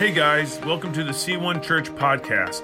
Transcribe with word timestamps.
Hey 0.00 0.12
guys, 0.12 0.58
welcome 0.60 0.94
to 0.94 1.04
the 1.04 1.12
C1 1.12 1.62
Church 1.62 1.90
podcast. 1.90 2.62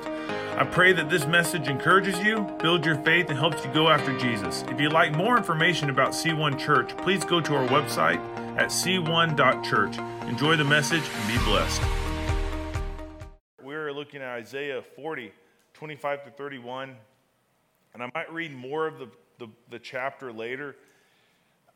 I 0.57 0.65
pray 0.65 0.95
that 0.95 1.11
this 1.11 1.27
message 1.27 1.69
encourages 1.69 2.19
you, 2.21 2.41
builds 2.63 2.87
your 2.87 2.95
faith, 3.03 3.29
and 3.29 3.39
helps 3.39 3.63
you 3.63 3.71
go 3.75 3.91
after 3.91 4.19
Jesus. 4.19 4.65
If 4.69 4.81
you'd 4.81 4.95
like 4.95 5.15
more 5.15 5.37
information 5.37 5.91
about 5.91 6.13
C1 6.13 6.59
Church, 6.59 6.97
please 6.97 7.27
go 7.27 7.43
to 7.43 7.55
our 7.55 7.69
website 7.69 8.17
at 8.57 8.69
c1.church. 8.71 9.99
Enjoy 10.27 10.57
the 10.57 10.65
message 10.65 11.03
and 11.03 11.29
be 11.29 11.45
blessed. 11.45 11.83
We're 13.63 13.93
looking 13.93 14.23
at 14.23 14.29
Isaiah 14.29 14.81
40, 14.81 15.31
25 15.75 16.25
to 16.25 16.31
31, 16.31 16.97
and 17.93 18.03
I 18.03 18.11
might 18.15 18.33
read 18.33 18.57
more 18.57 18.87
of 18.87 18.99
the, 18.99 19.11
the, 19.39 19.49
the 19.69 19.79
chapter 19.79 20.33
later. 20.33 20.75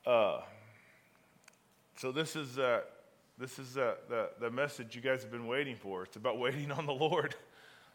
Uh, 0.06 0.40
so 1.98 2.12
this 2.12 2.34
is. 2.34 2.58
Uh, 2.58 2.80
this 3.41 3.59
is 3.59 3.72
the, 3.72 3.96
the 4.39 4.50
message 4.50 4.94
you 4.94 5.00
guys 5.00 5.22
have 5.22 5.32
been 5.32 5.46
waiting 5.46 5.75
for. 5.75 6.03
It's 6.03 6.17
about 6.17 6.39
waiting 6.39 6.71
on 6.71 6.85
the 6.85 6.93
Lord. 6.93 7.35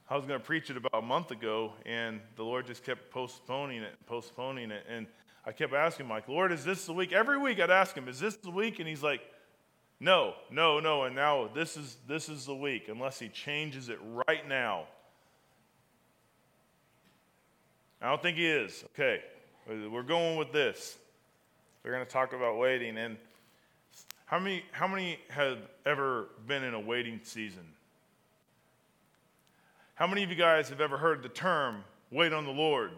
I 0.09 0.15
was 0.15 0.25
going 0.25 0.39
to 0.39 0.45
preach 0.45 0.69
it 0.71 0.77
about 0.77 0.95
a 0.95 1.01
month 1.01 1.31
ago, 1.31 1.73
and 1.85 2.19
the 2.35 2.43
Lord 2.43 2.65
just 2.65 2.83
kept 2.83 3.11
postponing 3.11 3.83
it, 3.83 3.91
and 3.97 4.05
postponing 4.07 4.71
it. 4.71 4.83
And 4.89 5.05
I 5.45 5.51
kept 5.51 5.73
asking, 5.73 6.05
him, 6.05 6.09
Mike, 6.09 6.27
Lord, 6.27 6.51
is 6.51 6.65
this 6.65 6.85
the 6.85 6.93
week? 6.93 7.13
Every 7.13 7.37
week 7.37 7.59
I'd 7.59 7.69
ask 7.69 7.95
him, 7.95 8.07
is 8.07 8.19
this 8.19 8.35
the 8.37 8.49
week? 8.49 8.79
And 8.79 8.87
he's 8.87 9.03
like, 9.03 9.21
no, 9.99 10.33
no, 10.51 10.79
no. 10.79 11.03
And 11.03 11.15
now 11.15 11.47
this 11.53 11.77
is, 11.77 11.97
this 12.07 12.27
is 12.27 12.45
the 12.45 12.55
week, 12.55 12.87
unless 12.89 13.19
he 13.19 13.29
changes 13.29 13.89
it 13.89 13.99
right 14.27 14.47
now. 14.47 14.85
I 18.01 18.09
don't 18.09 18.21
think 18.21 18.37
he 18.37 18.47
is. 18.47 18.83
Okay, 18.93 19.21
we're 19.67 20.03
going 20.03 20.37
with 20.37 20.51
this. 20.51 20.97
We're 21.83 21.91
going 21.91 22.05
to 22.05 22.11
talk 22.11 22.33
about 22.33 22.57
waiting. 22.57 22.97
And 22.97 23.17
how 24.25 24.39
many, 24.39 24.63
how 24.71 24.87
many 24.87 25.19
have 25.29 25.59
ever 25.85 26.27
been 26.47 26.63
in 26.63 26.73
a 26.73 26.79
waiting 26.79 27.19
season? 27.23 27.65
How 29.93 30.07
many 30.07 30.23
of 30.23 30.29
you 30.29 30.35
guys 30.35 30.69
have 30.69 30.81
ever 30.81 30.97
heard 30.97 31.21
the 31.21 31.29
term 31.29 31.83
wait 32.11 32.33
on 32.33 32.45
the 32.45 32.51
Lord? 32.51 32.91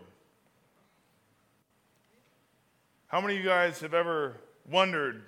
How 3.08 3.22
many 3.22 3.36
of 3.36 3.44
you 3.44 3.48
guys 3.48 3.80
have 3.82 3.94
ever 3.94 4.38
wondered, 4.70 5.22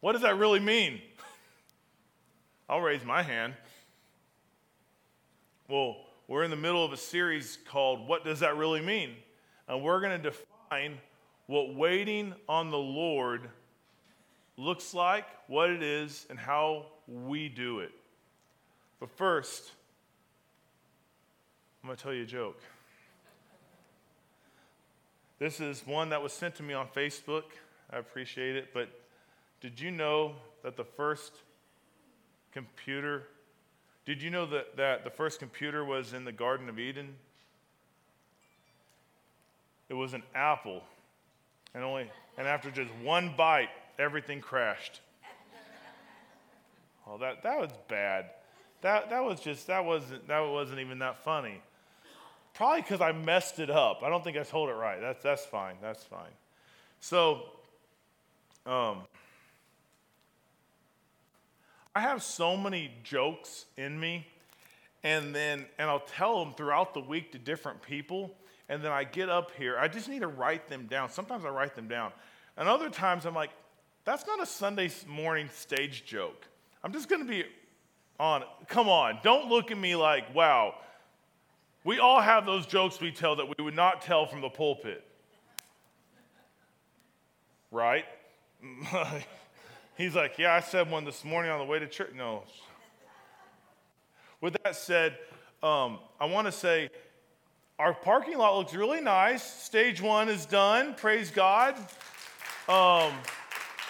what 0.00 0.12
does 0.12 0.22
that 0.22 0.36
really 0.36 0.60
mean? 0.60 1.00
I'll 2.68 2.80
raise 2.80 3.04
my 3.04 3.22
hand. 3.22 3.54
Well, 5.68 5.96
we're 6.28 6.44
in 6.44 6.50
the 6.50 6.56
middle 6.56 6.84
of 6.84 6.92
a 6.92 6.96
series 6.96 7.58
called 7.68 8.06
What 8.08 8.24
Does 8.24 8.40
That 8.40 8.56
Really 8.56 8.80
Mean? 8.80 9.10
And 9.68 9.82
we're 9.82 10.00
going 10.00 10.20
to 10.20 10.30
define 10.30 10.98
what 11.46 11.74
waiting 11.74 12.34
on 12.48 12.70
the 12.70 12.78
Lord 12.78 13.48
looks 14.56 14.94
like, 14.94 15.26
what 15.48 15.70
it 15.70 15.82
is, 15.82 16.26
and 16.30 16.38
how 16.38 16.86
we 17.06 17.48
do 17.48 17.80
it. 17.80 17.92
But 19.00 19.10
first, 19.10 19.72
I'm 21.82 21.88
going 21.88 21.96
to 21.96 22.02
tell 22.02 22.14
you 22.14 22.22
a 22.22 22.26
joke. 22.26 22.60
This 25.38 25.60
is 25.60 25.86
one 25.86 26.08
that 26.10 26.22
was 26.22 26.32
sent 26.32 26.54
to 26.56 26.62
me 26.62 26.72
on 26.72 26.88
Facebook. 26.88 27.44
I 27.92 27.98
appreciate 27.98 28.56
it. 28.56 28.72
But 28.72 28.88
did 29.60 29.78
you 29.78 29.90
know 29.90 30.32
that 30.62 30.76
the 30.76 30.84
first 30.84 31.32
computer, 32.52 33.24
did 34.06 34.22
you 34.22 34.30
know 34.30 34.46
that, 34.46 34.76
that 34.78 35.04
the 35.04 35.10
first 35.10 35.38
computer 35.38 35.84
was 35.84 36.14
in 36.14 36.24
the 36.24 36.32
Garden 36.32 36.70
of 36.70 36.78
Eden? 36.78 37.14
It 39.90 39.94
was 39.94 40.14
an 40.14 40.22
apple. 40.34 40.82
And 41.74 41.84
only 41.84 42.10
and 42.38 42.46
after 42.46 42.70
just 42.70 42.90
one 43.02 43.34
bite, 43.36 43.68
everything 43.98 44.40
crashed. 44.40 45.00
well, 47.06 47.18
that, 47.18 47.42
that 47.42 47.58
was 47.58 47.70
bad. 47.88 48.30
That, 48.82 49.10
that 49.10 49.24
was 49.24 49.40
just, 49.40 49.66
that 49.66 49.84
wasn't, 49.84 50.28
that 50.28 50.40
wasn't 50.40 50.80
even 50.80 50.98
that 51.00 51.18
funny. 51.24 51.60
Probably 52.54 52.82
because 52.82 53.00
I 53.00 53.12
messed 53.12 53.58
it 53.58 53.70
up. 53.70 54.02
I 54.02 54.08
don't 54.08 54.24
think 54.24 54.36
I 54.36 54.42
told 54.42 54.70
it 54.70 54.74
right. 54.74 55.00
That's, 55.00 55.22
that's 55.22 55.44
fine. 55.44 55.76
That's 55.82 56.04
fine. 56.04 56.30
So, 57.00 57.42
um, 58.64 59.02
I 61.94 62.00
have 62.00 62.22
so 62.22 62.56
many 62.56 62.90
jokes 63.04 63.66
in 63.76 63.98
me, 63.98 64.26
and 65.02 65.34
then, 65.34 65.66
and 65.78 65.88
I'll 65.88 66.00
tell 66.00 66.44
them 66.44 66.54
throughout 66.54 66.94
the 66.94 67.00
week 67.00 67.32
to 67.32 67.38
different 67.38 67.80
people, 67.82 68.34
and 68.68 68.82
then 68.82 68.92
I 68.92 69.04
get 69.04 69.28
up 69.28 69.52
here. 69.56 69.78
I 69.78 69.88
just 69.88 70.08
need 70.08 70.20
to 70.20 70.28
write 70.28 70.68
them 70.68 70.86
down. 70.86 71.10
Sometimes 71.10 71.44
I 71.44 71.48
write 71.48 71.74
them 71.74 71.88
down. 71.88 72.12
And 72.56 72.68
other 72.68 72.90
times 72.90 73.24
I'm 73.24 73.34
like, 73.34 73.50
that's 74.06 74.26
not 74.26 74.40
a 74.40 74.46
Sunday 74.46 74.88
morning 75.08 75.50
stage 75.52 76.04
joke. 76.06 76.46
I'm 76.82 76.92
just 76.92 77.08
going 77.08 77.20
to 77.20 77.28
be 77.28 77.44
on. 78.18 78.44
Come 78.68 78.88
on, 78.88 79.18
don't 79.22 79.50
look 79.50 79.70
at 79.70 79.76
me 79.76 79.96
like, 79.96 80.32
wow. 80.34 80.76
We 81.84 81.98
all 81.98 82.20
have 82.20 82.46
those 82.46 82.66
jokes 82.66 83.00
we 83.00 83.12
tell 83.12 83.36
that 83.36 83.46
we 83.46 83.62
would 83.62 83.74
not 83.74 84.02
tell 84.02 84.26
from 84.26 84.40
the 84.40 84.48
pulpit. 84.48 85.04
Right? 87.70 88.04
He's 89.96 90.14
like, 90.14 90.38
yeah, 90.38 90.54
I 90.54 90.60
said 90.60 90.90
one 90.90 91.04
this 91.04 91.24
morning 91.24 91.50
on 91.50 91.58
the 91.58 91.64
way 91.64 91.78
to 91.78 91.86
church. 91.86 92.12
No. 92.16 92.44
With 94.40 94.56
that 94.62 94.76
said, 94.76 95.18
um, 95.62 95.98
I 96.20 96.26
want 96.26 96.46
to 96.46 96.52
say 96.52 96.90
our 97.78 97.92
parking 97.92 98.38
lot 98.38 98.56
looks 98.56 98.74
really 98.74 99.00
nice. 99.00 99.42
Stage 99.42 100.00
one 100.00 100.28
is 100.28 100.46
done. 100.46 100.94
Praise 100.94 101.30
God. 101.30 101.76
Um, 102.68 103.12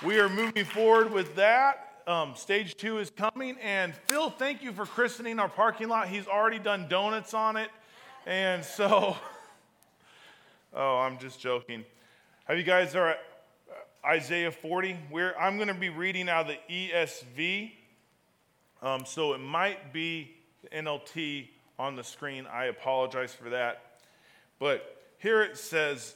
we 0.06 0.20
are 0.20 0.28
moving 0.28 0.64
forward 0.64 1.10
with 1.10 1.34
that. 1.34 2.04
Um, 2.06 2.34
stage 2.36 2.76
two 2.76 2.98
is 2.98 3.10
coming. 3.10 3.56
And 3.60 3.92
Phil, 4.06 4.30
thank 4.30 4.62
you 4.62 4.70
for 4.70 4.86
christening 4.86 5.40
our 5.40 5.48
parking 5.48 5.88
lot. 5.88 6.06
He's 6.06 6.28
already 6.28 6.60
done 6.60 6.86
donuts 6.88 7.34
on 7.34 7.56
it. 7.56 7.70
And 8.24 8.64
so, 8.64 9.16
oh, 10.72 10.98
I'm 10.98 11.18
just 11.18 11.40
joking. 11.40 11.84
Have 12.44 12.56
you 12.56 12.62
guys 12.62 12.94
are 12.94 13.08
at 13.08 13.18
Isaiah 14.04 14.52
40? 14.52 14.96
Where 15.10 15.36
I'm 15.40 15.56
going 15.56 15.66
to 15.66 15.74
be 15.74 15.88
reading 15.88 16.28
out 16.28 16.46
the 16.46 16.58
ESV. 16.70 17.72
Um, 18.82 19.04
so 19.04 19.32
it 19.32 19.40
might 19.40 19.92
be 19.92 20.30
the 20.62 20.68
NLT 20.68 21.48
on 21.80 21.96
the 21.96 22.04
screen. 22.04 22.46
I 22.46 22.66
apologize 22.66 23.34
for 23.34 23.50
that. 23.50 23.98
But 24.60 25.02
here 25.18 25.42
it 25.42 25.58
says, 25.58 26.14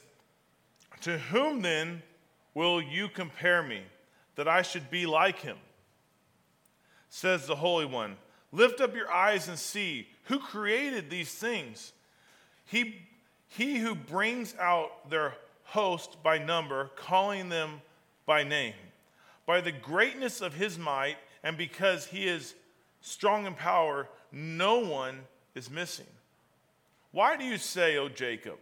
To 1.01 1.17
whom 1.17 1.61
then 1.61 2.03
will 2.53 2.81
you 2.81 3.07
compare 3.07 3.63
me 3.63 3.81
that 4.35 4.47
I 4.47 4.61
should 4.61 4.89
be 4.89 5.05
like 5.05 5.39
him? 5.39 5.57
Says 7.09 7.47
the 7.47 7.55
Holy 7.55 7.85
One. 7.85 8.17
Lift 8.51 8.81
up 8.81 8.95
your 8.95 9.11
eyes 9.11 9.47
and 9.47 9.57
see 9.57 10.07
who 10.25 10.39
created 10.39 11.09
these 11.09 11.33
things. 11.33 11.93
He, 12.65 13.01
he 13.47 13.79
who 13.79 13.95
brings 13.95 14.55
out 14.59 15.09
their 15.09 15.35
host 15.63 16.21
by 16.21 16.37
number, 16.37 16.91
calling 16.95 17.49
them 17.49 17.81
by 18.25 18.43
name. 18.43 18.73
By 19.45 19.61
the 19.61 19.71
greatness 19.71 20.41
of 20.41 20.53
his 20.53 20.77
might, 20.77 21.17
and 21.43 21.57
because 21.57 22.05
he 22.05 22.27
is 22.27 22.55
strong 23.01 23.45
in 23.45 23.53
power, 23.53 24.07
no 24.31 24.79
one 24.79 25.19
is 25.55 25.69
missing. 25.69 26.05
Why 27.11 27.35
do 27.35 27.43
you 27.43 27.57
say, 27.57 27.97
O 27.97 28.09
Jacob? 28.09 28.59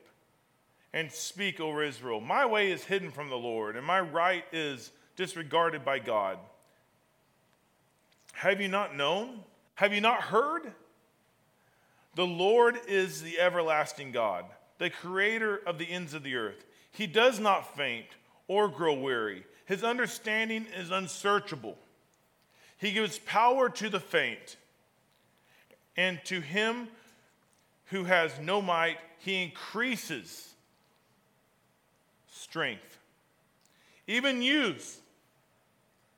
And 0.93 1.11
speak, 1.11 1.59
over 1.59 1.83
Israel. 1.83 2.19
My 2.19 2.45
way 2.45 2.71
is 2.71 2.83
hidden 2.83 3.11
from 3.11 3.29
the 3.29 3.37
Lord, 3.37 3.75
and 3.75 3.85
my 3.85 3.99
right 3.99 4.43
is 4.51 4.91
disregarded 5.15 5.85
by 5.85 5.99
God. 5.99 6.37
Have 8.33 8.61
you 8.61 8.67
not 8.67 8.95
known? 8.95 9.41
Have 9.75 9.93
you 9.93 10.01
not 10.01 10.21
heard? 10.21 10.71
The 12.15 12.25
Lord 12.25 12.79
is 12.87 13.21
the 13.21 13.39
everlasting 13.39 14.11
God, 14.11 14.45
the 14.77 14.89
creator 14.89 15.61
of 15.65 15.77
the 15.77 15.89
ends 15.89 16.13
of 16.13 16.23
the 16.23 16.35
earth. 16.35 16.65
He 16.91 17.05
does 17.05 17.39
not 17.39 17.75
faint 17.77 18.07
or 18.47 18.67
grow 18.67 18.93
weary. 18.93 19.45
His 19.65 19.83
understanding 19.83 20.65
is 20.75 20.89
unsearchable. 20.89 21.77
He 22.77 22.91
gives 22.91 23.19
power 23.19 23.69
to 23.69 23.89
the 23.89 23.99
faint, 23.99 24.57
and 25.95 26.19
to 26.25 26.41
him 26.41 26.87
who 27.85 28.05
has 28.05 28.31
no 28.41 28.61
might, 28.61 28.97
he 29.19 29.43
increases 29.43 30.48
strength. 32.49 32.97
Even 34.07 34.41
youths 34.41 34.99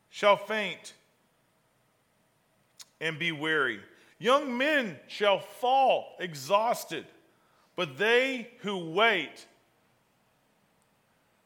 shall 0.09 0.37
faint 0.37 0.93
and 3.01 3.19
be 3.19 3.31
weary. 3.31 3.79
Young 4.17 4.57
men 4.57 4.97
shall 5.07 5.39
fall 5.39 6.15
exhausted, 6.19 7.05
but 7.75 7.97
they 7.97 8.49
who 8.59 8.91
wait, 8.91 9.45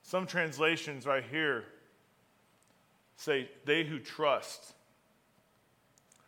some 0.04 0.28
translations 0.28 1.06
right 1.06 1.24
here 1.32 1.64
say, 3.18 3.50
they 3.66 3.84
who 3.84 3.98
trust. 3.98 4.74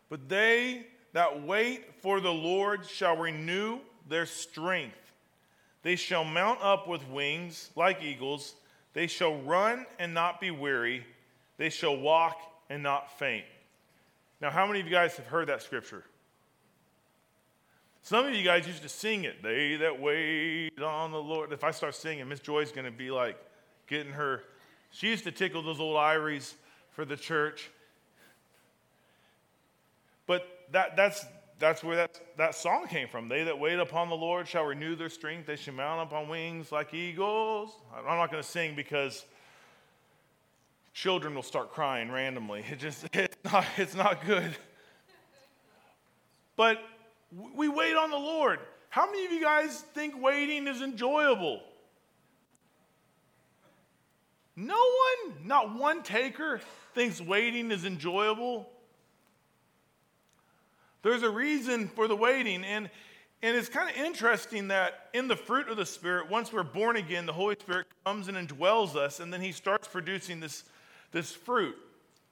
But 0.09 0.29
they 0.29 0.87
that 1.13 1.43
wait 1.43 2.01
for 2.01 2.19
the 2.19 2.33
Lord 2.33 2.85
shall 2.87 3.17
renew 3.17 3.79
their 4.09 4.25
strength. 4.25 5.06
They 5.83 5.95
shall 5.95 6.23
mount 6.23 6.61
up 6.61 6.87
with 6.87 7.07
wings 7.09 7.69
like 7.75 8.03
eagles. 8.03 8.55
They 8.93 9.07
shall 9.07 9.37
run 9.41 9.85
and 9.99 10.13
not 10.13 10.41
be 10.41 10.51
weary. 10.51 11.05
They 11.57 11.69
shall 11.69 11.95
walk 11.95 12.37
and 12.69 12.83
not 12.83 13.17
faint. 13.17 13.45
Now, 14.41 14.49
how 14.49 14.67
many 14.67 14.79
of 14.79 14.85
you 14.85 14.91
guys 14.91 15.15
have 15.17 15.27
heard 15.27 15.47
that 15.47 15.61
scripture? 15.61 16.03
Some 18.03 18.25
of 18.25 18.33
you 18.33 18.43
guys 18.43 18.65
used 18.65 18.83
to 18.83 18.89
sing 18.89 19.25
it. 19.25 19.43
They 19.43 19.75
that 19.77 19.99
wait 19.99 20.79
on 20.81 21.11
the 21.11 21.21
Lord. 21.21 21.51
If 21.51 21.63
I 21.63 21.71
start 21.71 21.93
singing, 21.95 22.27
Miss 22.29 22.39
Joy's 22.39 22.71
going 22.71 22.85
to 22.85 22.91
be 22.91 23.11
like 23.11 23.37
getting 23.87 24.13
her. 24.13 24.43
She 24.91 25.07
used 25.07 25.25
to 25.25 25.31
tickle 25.31 25.61
those 25.61 25.79
old 25.79 25.97
iries 25.97 26.55
for 26.91 27.03
the 27.03 27.17
church. 27.17 27.69
But 30.25 30.47
that, 30.71 30.95
that's, 30.95 31.25
that's 31.59 31.83
where 31.83 31.95
that, 31.95 32.19
that 32.37 32.55
song 32.55 32.87
came 32.87 33.07
from. 33.07 33.29
They 33.29 33.43
that 33.43 33.57
wait 33.57 33.79
upon 33.79 34.09
the 34.09 34.15
Lord 34.15 34.47
shall 34.47 34.65
renew 34.65 34.95
their 34.95 35.09
strength. 35.09 35.47
They 35.47 35.55
shall 35.55 35.73
mount 35.73 36.01
up 36.01 36.13
on 36.13 36.29
wings 36.29 36.71
like 36.71 36.93
eagles. 36.93 37.71
I'm 37.95 38.05
not 38.05 38.31
going 38.31 38.43
to 38.43 38.47
sing 38.47 38.75
because 38.75 39.25
children 40.93 41.33
will 41.33 41.43
start 41.43 41.71
crying 41.71 42.11
randomly. 42.11 42.63
It 42.69 42.79
just, 42.79 43.07
it's 43.13 43.37
not, 43.43 43.65
it's 43.77 43.95
not 43.95 44.25
good. 44.25 44.55
But 46.55 46.79
we 47.55 47.67
wait 47.67 47.95
on 47.95 48.11
the 48.11 48.17
Lord. 48.17 48.59
How 48.89 49.05
many 49.05 49.25
of 49.25 49.31
you 49.31 49.41
guys 49.41 49.81
think 49.93 50.21
waiting 50.21 50.67
is 50.67 50.81
enjoyable? 50.81 51.61
No 54.55 54.75
one, 54.75 55.35
not 55.45 55.75
one 55.77 56.01
taker, 56.01 56.61
thinks 56.95 57.21
waiting 57.21 57.71
is 57.71 57.85
enjoyable. 57.85 58.67
There's 61.03 61.23
a 61.23 61.29
reason 61.29 61.87
for 61.87 62.07
the 62.07 62.15
waiting. 62.15 62.63
And, 62.63 62.89
and 63.41 63.55
it's 63.55 63.69
kind 63.69 63.89
of 63.89 63.95
interesting 63.95 64.69
that 64.69 65.09
in 65.13 65.27
the 65.27 65.35
fruit 65.35 65.69
of 65.69 65.77
the 65.77 65.85
Spirit, 65.85 66.29
once 66.29 66.51
we're 66.51 66.63
born 66.63 66.97
again, 66.97 67.25
the 67.25 67.33
Holy 67.33 67.55
Spirit 67.59 67.87
comes 68.05 68.27
and 68.27 68.37
indwells 68.37 68.95
us, 68.95 69.19
and 69.19 69.31
then 69.31 69.41
He 69.41 69.51
starts 69.51 69.87
producing 69.87 70.39
this, 70.39 70.63
this 71.11 71.31
fruit 71.31 71.75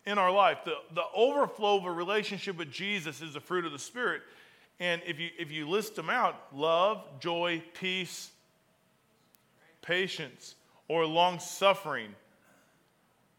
in 0.05 0.17
our 0.17 0.31
life. 0.31 0.59
The, 0.65 0.75
the 0.93 1.05
overflow 1.15 1.77
of 1.77 1.85
a 1.85 1.91
relationship 1.91 2.57
with 2.57 2.71
Jesus 2.71 3.21
is 3.21 3.33
the 3.33 3.39
fruit 3.39 3.65
of 3.65 3.71
the 3.71 3.79
Spirit. 3.79 4.21
And 4.79 5.01
if 5.05 5.19
you, 5.19 5.29
if 5.39 5.51
you 5.51 5.69
list 5.69 5.95
them 5.95 6.09
out 6.09 6.35
love, 6.53 7.03
joy, 7.19 7.63
peace, 7.73 8.31
patience, 9.81 10.55
or 10.87 11.05
long 11.05 11.39
suffering 11.39 12.13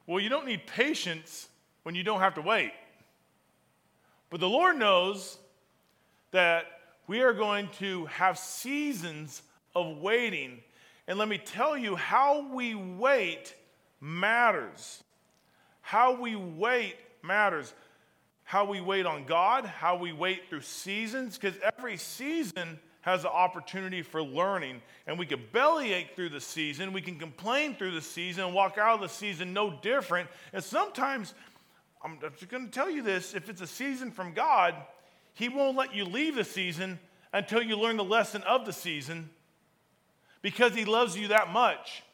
well, 0.07 0.21
you 0.21 0.29
don't 0.29 0.47
need 0.47 0.67
patience 0.67 1.49
when 1.83 1.95
you 1.95 2.05
don't 2.05 2.21
have 2.21 2.35
to 2.35 2.41
wait. 2.41 2.73
But 4.31 4.41
the 4.41 4.49
Lord 4.49 4.77
knows 4.77 5.39
that 6.33 6.67
we 7.07 7.21
are 7.23 7.33
going 7.33 7.69
to 7.79 8.07
have 8.07 8.39
seasons 8.39 9.43
of 9.75 9.99
waiting. 9.99 10.59
And 11.07 11.19
let 11.19 11.29
me 11.29 11.39
tell 11.39 11.77
you, 11.77 11.97
how 11.97 12.53
we 12.53 12.75
wait 12.75 13.55
matters. 14.01 15.03
How 15.81 16.21
we 16.21 16.35
wait 16.35 16.97
matters. 17.23 17.73
How 18.43 18.65
we 18.65 18.81
wait 18.81 19.07
on 19.07 19.25
God, 19.25 19.67
how 19.67 19.97
we 19.97 20.13
wait 20.13 20.49
through 20.49 20.61
seasons, 20.63 21.37
because 21.37 21.59
every 21.63 21.97
season 21.97 22.79
has 23.01 23.23
an 23.23 23.31
opportunity 23.31 24.03
for 24.03 24.23
learning. 24.23 24.83
And 25.07 25.19
we 25.19 25.27
can 25.27 25.41
bellyache 25.53 26.17
through 26.17 26.31
the 26.31 26.41
season, 26.41 26.93
we 26.93 27.03
can 27.03 27.19
complain 27.19 27.77
through 27.77 27.93
the 27.93 28.03
season, 28.03 28.53
walk 28.53 28.79
out 28.79 28.97
of 28.97 29.01
the 29.01 29.09
season 29.09 29.53
no 29.53 29.71
different. 29.83 30.29
And 30.53 30.63
sometimes 30.63 31.35
I'm 32.07 32.21
just 32.21 32.49
going 32.49 32.67
to 32.67 32.71
tell 32.71 32.89
you 32.89 33.03
this 33.03 33.35
if 33.35 33.49
it's 33.49 33.61
a 33.61 33.67
season 33.67 34.13
from 34.13 34.33
God, 34.33 34.77
He 35.35 35.49
won't 35.49 35.77
let 35.77 35.93
you 35.93 36.05
leave 36.05 36.37
the 36.37 36.45
season 36.45 37.01
until 37.33 37.61
you 37.61 37.77
learn 37.77 37.97
the 37.97 38.05
lesson 38.05 38.45
of 38.45 38.65
the 38.65 38.73
season 38.73 39.29
because 40.41 40.73
He 40.73 40.85
loves 40.85 41.17
you 41.17 41.29
that 41.29 41.53
much. 41.53 42.05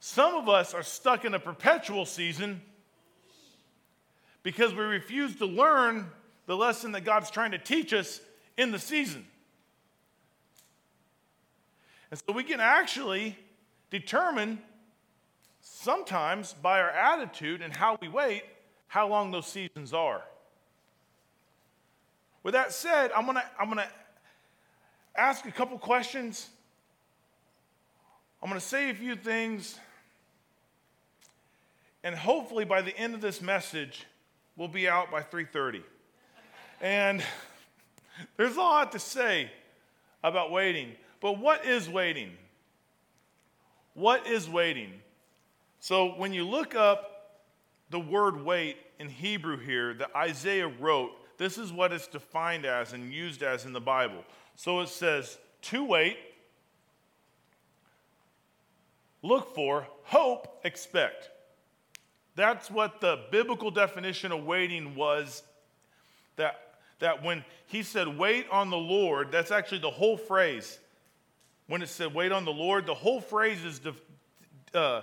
Some 0.00 0.34
of 0.34 0.48
us 0.48 0.74
are 0.74 0.82
stuck 0.82 1.24
in 1.24 1.32
a 1.32 1.38
perpetual 1.38 2.06
season 2.06 2.60
because 4.42 4.74
we 4.74 4.82
refuse 4.82 5.36
to 5.36 5.46
learn 5.46 6.10
the 6.46 6.56
lesson 6.56 6.90
that 6.92 7.04
God's 7.04 7.30
trying 7.30 7.52
to 7.52 7.58
teach 7.58 7.92
us 7.92 8.20
in 8.56 8.72
the 8.72 8.80
season. 8.80 9.24
And 12.10 12.18
so 12.18 12.32
we 12.32 12.42
can 12.42 12.58
actually 12.58 13.38
determine 13.90 14.58
sometimes 15.64 16.52
by 16.52 16.80
our 16.80 16.90
attitude 16.90 17.62
and 17.62 17.74
how 17.74 17.98
we 18.00 18.06
wait, 18.06 18.44
how 18.86 19.08
long 19.08 19.30
those 19.32 19.46
seasons 19.46 19.92
are. 19.92 20.22
With 22.42 22.52
that 22.52 22.72
said, 22.72 23.10
I'm 23.16 23.26
to 23.26 23.42
I'm 23.58 23.70
to 23.74 23.88
ask 25.16 25.46
a 25.46 25.50
couple 25.50 25.78
questions. 25.78 26.48
I'm 28.42 28.50
to 28.52 28.60
say 28.60 28.90
a 28.90 28.94
few 28.94 29.16
things. 29.16 29.78
And 32.04 32.14
hopefully 32.14 32.66
by 32.66 32.82
the 32.82 32.96
end 32.98 33.14
of 33.14 33.22
this 33.22 33.40
message, 33.40 34.04
we'll 34.56 34.68
be 34.68 34.86
out 34.86 35.10
by 35.10 35.22
3:30. 35.22 35.82
and 36.82 37.24
there's 38.36 38.56
a 38.56 38.60
lot 38.60 38.92
to 38.92 38.98
say 38.98 39.50
about 40.22 40.52
waiting. 40.52 40.92
But 41.20 41.38
what 41.38 41.64
is 41.64 41.88
waiting? 41.88 42.32
What 43.94 44.26
is 44.26 44.50
waiting? 44.50 44.92
So 45.84 46.14
when 46.14 46.32
you 46.32 46.48
look 46.48 46.74
up 46.74 47.42
the 47.90 48.00
word 48.00 48.42
wait 48.42 48.78
in 48.98 49.06
Hebrew 49.06 49.58
here 49.58 49.92
that 49.92 50.16
Isaiah 50.16 50.72
wrote, 50.80 51.10
this 51.36 51.58
is 51.58 51.74
what 51.74 51.92
it's 51.92 52.06
defined 52.06 52.64
as 52.64 52.94
and 52.94 53.12
used 53.12 53.42
as 53.42 53.66
in 53.66 53.74
the 53.74 53.82
Bible. 53.82 54.24
So 54.56 54.80
it 54.80 54.88
says 54.88 55.36
to 55.60 55.84
wait, 55.84 56.16
look 59.20 59.54
for, 59.54 59.86
hope, 60.04 60.58
expect. 60.64 61.28
That's 62.34 62.70
what 62.70 63.02
the 63.02 63.18
biblical 63.30 63.70
definition 63.70 64.32
of 64.32 64.42
waiting 64.42 64.94
was. 64.94 65.42
That, 66.36 66.78
that 67.00 67.22
when 67.22 67.44
he 67.66 67.82
said, 67.82 68.08
wait 68.08 68.46
on 68.50 68.70
the 68.70 68.78
Lord, 68.78 69.30
that's 69.30 69.50
actually 69.50 69.80
the 69.80 69.90
whole 69.90 70.16
phrase. 70.16 70.78
When 71.66 71.82
it 71.82 71.90
said, 71.90 72.14
wait 72.14 72.32
on 72.32 72.46
the 72.46 72.52
Lord, 72.52 72.86
the 72.86 72.94
whole 72.94 73.20
phrase 73.20 73.62
is 73.66 73.82
uh, 74.72 75.02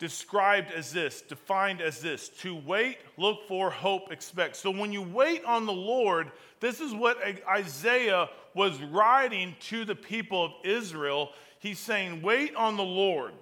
described 0.00 0.72
as 0.72 0.92
this, 0.92 1.20
defined 1.20 1.80
as 1.80 2.00
this 2.00 2.30
to 2.30 2.56
wait, 2.56 2.98
look 3.18 3.46
for, 3.46 3.70
hope, 3.70 4.10
expect. 4.10 4.56
So 4.56 4.70
when 4.70 4.92
you 4.92 5.02
wait 5.02 5.44
on 5.44 5.66
the 5.66 5.72
Lord, 5.72 6.32
this 6.58 6.80
is 6.80 6.92
what 6.92 7.18
Isaiah 7.48 8.28
was 8.54 8.80
writing 8.82 9.54
to 9.68 9.84
the 9.84 9.94
people 9.94 10.46
of 10.46 10.52
Israel. 10.64 11.28
He's 11.60 11.78
saying, 11.78 12.22
wait 12.22 12.56
on 12.56 12.78
the 12.78 12.82
Lord. 12.82 13.34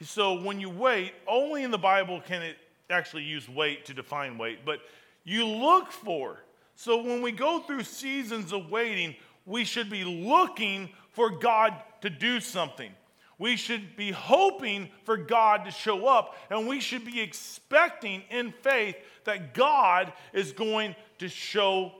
So 0.00 0.40
when 0.40 0.60
you 0.60 0.70
wait, 0.70 1.12
only 1.26 1.64
in 1.64 1.72
the 1.72 1.78
Bible 1.78 2.22
can 2.24 2.42
it 2.42 2.56
actually 2.88 3.24
use 3.24 3.48
wait 3.48 3.84
to 3.86 3.92
define 3.92 4.38
wait, 4.38 4.64
but 4.64 4.78
you 5.24 5.44
look 5.44 5.90
for. 5.90 6.38
So 6.76 7.02
when 7.02 7.20
we 7.22 7.32
go 7.32 7.58
through 7.58 7.82
seasons 7.82 8.52
of 8.52 8.70
waiting, 8.70 9.16
we 9.44 9.64
should 9.64 9.90
be 9.90 10.04
looking 10.04 10.90
for 11.10 11.28
God 11.28 11.74
to 12.02 12.08
do 12.08 12.38
something. 12.38 12.92
We 13.38 13.56
should 13.56 13.96
be 13.96 14.10
hoping 14.10 14.88
for 15.04 15.16
God 15.16 15.64
to 15.64 15.70
show 15.70 16.06
up, 16.06 16.34
and 16.50 16.66
we 16.66 16.80
should 16.80 17.04
be 17.04 17.20
expecting 17.20 18.22
in 18.30 18.52
faith 18.62 18.96
that 19.24 19.54
God 19.54 20.12
is 20.32 20.52
going 20.52 20.96
to 21.18 21.28
show 21.28 21.92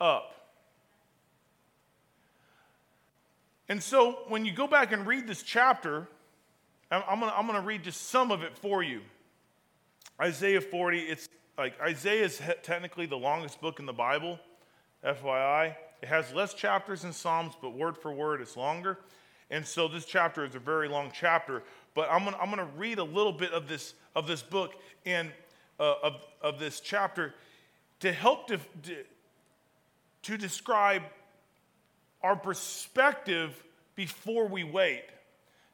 up. 0.00 0.34
And 3.68 3.80
so 3.80 4.24
when 4.26 4.44
you 4.44 4.52
go 4.52 4.66
back 4.66 4.90
and 4.90 5.06
read 5.06 5.28
this 5.28 5.44
chapter, 5.44 6.08
I'm 6.90 7.20
going 7.20 7.54
to 7.54 7.60
read 7.60 7.84
just 7.84 8.08
some 8.08 8.32
of 8.32 8.42
it 8.42 8.58
for 8.58 8.82
you. 8.82 9.02
Isaiah 10.20 10.60
40, 10.60 10.98
it's 10.98 11.28
like 11.56 11.80
Isaiah 11.80 12.24
is 12.24 12.42
technically 12.62 13.06
the 13.06 13.16
longest 13.16 13.60
book 13.60 13.78
in 13.78 13.86
the 13.86 13.92
Bible, 13.92 14.40
FYI. 15.04 15.76
It 16.02 16.08
has 16.08 16.32
less 16.32 16.52
chapters 16.52 17.02
than 17.02 17.12
Psalms, 17.12 17.54
but 17.62 17.74
word 17.74 17.96
for 17.96 18.12
word, 18.12 18.40
it's 18.40 18.56
longer. 18.56 18.98
And 19.50 19.66
so 19.66 19.88
this 19.88 20.04
chapter 20.04 20.44
is 20.44 20.54
a 20.54 20.60
very 20.60 20.88
long 20.88 21.10
chapter, 21.12 21.62
but 21.94 22.08
I'm 22.10 22.24
gonna, 22.24 22.36
I'm 22.40 22.50
gonna 22.50 22.68
read 22.76 22.98
a 22.98 23.04
little 23.04 23.32
bit 23.32 23.52
of 23.52 23.68
this, 23.68 23.94
of 24.14 24.26
this 24.26 24.42
book 24.42 24.74
and 25.04 25.32
uh, 25.78 25.94
of, 26.02 26.24
of 26.40 26.58
this 26.58 26.80
chapter 26.80 27.34
to 28.00 28.12
help 28.12 28.46
to, 28.48 28.58
to 30.22 30.36
describe 30.36 31.02
our 32.22 32.36
perspective 32.36 33.62
before 33.94 34.46
we 34.46 34.64
wait. 34.64 35.04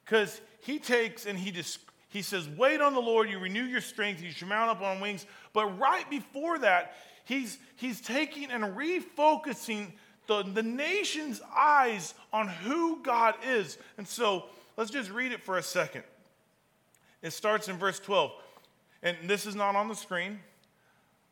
Because 0.05 0.41
he 0.61 0.79
takes 0.79 1.27
and 1.27 1.39
he, 1.39 1.51
dis- 1.51 1.79
he 2.09 2.23
says, 2.23 2.49
Wait 2.49 2.81
on 2.81 2.95
the 2.95 3.01
Lord, 3.01 3.29
you 3.29 3.39
renew 3.39 3.65
your 3.65 3.81
strength, 3.81 4.23
you 4.23 4.31
shall 4.31 4.49
mount 4.49 4.71
up 4.71 4.81
on 4.81 5.01
wings. 5.01 5.27
But 5.53 5.79
right 5.79 6.09
before 6.09 6.59
that, 6.61 6.95
he's, 7.25 7.59
he's 7.77 8.01
taking 8.01 8.51
and 8.51 8.65
refocusing 8.77 9.93
the, 10.27 10.43
the 10.43 10.63
nation's 10.63 11.41
eyes 11.55 12.15
on 12.33 12.49
who 12.49 13.03
God 13.03 13.35
is. 13.47 13.79
And 13.99 14.07
so 14.07 14.45
let's 14.77 14.91
just 14.91 15.11
read 15.11 15.33
it 15.33 15.43
for 15.43 15.59
a 15.59 15.63
second. 15.63 16.05
It 17.23 17.33
starts 17.33 17.69
in 17.69 17.77
verse 17.77 17.99
12. 17.99 18.33
And 19.03 19.17
this 19.27 19.47
is 19.47 19.55
not 19.55 19.77
on 19.77 19.89
the 19.89 19.95
screen, 19.95 20.41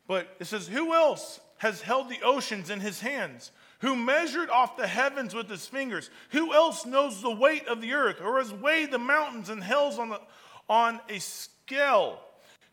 but 0.07 0.35
it 0.39 0.45
says, 0.45 0.67
Who 0.67 0.93
else 0.93 1.39
has 1.57 1.81
held 1.81 2.09
the 2.09 2.21
oceans 2.23 2.69
in 2.69 2.79
his 2.79 2.99
hands? 2.99 3.51
Who 3.79 3.95
measured 3.95 4.49
off 4.49 4.77
the 4.77 4.87
heavens 4.87 5.33
with 5.33 5.49
his 5.49 5.65
fingers? 5.65 6.09
Who 6.29 6.53
else 6.53 6.85
knows 6.85 7.21
the 7.21 7.33
weight 7.33 7.67
of 7.67 7.81
the 7.81 7.93
earth 7.93 8.21
or 8.21 8.37
has 8.39 8.53
weighed 8.53 8.91
the 8.91 8.99
mountains 8.99 9.49
and 9.49 9.63
hills 9.63 9.99
on, 9.99 10.09
the, 10.09 10.21
on 10.69 10.99
a 11.09 11.19
scale? 11.19 12.19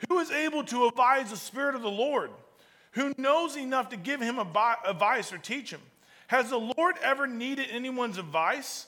Who 0.08 0.18
is 0.18 0.30
able 0.30 0.64
to 0.64 0.86
advise 0.86 1.30
the 1.30 1.36
Spirit 1.36 1.74
of 1.74 1.82
the 1.82 1.90
Lord? 1.90 2.30
Who 2.92 3.12
knows 3.16 3.56
enough 3.56 3.88
to 3.90 3.96
give 3.96 4.20
him 4.20 4.38
advice 4.38 5.32
or 5.32 5.38
teach 5.38 5.70
him? 5.70 5.80
Has 6.32 6.48
the 6.48 6.72
Lord 6.78 6.96
ever 7.02 7.26
needed 7.26 7.66
anyone's 7.70 8.16
advice? 8.16 8.86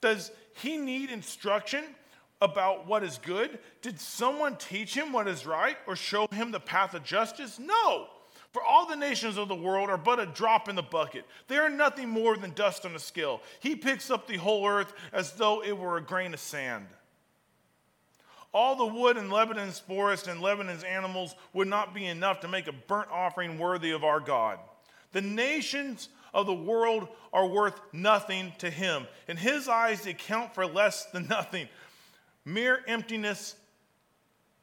Does 0.00 0.30
he 0.54 0.78
need 0.78 1.10
instruction 1.10 1.84
about 2.40 2.86
what 2.86 3.04
is 3.04 3.18
good? 3.18 3.58
Did 3.82 4.00
someone 4.00 4.56
teach 4.56 4.94
him 4.96 5.12
what 5.12 5.28
is 5.28 5.44
right 5.44 5.76
or 5.86 5.94
show 5.94 6.26
him 6.28 6.52
the 6.52 6.58
path 6.58 6.94
of 6.94 7.04
justice? 7.04 7.58
No. 7.58 8.06
For 8.50 8.62
all 8.62 8.86
the 8.86 8.96
nations 8.96 9.36
of 9.36 9.48
the 9.48 9.54
world 9.54 9.90
are 9.90 9.98
but 9.98 10.18
a 10.18 10.24
drop 10.24 10.70
in 10.70 10.74
the 10.74 10.82
bucket. 10.82 11.26
They 11.48 11.58
are 11.58 11.68
nothing 11.68 12.08
more 12.08 12.34
than 12.38 12.52
dust 12.54 12.86
on 12.86 12.94
a 12.94 12.98
scale. 12.98 13.42
He 13.60 13.76
picks 13.76 14.10
up 14.10 14.26
the 14.26 14.38
whole 14.38 14.66
earth 14.66 14.94
as 15.12 15.32
though 15.32 15.62
it 15.62 15.76
were 15.76 15.98
a 15.98 16.02
grain 16.02 16.32
of 16.32 16.40
sand. 16.40 16.86
All 18.54 18.74
the 18.74 18.86
wood 18.86 19.18
in 19.18 19.30
Lebanon's 19.30 19.80
forest 19.80 20.28
and 20.28 20.40
Lebanon's 20.40 20.82
animals 20.82 21.34
would 21.52 21.68
not 21.68 21.92
be 21.92 22.06
enough 22.06 22.40
to 22.40 22.48
make 22.48 22.68
a 22.68 22.72
burnt 22.72 23.10
offering 23.12 23.58
worthy 23.58 23.90
of 23.90 24.02
our 24.02 24.18
God. 24.18 24.58
The 25.12 25.20
nations 25.20 26.08
of 26.36 26.44
the 26.44 26.54
world 26.54 27.08
are 27.32 27.46
worth 27.46 27.80
nothing 27.94 28.52
to 28.58 28.68
him. 28.68 29.06
In 29.26 29.38
his 29.38 29.68
eyes, 29.68 30.02
they 30.02 30.12
count 30.12 30.54
for 30.54 30.66
less 30.66 31.06
than 31.06 31.26
nothing 31.30 31.66
mere 32.44 32.84
emptiness 32.86 33.56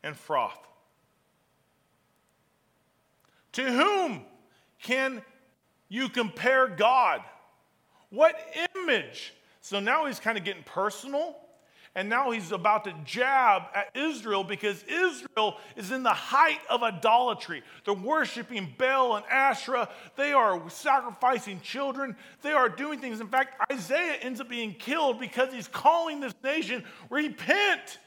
and 0.03 0.15
froth. 0.15 0.57
To 3.53 3.63
whom 3.63 4.21
can 4.81 5.21
you 5.89 6.09
compare 6.09 6.67
God? 6.67 7.21
What 8.09 8.35
image? 8.75 9.33
So 9.61 9.79
now 9.79 10.05
he's 10.05 10.19
kind 10.19 10.37
of 10.37 10.43
getting 10.43 10.63
personal. 10.63 11.35
And 11.95 12.09
now 12.09 12.31
he's 12.31 12.51
about 12.51 12.85
to 12.85 12.93
jab 13.05 13.63
at 13.75 13.95
Israel 13.95 14.43
because 14.43 14.83
Israel 14.83 15.57
is 15.75 15.91
in 15.91 16.01
the 16.01 16.09
height 16.09 16.59
of 16.67 16.81
idolatry. 16.81 17.61
They're 17.85 17.93
worshiping 17.93 18.73
Baal 18.79 19.15
and 19.15 19.25
Asherah. 19.27 19.89
They 20.15 20.33
are 20.33 20.67
sacrificing 20.69 21.61
children. 21.61 22.15
They 22.41 22.51
are 22.51 22.67
doing 22.67 22.99
things. 22.99 23.21
In 23.21 23.27
fact, 23.27 23.61
Isaiah 23.71 24.15
ends 24.21 24.41
up 24.41 24.49
being 24.49 24.73
killed 24.73 25.19
because 25.19 25.53
he's 25.53 25.67
calling 25.67 26.19
this 26.19 26.33
nation, 26.43 26.83
repent, 27.11 27.99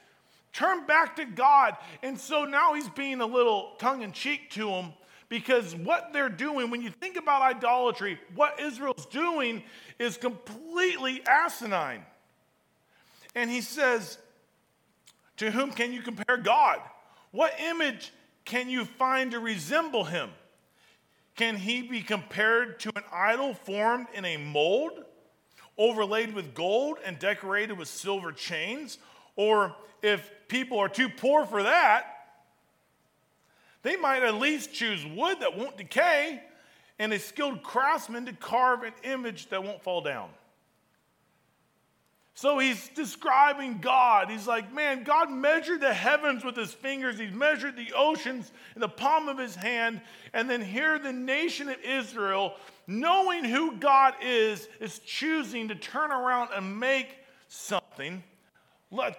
turn 0.53 0.85
back 0.87 1.15
to 1.17 1.25
God. 1.25 1.77
And 2.03 2.19
so 2.19 2.45
now 2.45 2.75
he's 2.75 2.89
being 2.89 3.21
a 3.21 3.27
little 3.27 3.75
tongue 3.79 4.03
in 4.03 4.11
cheek 4.11 4.51
to 4.53 4.67
them 4.69 4.95
because 5.29 5.77
what 5.77 6.13
they're 6.13 6.29
doing, 6.29 6.71
when 6.71 6.83
you 6.83 6.91
think 6.91 7.17
about 7.17 7.43
idolatry, 7.43 8.19
what 8.35 8.59
Israel's 8.59 9.07
doing 9.07 9.63
is 10.01 10.17
completely 10.17 11.23
asinine. 11.27 12.05
And 13.37 13.51
he 13.51 13.61
says, 13.61 14.19
To 15.37 15.53
whom 15.53 15.71
can 15.71 15.93
you 15.93 16.01
compare 16.01 16.39
God? 16.39 16.81
What 17.31 17.55
image 17.61 18.11
can 18.47 18.71
you 18.71 18.87
find 18.87 19.31
to 19.33 19.39
resemble 19.39 20.05
him? 20.05 20.31
Can 21.37 21.57
he 21.57 21.83
be 21.83 22.01
compared 22.01 22.81
to 22.81 22.93
an 22.97 23.05
idol 23.13 23.53
formed 23.53 24.07
in 24.15 24.25
a 24.25 24.39
mold, 24.39 25.05
overlaid 25.77 26.35
with 26.35 26.55
gold 26.55 26.97
and 27.05 27.19
decorated 27.19 27.77
with 27.77 27.89
silver 27.89 28.33
chains? 28.33 28.97
Or 29.37 29.77
if 30.01 30.31
people 30.49 30.79
are 30.79 30.89
too 30.89 31.11
poor 31.11 31.45
for 31.45 31.63
that, 31.63 32.07
they 33.83 33.97
might 33.97 34.23
at 34.23 34.37
least 34.37 34.73
choose 34.73 35.05
wood 35.05 35.41
that 35.41 35.59
won't 35.59 35.77
decay 35.77 36.43
and 36.99 37.13
a 37.13 37.19
skilled 37.19 37.63
craftsman 37.63 38.25
to 38.25 38.33
carve 38.33 38.83
an 38.83 38.95
image 39.05 39.51
that 39.51 39.63
won't 39.63 39.83
fall 39.83 40.01
down. 40.01 40.31
So 42.37 42.59
he's 42.59 42.91
describing 42.91 43.79
God. 43.79 44.31
He's 44.31 44.47
like, 44.47 44.71
man, 44.71 45.05
God 45.05 45.31
measured 45.31 45.81
the 45.81 45.95
heavens 45.95 46.45
with 46.45 46.55
his 46.55 46.71
fingers. 46.71 47.19
He 47.19 47.29
measured 47.29 47.77
the 47.77 47.95
oceans 47.97 48.53
in 48.75 48.83
the 48.83 48.91
palm 48.91 49.31
of 49.31 49.39
his 49.39 49.55
hand. 49.55 50.03
And 50.35 50.49
then 50.51 50.61
here, 50.61 50.99
the 50.99 51.15
nation 51.15 51.71
of 51.71 51.79
Israel, 51.83 52.53
knowing 52.87 53.43
who 53.43 53.79
God 53.79 54.13
is, 54.23 54.69
is 54.81 54.99
choosing 54.99 55.69
to 55.69 55.75
turn 55.75 56.13
around 56.13 56.51
and 56.55 56.79
make 56.79 57.09
something. 57.49 58.23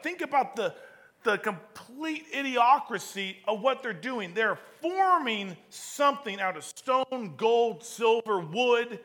Think 0.03 0.21
about 0.21 0.55
the, 0.55 0.75
the 1.24 1.39
complete 1.39 2.31
idiocracy 2.31 3.38
of 3.47 3.62
what 3.62 3.81
they're 3.81 3.93
doing. 3.93 4.36
They're 4.36 4.59
forming 4.79 5.57
something 5.71 6.39
out 6.39 6.55
of 6.55 6.63
stone, 6.63 7.33
gold, 7.36 7.83
silver, 7.83 8.39
wood, 8.41 9.00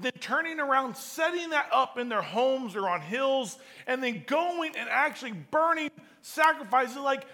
then 0.00 0.12
turning 0.20 0.60
around, 0.60 0.96
setting 0.96 1.50
that 1.50 1.68
up 1.72 1.98
in 1.98 2.08
their 2.08 2.22
homes 2.22 2.76
or 2.76 2.88
on 2.88 3.00
hills, 3.00 3.58
and 3.86 4.02
then 4.02 4.24
going 4.26 4.74
and 4.76 4.88
actually 4.88 5.32
burning 5.32 5.90
sacrifices. 6.22 6.96
Like 6.96 7.24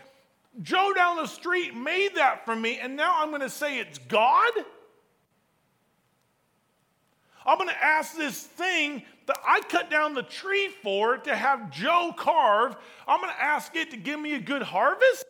Joe 0.62 0.92
down 0.94 1.16
the 1.16 1.26
street 1.26 1.74
made 1.74 2.16
that 2.16 2.44
for 2.44 2.56
me, 2.56 2.78
and 2.78 2.96
now 2.96 3.22
I'm 3.22 3.30
going 3.30 3.42
to 3.42 3.50
say 3.50 3.78
it's 3.78 3.98
God? 3.98 4.52
I'm 7.46 7.58
going 7.58 7.68
to 7.68 7.84
ask 7.84 8.16
this 8.16 8.40
thing 8.40 9.02
that 9.26 9.36
I 9.46 9.60
cut 9.68 9.90
down 9.90 10.14
the 10.14 10.22
tree 10.22 10.68
for 10.82 11.18
to 11.18 11.36
have 11.36 11.70
Joe 11.70 12.14
carve. 12.16 12.76
I'm 13.06 13.20
going 13.20 13.32
to 13.32 13.42
ask 13.42 13.74
it 13.76 13.90
to 13.90 13.96
give 13.96 14.18
me 14.18 14.34
a 14.34 14.40
good 14.40 14.62
harvest? 14.62 15.26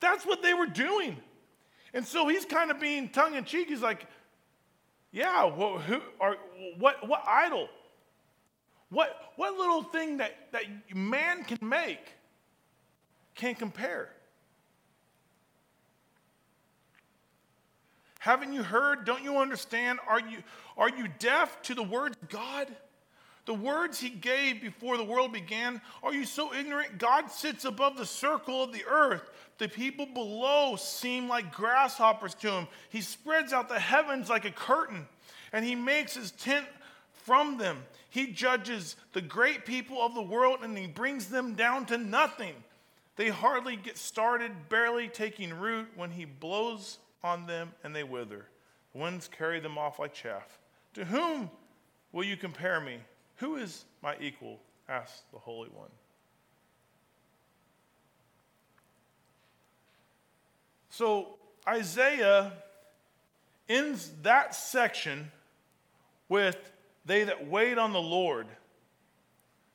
That's 0.00 0.24
what 0.24 0.42
they 0.42 0.54
were 0.54 0.66
doing. 0.66 1.16
And 1.92 2.06
so 2.06 2.28
he's 2.28 2.44
kind 2.44 2.70
of 2.70 2.80
being 2.80 3.08
tongue 3.08 3.34
in 3.34 3.44
cheek. 3.44 3.68
He's 3.68 3.82
like, 3.82 4.06
yeah, 5.12 5.44
well, 5.44 5.78
who, 5.78 6.00
are, 6.20 6.36
what, 6.78 7.06
what 7.08 7.22
idol? 7.26 7.68
What, 8.90 9.32
what 9.36 9.56
little 9.56 9.82
thing 9.82 10.18
that, 10.18 10.34
that 10.52 10.64
man 10.94 11.44
can 11.44 11.58
make 11.66 12.00
can't 13.34 13.58
compare? 13.58 14.10
Haven't 18.18 18.52
you 18.52 18.62
heard? 18.62 19.04
Don't 19.04 19.22
you 19.22 19.38
understand? 19.38 20.00
Are 20.08 20.20
you, 20.20 20.38
are 20.76 20.90
you 20.90 21.06
deaf 21.18 21.62
to 21.62 21.74
the 21.74 21.82
words 21.82 22.16
of 22.20 22.28
God? 22.28 22.68
The 23.46 23.54
words 23.54 23.98
he 23.98 24.10
gave 24.10 24.60
before 24.60 24.98
the 24.98 25.04
world 25.04 25.32
began? 25.32 25.80
Are 26.02 26.12
you 26.12 26.26
so 26.26 26.52
ignorant? 26.52 26.98
God 26.98 27.30
sits 27.30 27.64
above 27.64 27.96
the 27.96 28.04
circle 28.04 28.62
of 28.62 28.72
the 28.72 28.84
earth. 28.84 29.30
The 29.58 29.68
people 29.68 30.06
below 30.06 30.76
seem 30.76 31.28
like 31.28 31.52
grasshoppers 31.52 32.34
to 32.36 32.50
him. 32.50 32.68
He 32.90 33.00
spreads 33.00 33.52
out 33.52 33.68
the 33.68 33.78
heavens 33.78 34.30
like 34.30 34.44
a 34.44 34.50
curtain, 34.50 35.06
and 35.52 35.64
he 35.64 35.74
makes 35.74 36.14
his 36.14 36.30
tent 36.30 36.66
from 37.24 37.58
them. 37.58 37.82
He 38.10 38.28
judges 38.28 38.96
the 39.12 39.20
great 39.20 39.66
people 39.66 40.00
of 40.00 40.14
the 40.14 40.22
world, 40.22 40.60
and 40.62 40.78
he 40.78 40.86
brings 40.86 41.26
them 41.26 41.54
down 41.54 41.86
to 41.86 41.98
nothing. 41.98 42.54
They 43.16 43.28
hardly 43.30 43.74
get 43.74 43.98
started, 43.98 44.52
barely 44.68 45.08
taking 45.08 45.52
root 45.52 45.88
when 45.96 46.12
he 46.12 46.24
blows 46.24 46.98
on 47.24 47.46
them 47.46 47.72
and 47.82 47.94
they 47.94 48.04
wither. 48.04 48.46
The 48.92 48.98
winds 48.98 49.28
carry 49.28 49.58
them 49.58 49.76
off 49.76 49.98
like 49.98 50.14
chaff. 50.14 50.58
To 50.94 51.04
whom 51.04 51.50
will 52.12 52.24
you 52.24 52.36
compare 52.36 52.80
me? 52.80 52.98
Who 53.36 53.56
is 53.56 53.84
my 54.02 54.16
equal? 54.20 54.60
asked 54.88 55.30
the 55.32 55.38
Holy 55.38 55.68
One. 55.68 55.90
So 60.98 61.36
Isaiah 61.68 62.52
ends 63.68 64.10
that 64.24 64.52
section 64.52 65.30
with 66.28 66.58
They 67.06 67.22
that 67.22 67.46
wait 67.46 67.78
on 67.78 67.92
the 67.92 68.00
Lord 68.00 68.48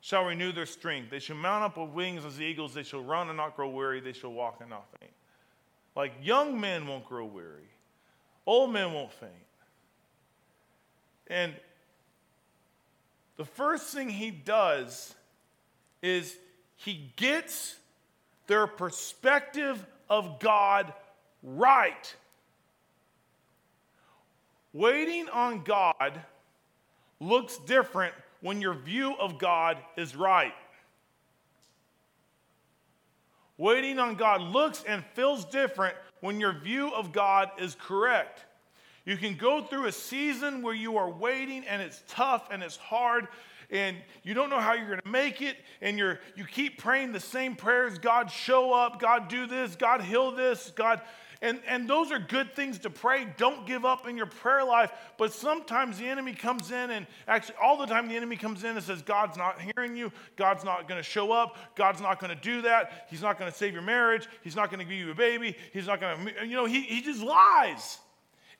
shall 0.02 0.26
renew 0.26 0.52
their 0.52 0.66
strength. 0.66 1.08
They 1.08 1.20
shall 1.20 1.36
mount 1.36 1.64
up 1.64 1.78
with 1.78 1.94
wings 1.94 2.26
as 2.26 2.42
eagles. 2.42 2.74
They 2.74 2.82
shall 2.82 3.02
run 3.02 3.28
and 3.28 3.38
not 3.38 3.56
grow 3.56 3.70
weary. 3.70 4.00
They 4.00 4.12
shall 4.12 4.34
walk 4.34 4.58
and 4.60 4.68
not 4.68 4.84
faint. 5.00 5.12
Like 5.96 6.12
young 6.22 6.60
men 6.60 6.86
won't 6.86 7.06
grow 7.06 7.24
weary, 7.24 7.70
old 8.44 8.74
men 8.74 8.92
won't 8.92 9.12
faint. 9.14 9.32
And 11.28 11.54
the 13.38 13.46
first 13.46 13.94
thing 13.94 14.10
he 14.10 14.30
does 14.30 15.14
is 16.02 16.36
he 16.76 17.10
gets 17.16 17.76
their 18.46 18.66
perspective 18.66 19.86
of 20.10 20.38
God 20.38 20.92
right. 21.44 22.14
Waiting 24.72 25.28
on 25.28 25.62
God 25.62 26.20
looks 27.20 27.58
different 27.58 28.14
when 28.40 28.60
your 28.60 28.74
view 28.74 29.14
of 29.18 29.38
God 29.38 29.78
is 29.96 30.16
right. 30.16 30.54
Waiting 33.56 34.00
on 34.00 34.16
God 34.16 34.40
looks 34.40 34.82
and 34.86 35.04
feels 35.14 35.44
different 35.44 35.94
when 36.20 36.40
your 36.40 36.52
view 36.52 36.92
of 36.92 37.12
God 37.12 37.50
is 37.58 37.76
correct. 37.80 38.44
You 39.04 39.16
can 39.16 39.36
go 39.36 39.62
through 39.62 39.86
a 39.86 39.92
season 39.92 40.62
where 40.62 40.74
you 40.74 40.96
are 40.96 41.10
waiting 41.10 41.64
and 41.66 41.80
it's 41.80 42.02
tough 42.08 42.48
and 42.50 42.62
it's 42.62 42.76
hard 42.76 43.28
and 43.70 43.96
you 44.22 44.34
don't 44.34 44.50
know 44.50 44.60
how 44.60 44.72
you're 44.72 44.86
going 44.86 45.00
to 45.00 45.08
make 45.08 45.42
it 45.42 45.56
and 45.80 45.98
you're 45.98 46.20
you 46.36 46.44
keep 46.44 46.78
praying 46.78 47.12
the 47.12 47.20
same 47.20 47.56
prayers 47.56 47.98
God 47.98 48.30
show 48.30 48.72
up 48.72 49.00
God 49.00 49.28
do 49.28 49.46
this 49.46 49.74
God 49.74 50.02
heal 50.02 50.30
this 50.32 50.72
God 50.74 51.00
And, 51.44 51.60
and 51.68 51.86
those 51.86 52.10
are 52.10 52.18
good 52.18 52.56
things 52.56 52.78
to 52.80 52.90
pray. 52.90 53.26
Don't 53.36 53.66
give 53.66 53.84
up 53.84 54.08
in 54.08 54.16
your 54.16 54.24
prayer 54.24 54.64
life. 54.64 54.90
But 55.18 55.30
sometimes 55.30 55.98
the 55.98 56.06
enemy 56.06 56.32
comes 56.32 56.70
in, 56.70 56.90
and 56.90 57.06
actually, 57.28 57.56
all 57.62 57.76
the 57.76 57.84
time, 57.84 58.08
the 58.08 58.16
enemy 58.16 58.36
comes 58.36 58.64
in 58.64 58.70
and 58.70 58.82
says, 58.82 59.02
God's 59.02 59.36
not 59.36 59.60
hearing 59.60 59.94
you. 59.94 60.10
God's 60.36 60.64
not 60.64 60.88
going 60.88 60.98
to 60.98 61.02
show 61.02 61.32
up. 61.32 61.58
God's 61.76 62.00
not 62.00 62.18
going 62.18 62.34
to 62.34 62.42
do 62.42 62.62
that. 62.62 63.06
He's 63.10 63.20
not 63.20 63.38
going 63.38 63.52
to 63.52 63.56
save 63.56 63.74
your 63.74 63.82
marriage. 63.82 64.26
He's 64.42 64.56
not 64.56 64.70
going 64.70 64.78
to 64.78 64.86
give 64.86 64.98
you 64.98 65.10
a 65.10 65.14
baby. 65.14 65.54
He's 65.74 65.86
not 65.86 66.00
going 66.00 66.26
to, 66.26 66.46
you 66.46 66.56
know, 66.56 66.64
he, 66.64 66.80
he 66.80 67.02
just 67.02 67.22
lies. 67.22 67.98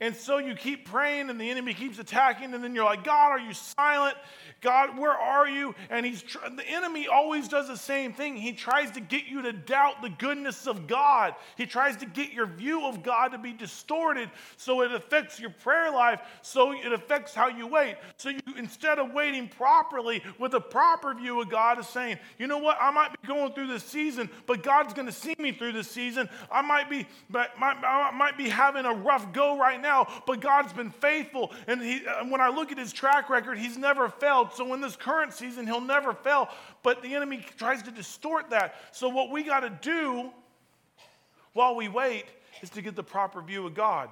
And 0.05 0.15
so 0.15 0.37
you 0.37 0.55
keep 0.55 0.85
praying, 0.85 1.31
and 1.31 1.41
the 1.41 1.51
enemy 1.51 1.73
keeps 1.73 1.99
attacking, 1.99 2.53
and 2.53 2.63
then 2.63 2.75
you're 2.75 2.85
like, 2.85 3.05
God, 3.05 3.31
are 3.31 3.39
you 3.39 3.55
silent? 3.55 4.19
God, 4.61 4.99
where 4.99 5.13
are 5.13 5.49
you? 5.49 5.75
And 5.89 6.05
he's 6.05 6.23
tr- 6.23 6.39
the 6.55 6.67
enemy 6.67 7.07
always 7.07 7.49
does 7.49 7.69
the 7.69 7.77
same 7.77 8.13
thing. 8.13 8.37
He 8.37 8.53
tries 8.53 8.91
to 8.93 9.01
get 9.01 9.27
you 9.27 9.41
to 9.43 9.53
doubt 9.53 10.03
the 10.03 10.11
goodness 10.11 10.67
of 10.67 10.87
God. 10.87 11.35
He 11.57 11.65
tries 11.65 11.97
to 11.99 12.07
get 12.07 12.33
your 12.33 12.47
view 12.47 12.87
of 12.87 13.03
God 13.03 13.29
to 13.29 13.39
be 13.39 13.53
distorted 13.53 14.31
so 14.57 14.83
it 14.83 14.93
affects 14.93 15.39
your 15.39 15.51
prayer 15.51 15.91
life, 15.91 16.21
so 16.43 16.73
it 16.73 16.93
affects 16.93 17.35
how 17.35 17.49
you 17.49 17.67
wait. 17.67 17.97
So 18.17 18.29
you 18.29 18.41
instead 18.57 18.99
of 18.99 19.13
waiting 19.13 19.49
properly 19.49 20.23
with 20.39 20.55
a 20.55 20.61
proper 20.61 21.15
view 21.15 21.41
of 21.41 21.51
God 21.51 21.79
is 21.79 21.87
saying, 21.87 22.19
you 22.39 22.47
know 22.47 22.59
what, 22.59 22.79
I 22.81 22.91
might 22.91 23.11
be 23.21 23.29
going 23.29 23.53
through 23.53 23.69
this 23.69 23.85
season, 23.85 24.29
but 24.47 24.63
God's 24.63 24.93
going 24.95 25.07
to 25.07 25.13
see 25.13 25.35
me 25.39 25.53
through 25.53 25.73
this 25.73 25.91
season. 25.91 26.29
I 26.51 26.63
might 26.63 26.89
be 26.89 27.07
might, 27.29 27.51
I 27.61 28.11
might 28.13 28.37
be 28.39 28.49
having 28.49 28.85
a 28.87 28.95
rough 28.95 29.33
go 29.33 29.59
right 29.59 29.81
now, 29.81 29.94
but 30.27 30.41
God's 30.41 30.73
been 30.73 30.91
faithful. 30.91 31.53
And 31.67 31.81
he, 31.83 32.07
uh, 32.07 32.25
when 32.27 32.41
I 32.41 32.49
look 32.49 32.73
at 32.73 32.79
his 32.79 32.93
track 32.93 33.31
record, 33.31 33.59
he's 33.59 33.77
never 33.77 34.09
failed. 34.09 34.53
So 34.53 34.73
in 34.75 34.81
this 34.81 34.97
current 34.97 35.33
season, 35.33 35.67
he'll 35.67 35.81
never 35.81 36.15
fail. 36.15 36.49
But 36.83 37.03
the 37.03 37.15
enemy 37.15 37.45
tries 37.57 37.83
to 37.83 37.91
distort 37.91 38.51
that. 38.51 38.75
So 38.93 39.09
what 39.09 39.31
we 39.31 39.43
got 39.43 39.61
to 39.61 39.71
do 39.71 40.31
while 41.53 41.77
we 41.77 41.89
wait 41.89 42.25
is 42.63 42.71
to 42.71 42.83
get 42.83 42.97
the 42.97 43.03
proper 43.03 43.41
view 43.43 43.67
of 43.67 43.75
God. 43.75 44.09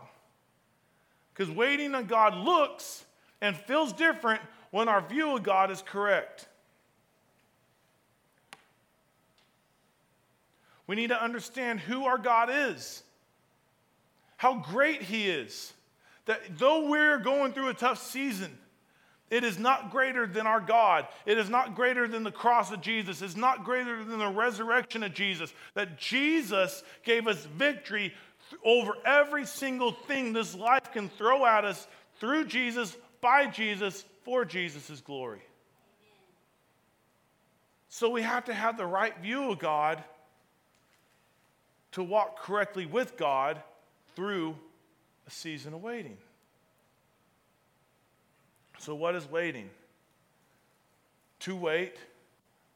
Because 1.34 1.52
waiting 1.52 1.94
on 1.94 2.06
God 2.06 2.34
looks 2.34 3.04
and 3.40 3.56
feels 3.56 3.92
different 3.92 4.40
when 4.70 4.88
our 4.88 5.00
view 5.00 5.36
of 5.36 5.42
God 5.42 5.70
is 5.70 5.82
correct. 5.82 6.48
We 10.86 10.96
need 10.96 11.08
to 11.08 11.22
understand 11.22 11.80
who 11.80 12.04
our 12.04 12.18
God 12.18 12.50
is, 12.52 13.02
how 14.42 14.54
great 14.54 15.02
He 15.02 15.28
is. 15.28 15.72
That 16.26 16.58
though 16.58 16.88
we're 16.88 17.18
going 17.18 17.52
through 17.52 17.68
a 17.68 17.74
tough 17.74 18.02
season, 18.02 18.50
it 19.30 19.44
is 19.44 19.56
not 19.56 19.92
greater 19.92 20.26
than 20.26 20.48
our 20.48 20.60
God. 20.60 21.06
It 21.26 21.38
is 21.38 21.48
not 21.48 21.76
greater 21.76 22.08
than 22.08 22.24
the 22.24 22.32
cross 22.32 22.72
of 22.72 22.80
Jesus. 22.80 23.22
It's 23.22 23.36
not 23.36 23.62
greater 23.62 24.02
than 24.02 24.18
the 24.18 24.26
resurrection 24.26 25.04
of 25.04 25.14
Jesus. 25.14 25.54
That 25.74 25.96
Jesus 25.96 26.82
gave 27.04 27.28
us 27.28 27.44
victory 27.56 28.12
over 28.64 28.94
every 29.04 29.46
single 29.46 29.92
thing 29.92 30.32
this 30.32 30.56
life 30.56 30.90
can 30.92 31.08
throw 31.08 31.46
at 31.46 31.64
us 31.64 31.86
through 32.18 32.46
Jesus, 32.46 32.96
by 33.20 33.46
Jesus, 33.46 34.04
for 34.24 34.44
Jesus' 34.44 35.00
glory. 35.02 35.42
So 37.90 38.10
we 38.10 38.22
have 38.22 38.46
to 38.46 38.54
have 38.54 38.76
the 38.76 38.86
right 38.86 39.16
view 39.18 39.52
of 39.52 39.60
God 39.60 40.02
to 41.92 42.02
walk 42.02 42.40
correctly 42.40 42.86
with 42.86 43.16
God 43.16 43.62
through 44.14 44.56
a 45.26 45.30
season 45.30 45.74
of 45.74 45.82
waiting. 45.82 46.16
So, 48.78 48.94
what 48.94 49.14
is 49.14 49.30
waiting? 49.30 49.70
To 51.40 51.56
wait, 51.56 51.96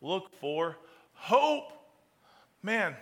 look 0.01 0.31
for, 0.41 0.77
hope. 1.15 1.73
Man, 2.63 2.97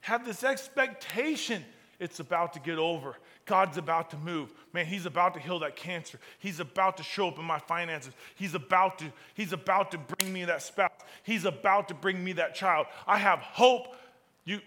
have 0.00 0.24
this 0.24 0.44
expectation 0.44 1.64
it's 2.00 2.20
about 2.20 2.52
to 2.52 2.60
get 2.60 2.78
over. 2.78 3.16
God's 3.44 3.76
about 3.76 4.10
to 4.10 4.16
move. 4.16 4.52
Man, 4.72 4.86
he's 4.86 5.06
about 5.06 5.34
to 5.34 5.40
heal 5.40 5.58
that 5.60 5.74
cancer. 5.74 6.18
He's 6.38 6.60
about 6.60 6.96
to 6.98 7.02
show 7.02 7.28
up 7.28 7.38
in 7.38 7.44
my 7.44 7.58
finances. 7.58 8.12
He's 8.36 8.54
about 8.54 8.98
to 9.00 9.06
he's 9.34 9.52
about 9.52 9.90
to 9.92 9.98
bring 9.98 10.32
me 10.32 10.44
that 10.44 10.62
spouse. 10.62 10.92
He's 11.24 11.44
about 11.44 11.88
to 11.88 11.94
bring 11.94 12.22
me 12.22 12.32
that 12.34 12.54
child. 12.54 12.86
I 13.06 13.18
have 13.18 13.40
hope. 13.40 13.96
You 14.44 14.60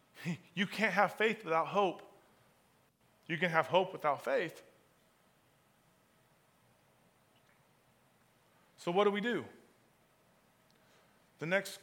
you 0.54 0.66
can't 0.66 0.92
have 0.92 1.14
faith 1.14 1.44
without 1.44 1.68
hope. 1.68 2.02
You 3.26 3.38
can 3.38 3.50
have 3.50 3.66
hope 3.66 3.92
without 3.92 4.24
faith. 4.24 4.62
So, 8.76 8.90
what 8.90 9.04
do 9.04 9.10
we 9.10 9.20
do? 9.20 9.44
The 11.38 11.46
next 11.46 11.78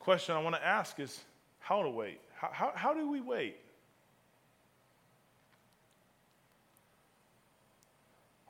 question 0.00 0.34
I 0.34 0.42
want 0.42 0.56
to 0.56 0.64
ask 0.64 0.98
is 0.98 1.20
how 1.60 1.82
to 1.82 1.90
wait. 1.90 2.20
How, 2.34 2.50
how, 2.52 2.72
how 2.74 2.94
do 2.94 3.08
we 3.08 3.20
wait? 3.20 3.56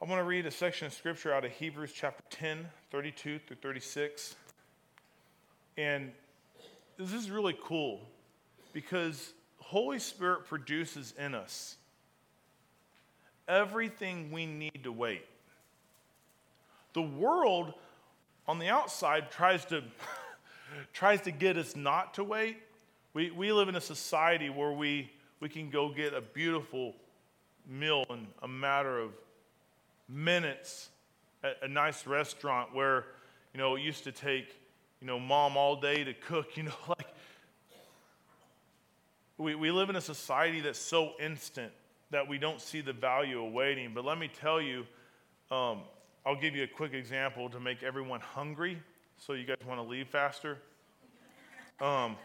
I 0.01 0.05
want 0.05 0.21
to 0.21 0.25
read 0.25 0.47
a 0.47 0.51
section 0.51 0.87
of 0.87 0.93
scripture 0.93 1.33
out 1.33 1.45
of 1.45 1.53
Hebrews 1.53 1.93
chapter 1.95 2.23
10, 2.31 2.67
32 2.91 3.41
through 3.41 3.57
36. 3.57 4.37
And 5.79 6.13
this 6.99 7.13
is 7.13 7.31
really 7.31 7.57
cool 7.63 8.01
because 8.73 9.33
Holy 9.59 9.99
Spirit 9.99 10.47
produces 10.47 11.13
in 11.19 11.35
us 11.35 11.77
everything 13.49 14.31
we 14.31 14.47
need 14.47 14.81
to 14.85 14.93
wait. 14.93 15.25
The 16.93 17.03
world 17.03 17.75
on 18.49 18.59
the 18.59 18.69
outside 18.69 19.31
tries 19.31 19.65
to, 19.67 19.83
tries 20.93 21.21
to 21.23 21.31
get 21.31 21.57
us 21.57 21.77
not 21.77 22.15
to 22.15 22.25
wait. 22.25 22.59
We, 23.15 23.31
we 23.31 23.53
live 23.53 23.69
in 23.69 23.77
a 23.77 23.81
society 23.81 24.51
where 24.51 24.73
we, 24.73 25.11
we 25.41 25.49
can 25.49 25.71
go 25.71 25.89
get 25.89 26.15
a 26.15 26.21
beautiful 26.21 26.95
meal 27.69 28.05
in 28.11 28.27
a 28.43 28.49
matter 28.49 28.99
of 28.99 29.11
minutes 30.09 30.91
at 31.43 31.57
a 31.63 31.69
nice 31.69 32.07
restaurant 32.07 32.75
where, 32.75 33.07
you 33.53 33.59
know, 33.59 33.77
it 33.77 33.83
used 33.83 34.05
to 34.05 34.13
take, 34.13 34.49
you 35.01 35.07
know, 35.07 35.19
mom 35.19 35.57
all 35.57 35.77
day 35.77 36.05
to 36.05 36.15
cook, 36.15 36.49
you 36.57 36.65
know, 36.65 36.75
like 36.89 37.07
we, 39.39 39.55
we 39.55 39.71
live 39.71 39.91
in 39.91 39.97
a 39.97 40.01
society 40.01 40.61
that's 40.61 40.79
so 40.79 41.13
instant 41.21 41.73
that 42.11 42.27
we 42.29 42.39
don't 42.39 42.61
see 42.61 42.81
the 42.81 42.93
value 42.93 43.45
of 43.45 43.53
waiting. 43.53 43.93
But 43.95 44.05
let 44.05 44.19
me 44.19 44.29
tell 44.29 44.61
you, 44.61 44.87
um, 45.51 45.81
I'll 46.25 46.41
give 46.41 46.55
you 46.55 46.65
a 46.65 46.69
quick 46.69 46.93
example 46.93 47.49
to 47.51 47.61
make 47.61 47.83
everyone 47.83 48.21
hungry 48.21 48.79
so 49.19 49.33
you 49.33 49.45
guys 49.45 49.57
want 49.67 49.81
to 49.81 49.87
leave 49.87 50.09
faster. 50.09 50.59
Um, 51.81 52.17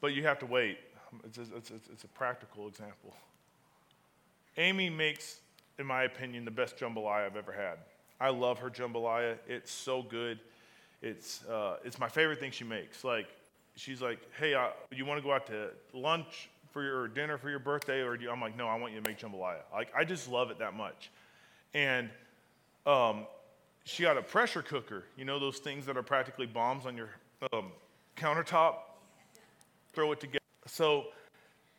but 0.00 0.14
you 0.14 0.22
have 0.24 0.38
to 0.40 0.46
wait. 0.46 0.78
It's 1.24 1.38
a, 1.38 1.42
it's, 1.56 1.70
a, 1.70 1.74
it's 1.92 2.04
a 2.04 2.08
practical 2.08 2.68
example. 2.68 3.14
Amy 4.56 4.90
makes, 4.90 5.40
in 5.78 5.86
my 5.86 6.04
opinion, 6.04 6.44
the 6.44 6.50
best 6.50 6.76
jambalaya 6.76 7.26
I've 7.26 7.36
ever 7.36 7.52
had. 7.52 7.78
I 8.20 8.28
love 8.28 8.58
her 8.58 8.70
jambalaya. 8.70 9.36
It's 9.48 9.72
so 9.72 10.02
good. 10.02 10.38
It's, 11.02 11.44
uh, 11.44 11.76
it's 11.84 11.98
my 11.98 12.08
favorite 12.08 12.40
thing 12.40 12.50
she 12.50 12.64
makes. 12.64 13.04
Like, 13.04 13.28
she's 13.76 14.00
like, 14.00 14.18
hey, 14.38 14.54
uh, 14.54 14.68
you 14.90 15.04
want 15.04 15.18
to 15.18 15.22
go 15.22 15.32
out 15.32 15.46
to 15.48 15.70
lunch 15.92 16.48
for 16.74 16.82
your 16.82 17.08
dinner 17.08 17.38
for 17.38 17.48
your 17.48 17.60
birthday? 17.60 18.02
Or 18.02 18.16
you? 18.16 18.30
I'm 18.30 18.40
like, 18.40 18.56
no, 18.56 18.66
I 18.66 18.76
want 18.76 18.92
you 18.92 19.00
to 19.00 19.08
make 19.08 19.18
jambalaya. 19.18 19.60
Like, 19.72 19.90
I 19.96 20.04
just 20.04 20.28
love 20.28 20.50
it 20.50 20.58
that 20.58 20.74
much. 20.74 21.10
And 21.72 22.10
um, 22.84 23.26
she 23.84 24.02
got 24.02 24.18
a 24.18 24.22
pressure 24.22 24.60
cooker. 24.60 25.04
You 25.16 25.24
know 25.24 25.38
those 25.38 25.58
things 25.58 25.86
that 25.86 25.96
are 25.96 26.02
practically 26.02 26.46
bombs 26.46 26.84
on 26.84 26.96
your 26.96 27.10
um, 27.52 27.72
countertop? 28.16 28.74
Throw 29.94 30.12
it 30.12 30.20
together. 30.20 30.40
So 30.66 31.06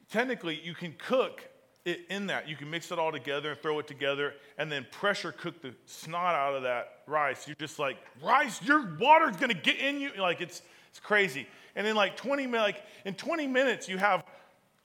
technically, 0.10 0.60
you 0.64 0.74
can 0.74 0.96
cook 0.98 1.44
it 1.84 2.06
in 2.10 2.28
that. 2.28 2.48
You 2.48 2.56
can 2.56 2.70
mix 2.70 2.92
it 2.92 2.98
all 2.98 3.12
together 3.12 3.52
and 3.52 3.60
throw 3.60 3.78
it 3.80 3.88
together 3.88 4.34
and 4.58 4.72
then 4.72 4.88
pressure 4.92 5.32
cook 5.32 5.62
the 5.62 5.74
snot 5.86 6.34
out 6.34 6.56
of 6.56 6.64
that 6.64 7.04
rice. 7.06 7.48
You're 7.48 7.56
just 7.58 7.78
like, 7.78 7.98
rice, 8.24 8.62
your 8.64 8.96
water's 8.98 9.36
gonna 9.36 9.54
get 9.54 9.78
in 9.78 10.00
you. 10.00 10.12
Like 10.18 10.42
it's 10.42 10.62
it's 10.90 11.00
crazy. 11.00 11.46
And 11.76 11.86
in 11.86 11.96
like 11.96 12.16
20 12.16 12.48
like 12.48 12.84
in 13.04 13.14
20 13.14 13.48
minutes, 13.48 13.88
you 13.88 13.98
have 13.98 14.24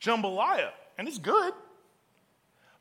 jambalaya, 0.00 0.70
and 0.98 1.06
it's 1.06 1.18
good. 1.18 1.52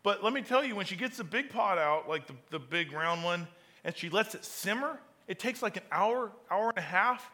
But 0.04 0.24
let 0.24 0.34
me 0.34 0.42
tell 0.42 0.64
you, 0.64 0.76
when 0.76 0.86
she 0.86 0.96
gets 0.96 1.18
the 1.18 1.24
big 1.24 1.50
pot 1.50 1.78
out, 1.78 2.08
like 2.08 2.28
the, 2.28 2.36
the 2.52 2.60
big 2.60 2.92
round 2.92 3.24
one, 3.24 3.48
and 3.84 3.96
she 3.96 4.10
lets 4.10 4.36
it 4.36 4.46
simmer, 4.46 5.00
it 5.28 5.40
takes 5.40 5.62
like 5.62 5.78
an 5.78 5.84
hour, 5.92 6.32
hour 6.50 6.70
and 6.70 6.78
a 6.78 6.82
half. 6.82 7.30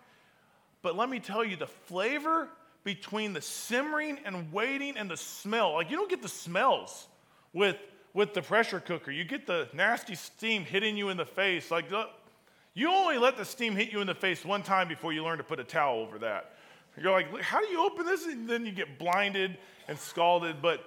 But 0.81 0.95
let 0.95 1.09
me 1.09 1.19
tell 1.19 1.43
you, 1.43 1.55
the 1.55 1.67
flavor 1.67 2.49
between 2.83 3.33
the 3.33 3.41
simmering 3.41 4.19
and 4.25 4.51
waiting 4.51 4.97
and 4.97 5.09
the 5.09 5.17
smell, 5.17 5.73
like 5.73 5.89
you 5.89 5.97
don't 5.97 6.09
get 6.09 6.21
the 6.21 6.27
smells 6.27 7.07
with, 7.53 7.77
with 8.13 8.33
the 8.33 8.41
pressure 8.41 8.79
cooker. 8.79 9.11
You 9.11 9.23
get 9.23 9.47
the 9.47 9.67
nasty 9.73 10.15
steam 10.15 10.63
hitting 10.63 10.95
you 10.95 11.09
in 11.09 11.17
the 11.17 11.25
face. 11.25 11.71
Like 11.71 11.85
you 12.73 12.89
only 12.89 13.17
let 13.17 13.37
the 13.37 13.45
steam 13.45 13.75
hit 13.75 13.91
you 13.91 14.01
in 14.01 14.07
the 14.07 14.13
face 14.13 14.45
one 14.45 14.61
time 14.61 14.87
before 14.87 15.13
you 15.13 15.23
learn 15.23 15.37
to 15.37 15.43
put 15.43 15.59
a 15.59 15.63
towel 15.63 15.99
over 15.99 16.19
that. 16.19 16.53
You're 17.01 17.12
like, 17.12 17.41
how 17.41 17.60
do 17.60 17.67
you 17.67 17.86
open 17.86 18.05
this? 18.05 18.25
And 18.25 18.49
then 18.49 18.65
you 18.65 18.71
get 18.71 18.97
blinded 18.97 19.58
and 19.88 19.99
scalded. 19.99 20.62
But 20.62 20.84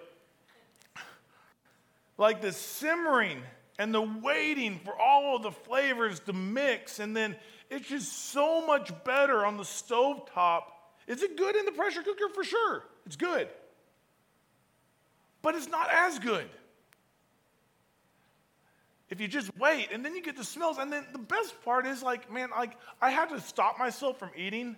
like 2.16 2.40
the 2.40 2.53
simmering 2.53 3.42
and 3.79 3.94
the 3.94 4.03
waiting 4.03 4.81
for 4.85 4.99
all 4.99 5.37
of 5.37 5.42
the 5.42 5.53
flavors 5.53 6.21
to 6.21 6.33
mix. 6.33 6.99
And 6.99 7.16
then 7.16 7.37
it's 7.71 7.88
just 7.88 8.31
so 8.31 8.66
much 8.66 8.90
better 9.05 9.44
on 9.44 9.57
the 9.57 9.64
stove 9.64 10.29
top. 10.33 10.75
Is 11.07 11.23
it 11.23 11.37
good 11.37 11.57
in 11.57 11.64
the 11.64 11.73
pressure 11.73 12.03
cooker? 12.03 12.29
For 12.35 12.44
sure. 12.44 12.85
It's 13.07 13.16
good. 13.16 13.49
but 15.42 15.55
it's 15.55 15.68
not 15.68 15.88
as 15.90 16.18
good. 16.18 16.47
If 19.11 19.21
you 19.21 19.29
just 19.29 19.57
wait 19.57 19.88
and 19.92 20.05
then 20.05 20.14
you 20.14 20.23
get 20.23 20.37
the 20.37 20.44
smells. 20.44 20.79
And 20.79 20.92
then 20.92 21.07
the 21.12 21.18
best 21.18 21.55
part 21.64 21.87
is 21.87 22.03
like, 22.03 22.31
man, 22.31 22.51
like 22.51 22.77
I 23.01 23.11
had 23.11 23.31
to 23.31 23.40
stop 23.40 23.79
myself 23.79 24.18
from 24.18 24.31
eating 24.37 24.77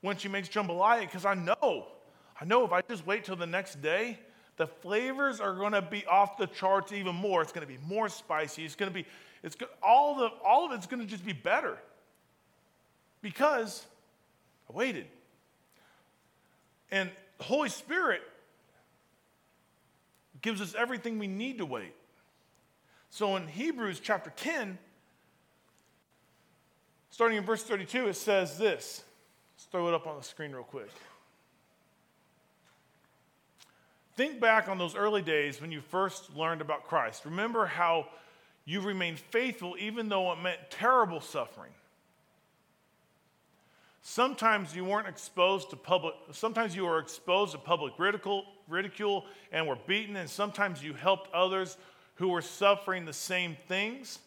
when 0.00 0.16
she 0.16 0.28
makes 0.28 0.48
jambalaya 0.48 1.00
because 1.00 1.24
I 1.24 1.34
know, 1.34 1.86
I 2.40 2.44
know 2.44 2.64
if 2.64 2.72
I 2.72 2.80
just 2.82 3.06
wait 3.06 3.24
till 3.24 3.36
the 3.36 3.46
next 3.46 3.82
day, 3.82 4.18
the 4.56 4.66
flavors 4.66 5.40
are 5.40 5.54
going 5.54 5.72
to 5.72 5.82
be 5.82 6.04
off 6.06 6.36
the 6.36 6.46
charts 6.46 6.92
even 6.92 7.14
more. 7.14 7.42
It's 7.42 7.52
going 7.52 7.66
to 7.66 7.72
be 7.72 7.78
more 7.86 8.08
spicy. 8.08 8.64
It's 8.64 8.74
going 8.74 8.90
to 8.90 8.94
be, 8.94 9.06
it's 9.42 9.56
all 9.82 10.16
the 10.16 10.26
all 10.44 10.66
of 10.66 10.72
it's 10.72 10.86
going 10.86 11.00
to 11.00 11.08
just 11.08 11.24
be 11.24 11.32
better 11.32 11.78
because 13.22 13.86
I 14.68 14.76
waited. 14.76 15.06
And 16.90 17.10
Holy 17.40 17.68
Spirit 17.68 18.22
gives 20.42 20.60
us 20.60 20.74
everything 20.76 21.18
we 21.18 21.26
need 21.26 21.58
to 21.58 21.66
wait. 21.66 21.94
So 23.10 23.36
in 23.36 23.48
Hebrews 23.48 24.00
chapter 24.00 24.30
10, 24.36 24.78
starting 27.10 27.38
in 27.38 27.44
verse 27.44 27.62
32, 27.62 28.08
it 28.08 28.16
says 28.16 28.58
this. 28.58 29.02
Throw 29.70 29.88
it 29.88 29.94
up 29.94 30.06
on 30.06 30.16
the 30.16 30.22
screen 30.22 30.52
real 30.52 30.64
quick. 30.64 30.90
Think 34.16 34.40
back 34.40 34.68
on 34.68 34.78
those 34.78 34.96
early 34.96 35.22
days 35.22 35.60
when 35.60 35.70
you 35.70 35.80
first 35.80 36.36
learned 36.36 36.60
about 36.60 36.86
Christ. 36.86 37.24
Remember 37.24 37.66
how 37.66 38.08
you 38.64 38.80
remained 38.80 39.18
faithful 39.18 39.76
even 39.78 40.08
though 40.08 40.32
it 40.32 40.36
meant 40.42 40.58
terrible 40.70 41.20
suffering. 41.20 41.72
Sometimes 44.02 44.74
you 44.74 44.84
weren't 44.84 45.06
exposed 45.06 45.70
to 45.70 45.76
public, 45.76 46.14
sometimes 46.32 46.74
you 46.74 46.84
were 46.84 46.98
exposed 46.98 47.52
to 47.52 47.58
public 47.58 47.94
ridicule, 47.98 48.44
ridicule 48.68 49.26
and 49.52 49.66
were 49.66 49.78
beaten, 49.86 50.16
and 50.16 50.28
sometimes 50.28 50.82
you 50.82 50.94
helped 50.94 51.32
others 51.32 51.76
who 52.16 52.28
were 52.28 52.42
suffering 52.42 53.04
the 53.04 53.12
same 53.12 53.56
things. 53.68 54.18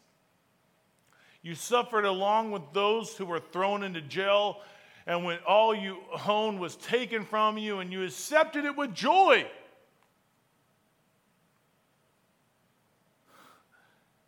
You 1.42 1.56
suffered 1.56 2.06
along 2.06 2.52
with 2.52 2.62
those 2.72 3.18
who 3.18 3.26
were 3.26 3.40
thrown 3.40 3.84
into 3.84 4.00
jail, 4.00 4.62
and 5.06 5.26
when 5.26 5.40
all 5.48 5.76
you 5.76 5.98
owned 6.28 6.60
was 6.60 6.76
taken 6.78 7.26
from 7.26 7.58
you, 7.58 7.80
and 7.80 7.92
you 7.92 8.04
accepted 8.04 8.66
it 8.66 8.78
with 8.78 8.94
joy. 8.94 9.46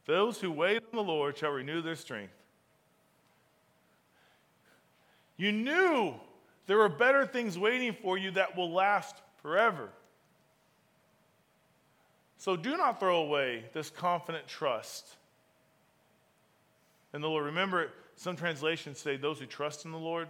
Those 0.05 0.39
who 0.39 0.51
wait 0.51 0.83
on 0.91 0.95
the 0.95 1.03
Lord 1.03 1.38
shall 1.38 1.51
renew 1.51 1.81
their 1.81 1.95
strength. 1.95 2.33
You 5.38 5.51
knew 5.51 6.13
there 6.67 6.77
were 6.77 6.89
better 6.89 7.25
things 7.25 7.57
waiting 7.57 7.95
for 8.01 8.17
you 8.17 8.31
that 8.31 8.55
will 8.55 8.71
last 8.71 9.15
forever. 9.41 9.89
So 12.38 12.55
do 12.55 12.77
not 12.77 12.99
throw 12.99 13.21
away 13.21 13.65
this 13.73 13.89
confident 13.89 14.47
trust 14.47 15.15
in 17.13 17.21
the 17.21 17.29
Lord. 17.29 17.45
Remember, 17.45 17.91
some 18.15 18.35
translations 18.35 18.99
say, 18.99 19.17
Those 19.17 19.39
who 19.39 19.45
trust 19.45 19.85
in 19.85 19.91
the 19.91 19.97
Lord 19.97 20.27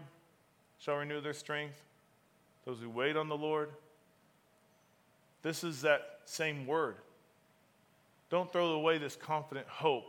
shall 0.79 0.95
renew 0.95 1.21
their 1.21 1.33
strength, 1.33 1.81
those 2.65 2.79
who 2.79 2.89
wait 2.89 3.15
on 3.15 3.29
the 3.29 3.37
Lord. 3.37 3.69
This 5.41 5.63
is 5.63 5.81
that 5.81 6.19
same 6.25 6.65
word. 6.65 6.95
Don't 8.29 8.51
throw 8.51 8.71
away 8.71 8.97
this 8.97 9.15
confident 9.15 9.67
hope, 9.67 10.05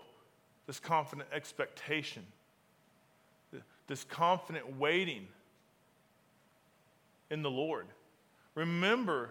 this 0.66 0.80
confident 0.80 1.28
expectation 1.32 2.24
this 3.86 4.04
confident 4.04 4.78
waiting 4.78 5.26
in 7.30 7.42
the 7.42 7.50
Lord. 7.50 7.86
Remember 8.54 9.30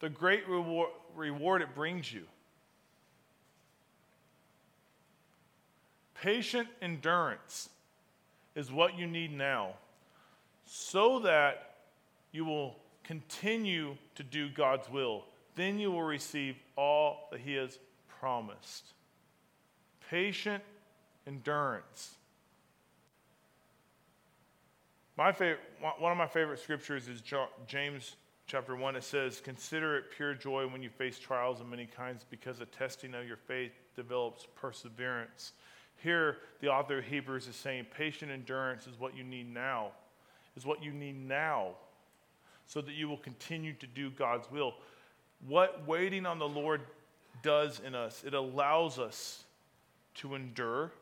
the 0.00 0.08
great 0.08 0.46
reward, 0.48 0.90
reward 1.14 1.62
it 1.62 1.74
brings 1.74 2.12
you. 2.12 2.24
Patient 6.14 6.68
endurance 6.80 7.68
is 8.54 8.70
what 8.72 8.98
you 8.98 9.06
need 9.06 9.32
now 9.32 9.74
so 10.64 11.20
that 11.20 11.76
you 12.32 12.44
will 12.44 12.76
continue 13.02 13.96
to 14.14 14.22
do 14.22 14.48
God's 14.48 14.88
will. 14.90 15.24
Then 15.54 15.78
you 15.78 15.90
will 15.92 16.02
receive 16.02 16.56
all 16.76 17.28
that 17.30 17.40
He 17.40 17.54
has 17.54 17.78
promised. 18.08 18.92
Patient 20.10 20.62
endurance. 21.26 22.16
My 25.16 25.32
favorite, 25.32 25.60
one 25.98 26.10
of 26.10 26.18
my 26.18 26.26
favorite 26.26 26.58
scriptures 26.58 27.06
is 27.06 27.22
James 27.66 28.16
chapter 28.46 28.74
1. 28.74 28.96
It 28.96 29.04
says, 29.04 29.40
Consider 29.40 29.96
it 29.96 30.10
pure 30.16 30.34
joy 30.34 30.66
when 30.66 30.82
you 30.82 30.90
face 30.90 31.18
trials 31.18 31.60
of 31.60 31.68
many 31.68 31.86
kinds, 31.86 32.24
because 32.28 32.58
the 32.58 32.66
testing 32.66 33.14
of 33.14 33.26
your 33.26 33.36
faith 33.36 33.72
develops 33.94 34.48
perseverance. 34.56 35.52
Here, 35.96 36.38
the 36.60 36.68
author 36.68 36.98
of 36.98 37.04
Hebrews 37.04 37.46
is 37.46 37.54
saying, 37.54 37.86
Patient 37.96 38.32
endurance 38.32 38.88
is 38.88 38.98
what 38.98 39.16
you 39.16 39.22
need 39.22 39.52
now, 39.54 39.92
is 40.56 40.64
what 40.64 40.82
you 40.82 40.92
need 40.92 41.16
now, 41.16 41.70
so 42.66 42.80
that 42.80 42.92
you 42.94 43.08
will 43.08 43.18
continue 43.18 43.72
to 43.74 43.86
do 43.86 44.10
God's 44.10 44.50
will. 44.50 44.74
What 45.46 45.86
waiting 45.86 46.26
on 46.26 46.38
the 46.38 46.48
Lord 46.48 46.80
does 47.42 47.80
in 47.84 47.94
us, 47.94 48.24
it 48.26 48.34
allows 48.34 48.98
us 48.98 49.44
to 50.16 50.34
endure. 50.34 50.92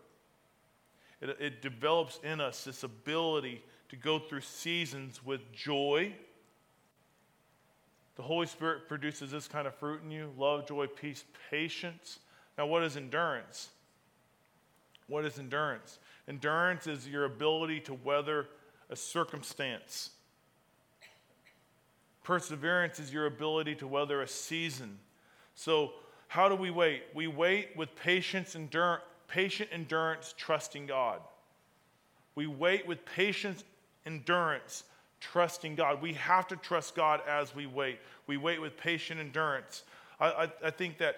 It, 1.21 1.37
it 1.38 1.62
develops 1.62 2.19
in 2.25 2.41
us 2.41 2.65
this 2.65 2.83
ability 2.83 3.62
to 3.91 3.97
go 3.97 4.19
through 4.19 4.41
seasons 4.41 5.25
with 5.25 5.53
joy. 5.53 6.12
The 8.17 8.23
Holy 8.23 8.47
Spirit 8.47 8.88
produces 8.88 9.31
this 9.31 9.47
kind 9.47 9.67
of 9.67 9.75
fruit 9.75 10.01
in 10.03 10.11
you 10.11 10.33
love, 10.37 10.67
joy, 10.67 10.87
peace, 10.87 11.25
patience. 11.51 12.19
Now, 12.59 12.67
what 12.67 12.83
is 12.83 12.97
endurance? 12.97 13.69
What 15.07 15.25
is 15.25 15.38
endurance? 15.38 15.99
Endurance 16.29 16.87
is 16.87 17.07
your 17.07 17.25
ability 17.25 17.81
to 17.81 17.95
weather 17.95 18.47
a 18.93 18.97
circumstance. 18.97 20.11
Perseverance 22.23 23.01
is 23.01 23.13
your 23.13 23.27
ability 23.27 23.75
to 23.77 23.87
weather 23.87 24.21
a 24.21 24.29
season. 24.29 24.99
So, 25.55 25.95
how 26.29 26.49
do 26.49 26.55
we 26.55 26.71
wait? 26.71 27.03
We 27.15 27.27
wait 27.27 27.71
with 27.75 27.95
patience, 27.97 28.55
endurance, 28.55 29.03
patient 29.29 29.71
endurance, 29.73 30.35
trusting 30.37 30.87
God. 30.87 31.21
We 32.35 32.47
wait 32.47 32.87
with 32.87 33.05
patience 33.05 33.65
endurance, 34.07 34.85
trusting 35.21 35.75
God. 35.75 36.01
We 36.01 36.13
have 36.15 36.47
to 36.49 36.57
trust 36.57 36.95
God 36.95 37.21
as 37.27 37.55
we 37.55 37.67
wait. 37.67 37.99
We 38.27 38.37
wait 38.37 38.61
with 38.61 38.77
patient 38.77 39.21
endurance. 39.21 39.83
I, 40.21 40.27
I, 40.27 40.53
I 40.65 40.71
think 40.71 40.99
that 40.99 41.17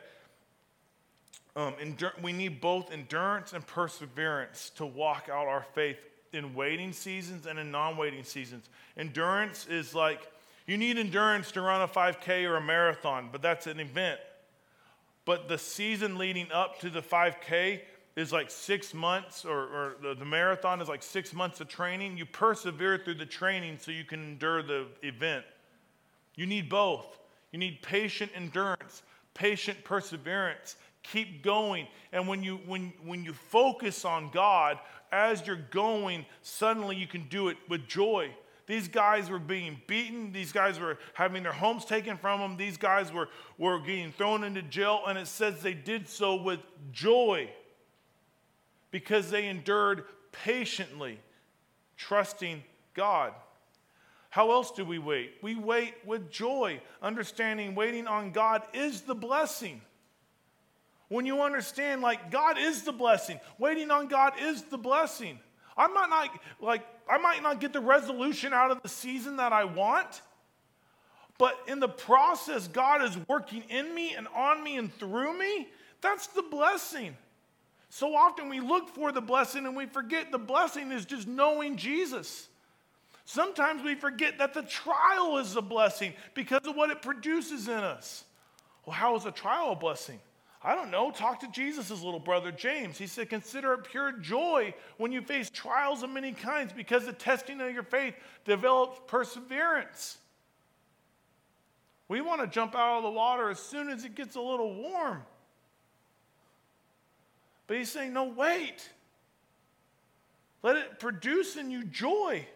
um, 1.56 1.74
endur- 1.74 2.20
we 2.22 2.32
need 2.32 2.60
both 2.60 2.92
endurance 2.92 3.52
and 3.52 3.66
perseverance 3.66 4.70
to 4.76 4.86
walk 4.86 5.28
out 5.30 5.46
our 5.46 5.66
faith 5.74 5.98
in 6.34 6.54
waiting 6.54 6.92
seasons 6.92 7.46
and 7.46 7.58
in 7.58 7.70
non 7.70 7.96
waiting 7.96 8.24
seasons. 8.24 8.68
Endurance 8.96 9.66
is 9.66 9.94
like 9.94 10.30
you 10.66 10.78
need 10.78 10.98
endurance 10.98 11.52
to 11.52 11.60
run 11.60 11.82
a 11.82 11.88
5K 11.88 12.48
or 12.48 12.56
a 12.56 12.60
marathon, 12.60 13.28
but 13.30 13.42
that's 13.42 13.66
an 13.66 13.80
event. 13.80 14.18
But 15.24 15.48
the 15.48 15.58
season 15.58 16.18
leading 16.18 16.50
up 16.52 16.80
to 16.80 16.90
the 16.90 17.02
5K 17.02 17.80
is 18.16 18.32
like 18.32 18.50
six 18.50 18.94
months, 18.94 19.44
or, 19.44 19.58
or 19.58 19.96
the, 20.00 20.14
the, 20.14 20.24
marathon 20.24 20.80
is 20.80 20.88
like 20.88 21.02
six 21.02 21.34
months 21.34 21.60
of 21.60 21.68
training. 21.68 22.16
You 22.16 22.26
persevere 22.26 22.98
through 22.98 23.14
the 23.14 23.26
training 23.26 23.78
so 23.80 23.90
you 23.90 24.04
can 24.04 24.22
endure 24.22 24.62
the 24.62 24.86
event. 25.02 25.44
You 26.36 26.46
need 26.46 26.68
both. 26.68 27.18
You 27.52 27.58
need 27.58 27.82
patient 27.82 28.30
endurance, 28.34 29.02
patient 29.34 29.84
perseverance. 29.84 30.76
Keep 31.04 31.42
going. 31.42 31.86
And 32.12 32.26
when 32.26 32.42
you, 32.42 32.56
when, 32.66 32.92
when 33.04 33.24
you 33.24 33.32
focus 33.32 34.04
on 34.04 34.30
God 34.30 34.78
as 35.12 35.46
you're 35.46 35.56
going, 35.70 36.26
suddenly 36.42 36.96
you 36.96 37.06
can 37.06 37.28
do 37.28 37.48
it 37.48 37.56
with 37.68 37.86
joy. 37.86 38.30
These 38.66 38.88
guys 38.88 39.28
were 39.28 39.38
being 39.38 39.80
beaten. 39.86 40.32
These 40.32 40.50
guys 40.50 40.80
were 40.80 40.98
having 41.12 41.42
their 41.42 41.52
homes 41.52 41.84
taken 41.84 42.16
from 42.16 42.40
them. 42.40 42.56
These 42.56 42.78
guys 42.78 43.12
were, 43.12 43.28
were 43.58 43.78
getting 43.78 44.12
thrown 44.12 44.42
into 44.42 44.62
jail. 44.62 45.02
And 45.06 45.18
it 45.18 45.26
says 45.26 45.60
they 45.60 45.74
did 45.74 46.08
so 46.08 46.42
with 46.42 46.60
joy 46.90 47.50
because 48.90 49.30
they 49.30 49.46
endured 49.46 50.04
patiently, 50.32 51.20
trusting 51.98 52.64
God. 52.94 53.34
How 54.30 54.50
else 54.50 54.70
do 54.70 54.84
we 54.84 54.98
wait? 54.98 55.34
We 55.42 55.54
wait 55.54 55.94
with 56.04 56.30
joy, 56.30 56.80
understanding 57.02 57.74
waiting 57.74 58.06
on 58.06 58.32
God 58.32 58.62
is 58.72 59.02
the 59.02 59.14
blessing. 59.14 59.82
When 61.14 61.26
you 61.26 61.42
understand, 61.42 62.02
like, 62.02 62.32
God 62.32 62.58
is 62.58 62.82
the 62.82 62.90
blessing, 62.90 63.38
waiting 63.56 63.92
on 63.92 64.08
God 64.08 64.32
is 64.42 64.62
the 64.62 64.76
blessing. 64.76 65.38
I 65.76 65.86
might 65.86 66.10
not, 66.10 66.28
like, 66.60 66.82
I 67.08 67.18
might 67.18 67.40
not 67.40 67.60
get 67.60 67.72
the 67.72 67.78
resolution 67.78 68.52
out 68.52 68.72
of 68.72 68.82
the 68.82 68.88
season 68.88 69.36
that 69.36 69.52
I 69.52 69.62
want, 69.62 70.22
but 71.38 71.56
in 71.68 71.78
the 71.78 71.88
process, 71.88 72.66
God 72.66 73.04
is 73.04 73.16
working 73.28 73.62
in 73.68 73.94
me 73.94 74.16
and 74.16 74.26
on 74.34 74.64
me 74.64 74.76
and 74.76 74.92
through 74.92 75.38
me. 75.38 75.68
That's 76.00 76.26
the 76.26 76.42
blessing. 76.42 77.16
So 77.90 78.16
often 78.16 78.48
we 78.48 78.58
look 78.58 78.88
for 78.88 79.12
the 79.12 79.22
blessing 79.22 79.66
and 79.66 79.76
we 79.76 79.86
forget 79.86 80.32
the 80.32 80.38
blessing 80.38 80.90
is 80.90 81.04
just 81.04 81.28
knowing 81.28 81.76
Jesus. 81.76 82.48
Sometimes 83.24 83.84
we 83.84 83.94
forget 83.94 84.38
that 84.38 84.52
the 84.52 84.62
trial 84.62 85.38
is 85.38 85.54
a 85.54 85.62
blessing 85.62 86.12
because 86.34 86.66
of 86.66 86.74
what 86.74 86.90
it 86.90 87.02
produces 87.02 87.68
in 87.68 87.74
us. 87.84 88.24
Well, 88.84 88.96
how 88.96 89.14
is 89.14 89.26
a 89.26 89.30
trial 89.30 89.70
a 89.70 89.76
blessing? 89.76 90.18
I 90.64 90.74
don't 90.74 90.90
know. 90.90 91.10
Talk 91.10 91.40
to 91.40 91.48
Jesus' 91.48 91.90
little 91.90 92.18
brother 92.18 92.50
James. 92.50 92.96
He 92.96 93.06
said, 93.06 93.28
Consider 93.28 93.74
it 93.74 93.84
pure 93.84 94.12
joy 94.12 94.72
when 94.96 95.12
you 95.12 95.20
face 95.20 95.50
trials 95.50 96.02
of 96.02 96.08
many 96.08 96.32
kinds 96.32 96.72
because 96.72 97.04
the 97.04 97.12
testing 97.12 97.60
of 97.60 97.70
your 97.70 97.82
faith 97.82 98.14
develops 98.46 98.98
perseverance. 99.06 100.16
We 102.08 102.22
want 102.22 102.40
to 102.40 102.46
jump 102.46 102.74
out 102.74 102.98
of 102.98 103.02
the 103.02 103.10
water 103.10 103.50
as 103.50 103.58
soon 103.58 103.90
as 103.90 104.04
it 104.04 104.14
gets 104.14 104.36
a 104.36 104.40
little 104.40 104.74
warm. 104.74 105.22
But 107.66 107.76
he's 107.76 107.90
saying, 107.90 108.14
No, 108.14 108.24
wait. 108.24 108.88
Let 110.62 110.76
it 110.76 110.98
produce 110.98 111.56
in 111.56 111.70
you 111.70 111.84
joy. 111.84 112.46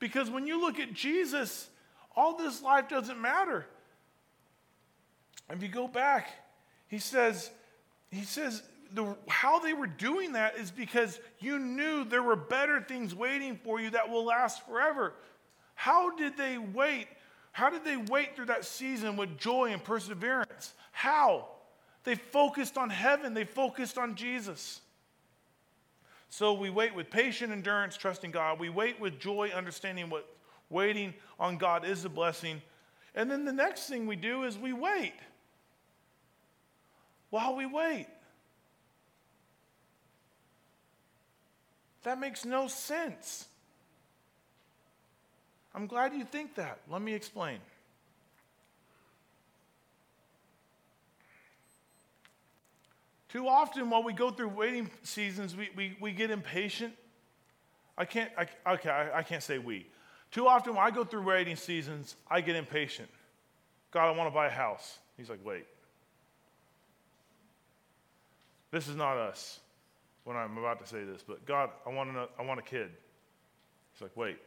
Because 0.00 0.28
when 0.30 0.48
you 0.48 0.60
look 0.60 0.80
at 0.80 0.94
Jesus, 0.94 1.68
all 2.16 2.36
this 2.36 2.60
life 2.60 2.88
doesn't 2.88 3.20
matter. 3.20 3.66
If 5.48 5.62
you 5.62 5.68
go 5.68 5.86
back, 5.86 6.28
he 6.90 6.98
says, 6.98 7.52
he 8.10 8.24
says, 8.24 8.64
the, 8.92 9.16
how 9.28 9.60
they 9.60 9.72
were 9.72 9.86
doing 9.86 10.32
that 10.32 10.56
is 10.56 10.72
because 10.72 11.20
you 11.38 11.60
knew 11.60 12.04
there 12.04 12.22
were 12.22 12.34
better 12.34 12.80
things 12.80 13.14
waiting 13.14 13.60
for 13.62 13.80
you 13.80 13.90
that 13.90 14.10
will 14.10 14.24
last 14.24 14.66
forever. 14.66 15.14
How 15.76 16.16
did 16.16 16.36
they 16.36 16.58
wait? 16.58 17.06
How 17.52 17.70
did 17.70 17.84
they 17.84 17.96
wait 17.96 18.34
through 18.34 18.46
that 18.46 18.64
season 18.64 19.16
with 19.16 19.38
joy 19.38 19.72
and 19.72 19.82
perseverance? 19.82 20.74
How? 20.90 21.46
They 22.02 22.16
focused 22.16 22.76
on 22.76 22.90
heaven, 22.90 23.34
they 23.34 23.44
focused 23.44 23.96
on 23.96 24.16
Jesus. 24.16 24.80
So 26.28 26.54
we 26.54 26.70
wait 26.70 26.92
with 26.92 27.08
patient 27.08 27.52
endurance, 27.52 27.96
trusting 27.96 28.32
God. 28.32 28.58
We 28.58 28.68
wait 28.68 28.98
with 28.98 29.20
joy, 29.20 29.50
understanding 29.54 30.10
what 30.10 30.28
waiting 30.70 31.14
on 31.38 31.56
God 31.56 31.84
is 31.84 32.04
a 32.04 32.08
blessing. 32.08 32.60
And 33.14 33.30
then 33.30 33.44
the 33.44 33.52
next 33.52 33.88
thing 33.88 34.06
we 34.06 34.16
do 34.16 34.42
is 34.42 34.58
we 34.58 34.72
wait 34.72 35.14
while 37.30 37.56
we 37.56 37.66
wait. 37.66 38.06
That 42.02 42.18
makes 42.18 42.44
no 42.44 42.68
sense. 42.68 43.46
I'm 45.74 45.86
glad 45.86 46.14
you 46.14 46.24
think 46.24 46.56
that. 46.56 46.80
Let 46.90 47.02
me 47.02 47.14
explain. 47.14 47.58
Too 53.28 53.46
often, 53.46 53.90
while 53.90 54.02
we 54.02 54.12
go 54.12 54.30
through 54.30 54.48
waiting 54.48 54.90
seasons, 55.04 55.54
we, 55.54 55.70
we, 55.76 55.96
we 56.00 56.10
get 56.12 56.32
impatient. 56.32 56.94
I 57.96 58.04
can't, 58.04 58.30
I, 58.36 58.72
okay, 58.72 58.90
I, 58.90 59.18
I 59.18 59.22
can't 59.22 59.42
say 59.42 59.58
we. 59.58 59.86
Too 60.32 60.48
often, 60.48 60.74
when 60.74 60.84
I 60.84 60.90
go 60.90 61.04
through 61.04 61.22
waiting 61.22 61.54
seasons, 61.54 62.16
I 62.28 62.40
get 62.40 62.56
impatient. 62.56 63.08
God, 63.92 64.08
I 64.08 64.10
want 64.16 64.28
to 64.28 64.34
buy 64.34 64.46
a 64.46 64.50
house. 64.50 64.98
He's 65.16 65.30
like, 65.30 65.44
wait. 65.44 65.66
This 68.70 68.88
is 68.88 68.96
not 68.96 69.16
us 69.16 69.60
when 70.24 70.36
I'm 70.36 70.56
about 70.56 70.80
to 70.80 70.86
say 70.86 71.04
this, 71.04 71.22
but 71.26 71.44
God, 71.44 71.70
I 71.86 71.90
want, 71.90 72.12
to, 72.12 72.28
I 72.38 72.42
want 72.42 72.60
a 72.60 72.62
kid. 72.62 72.90
He's 73.92 74.02
like, 74.02 74.16
wait. 74.16 74.38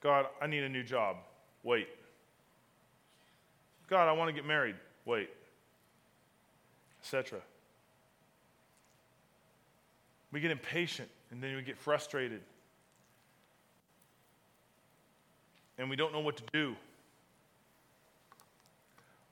God, 0.00 0.26
I 0.40 0.46
need 0.46 0.62
a 0.62 0.68
new 0.68 0.82
job. 0.82 1.16
Wait. 1.62 1.88
God, 3.88 4.08
I 4.08 4.12
want 4.12 4.28
to 4.28 4.32
get 4.32 4.46
married. 4.46 4.76
Wait. 5.04 5.30
Etc. 7.02 7.40
We 10.30 10.40
get 10.40 10.50
impatient 10.50 11.08
and 11.30 11.42
then 11.42 11.56
we 11.56 11.62
get 11.62 11.78
frustrated. 11.78 12.40
And 15.78 15.90
we 15.90 15.96
don't 15.96 16.12
know 16.12 16.20
what 16.20 16.36
to 16.36 16.44
do. 16.52 16.76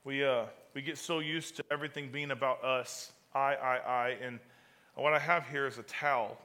We, 0.05 0.25
uh, 0.25 0.45
we 0.75 0.83
get 0.83 0.99
so 0.99 1.19
used 1.19 1.57
to 1.57 1.65
everything 1.71 2.11
being 2.11 2.31
about 2.31 2.65
us, 2.65 3.13
I, 3.35 3.55
I, 3.55 3.77
I. 3.77 4.09
And 4.23 4.39
what 4.95 5.13
I 5.13 5.19
have 5.19 5.47
here 5.49 5.67
is 5.67 5.79
a 5.79 5.83
towel. 5.83 6.39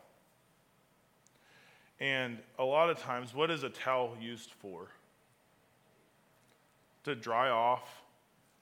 And 1.99 2.39
a 2.59 2.63
lot 2.63 2.89
of 2.89 2.99
times, 2.99 3.33
what 3.33 3.49
is 3.51 3.63
a 3.63 3.69
towel 3.69 4.15
used 4.19 4.51
for? 4.59 4.87
To 7.03 7.15
dry 7.15 7.49
off. 7.49 8.03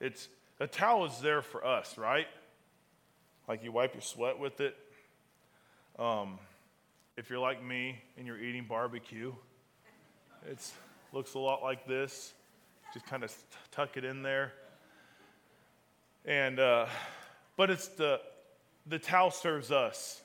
It's 0.00 0.28
a 0.60 0.66
towel 0.66 1.06
is 1.06 1.18
there 1.20 1.42
for 1.42 1.64
us, 1.64 1.96
right? 1.98 2.26
Like 3.48 3.64
you 3.64 3.72
wipe 3.72 3.94
your 3.94 4.02
sweat 4.02 4.38
with 4.38 4.60
it. 4.60 4.76
Um, 5.98 6.38
if 7.16 7.30
you're 7.30 7.38
like 7.38 7.64
me 7.64 8.02
and 8.18 8.26
you're 8.26 8.38
eating 8.38 8.66
barbecue, 8.68 9.32
it 10.48 10.72
looks 11.12 11.34
a 11.34 11.38
lot 11.38 11.62
like 11.62 11.86
this. 11.86 12.34
Just 12.92 13.06
kind 13.06 13.24
of 13.24 13.34
tuck 13.70 13.96
it 13.96 14.04
in 14.04 14.22
there. 14.22 14.52
And, 16.24 16.58
uh, 16.58 16.86
but 17.56 17.70
it's 17.70 17.88
the, 17.88 18.20
the 18.86 18.98
towel 18.98 19.30
serves 19.30 19.70
us. 19.70 20.22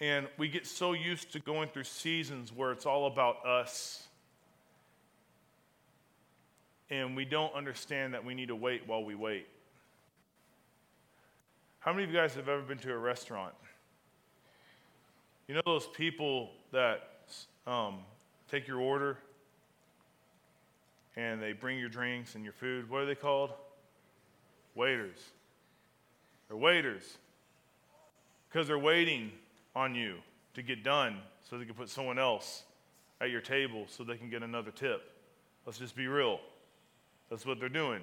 And 0.00 0.28
we 0.38 0.48
get 0.48 0.66
so 0.66 0.92
used 0.92 1.32
to 1.32 1.40
going 1.40 1.68
through 1.68 1.84
seasons 1.84 2.52
where 2.52 2.72
it's 2.72 2.86
all 2.86 3.06
about 3.06 3.44
us. 3.44 4.06
And 6.88 7.16
we 7.16 7.24
don't 7.24 7.54
understand 7.54 8.14
that 8.14 8.24
we 8.24 8.34
need 8.34 8.48
to 8.48 8.56
wait 8.56 8.82
while 8.86 9.04
we 9.04 9.14
wait. 9.14 9.46
How 11.80 11.92
many 11.92 12.04
of 12.04 12.10
you 12.10 12.16
guys 12.16 12.34
have 12.34 12.48
ever 12.48 12.62
been 12.62 12.78
to 12.78 12.92
a 12.92 12.98
restaurant? 12.98 13.54
You 15.48 15.54
know 15.54 15.62
those 15.66 15.86
people 15.86 16.50
that 16.72 17.08
um, 17.66 17.98
take 18.50 18.68
your 18.68 18.80
order 18.80 19.18
and 21.16 21.42
they 21.42 21.52
bring 21.52 21.78
your 21.78 21.88
drinks 21.88 22.34
and 22.34 22.44
your 22.44 22.52
food. 22.52 22.88
What 22.88 23.02
are 23.02 23.06
they 23.06 23.14
called? 23.14 23.50
Waiters. 24.74 25.18
They're 26.48 26.56
waiters 26.56 27.18
because 28.48 28.66
they're 28.66 28.78
waiting 28.78 29.32
on 29.76 29.94
you 29.94 30.16
to 30.54 30.62
get 30.62 30.82
done 30.82 31.18
so 31.48 31.58
they 31.58 31.64
can 31.64 31.74
put 31.74 31.88
someone 31.88 32.18
else 32.18 32.62
at 33.20 33.30
your 33.30 33.40
table 33.40 33.84
so 33.88 34.04
they 34.04 34.16
can 34.16 34.30
get 34.30 34.42
another 34.42 34.70
tip. 34.70 35.12
Let's 35.66 35.78
just 35.78 35.96
be 35.96 36.06
real. 36.06 36.40
That's 37.30 37.44
what 37.44 37.60
they're 37.60 37.68
doing. 37.68 38.00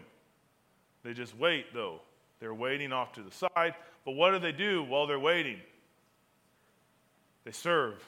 They 1.03 1.13
just 1.13 1.37
wait, 1.37 1.73
though. 1.73 2.01
They're 2.39 2.53
waiting 2.53 2.91
off 2.91 3.13
to 3.13 3.21
the 3.21 3.31
side. 3.31 3.75
But 4.03 4.11
what 4.11 4.31
do 4.31 4.39
they 4.39 4.51
do 4.51 4.83
while 4.83 5.07
they're 5.07 5.19
waiting? 5.19 5.57
They 7.43 7.51
serve. 7.51 8.03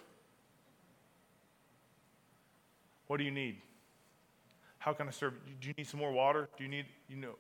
What 3.08 3.18
do 3.18 3.24
you 3.24 3.32
need? 3.32 3.58
How 4.88 4.94
can 4.94 5.10
I 5.10 5.12
serve? 5.12 5.34
Do 5.60 5.68
you 5.68 5.74
need 5.78 5.86
some 5.86 6.00
more 6.00 6.14
water? 6.14 6.48
Do 6.56 6.64
you 6.64 6.70
need, 6.70 6.86
you 7.10 7.18
know, 7.18 7.36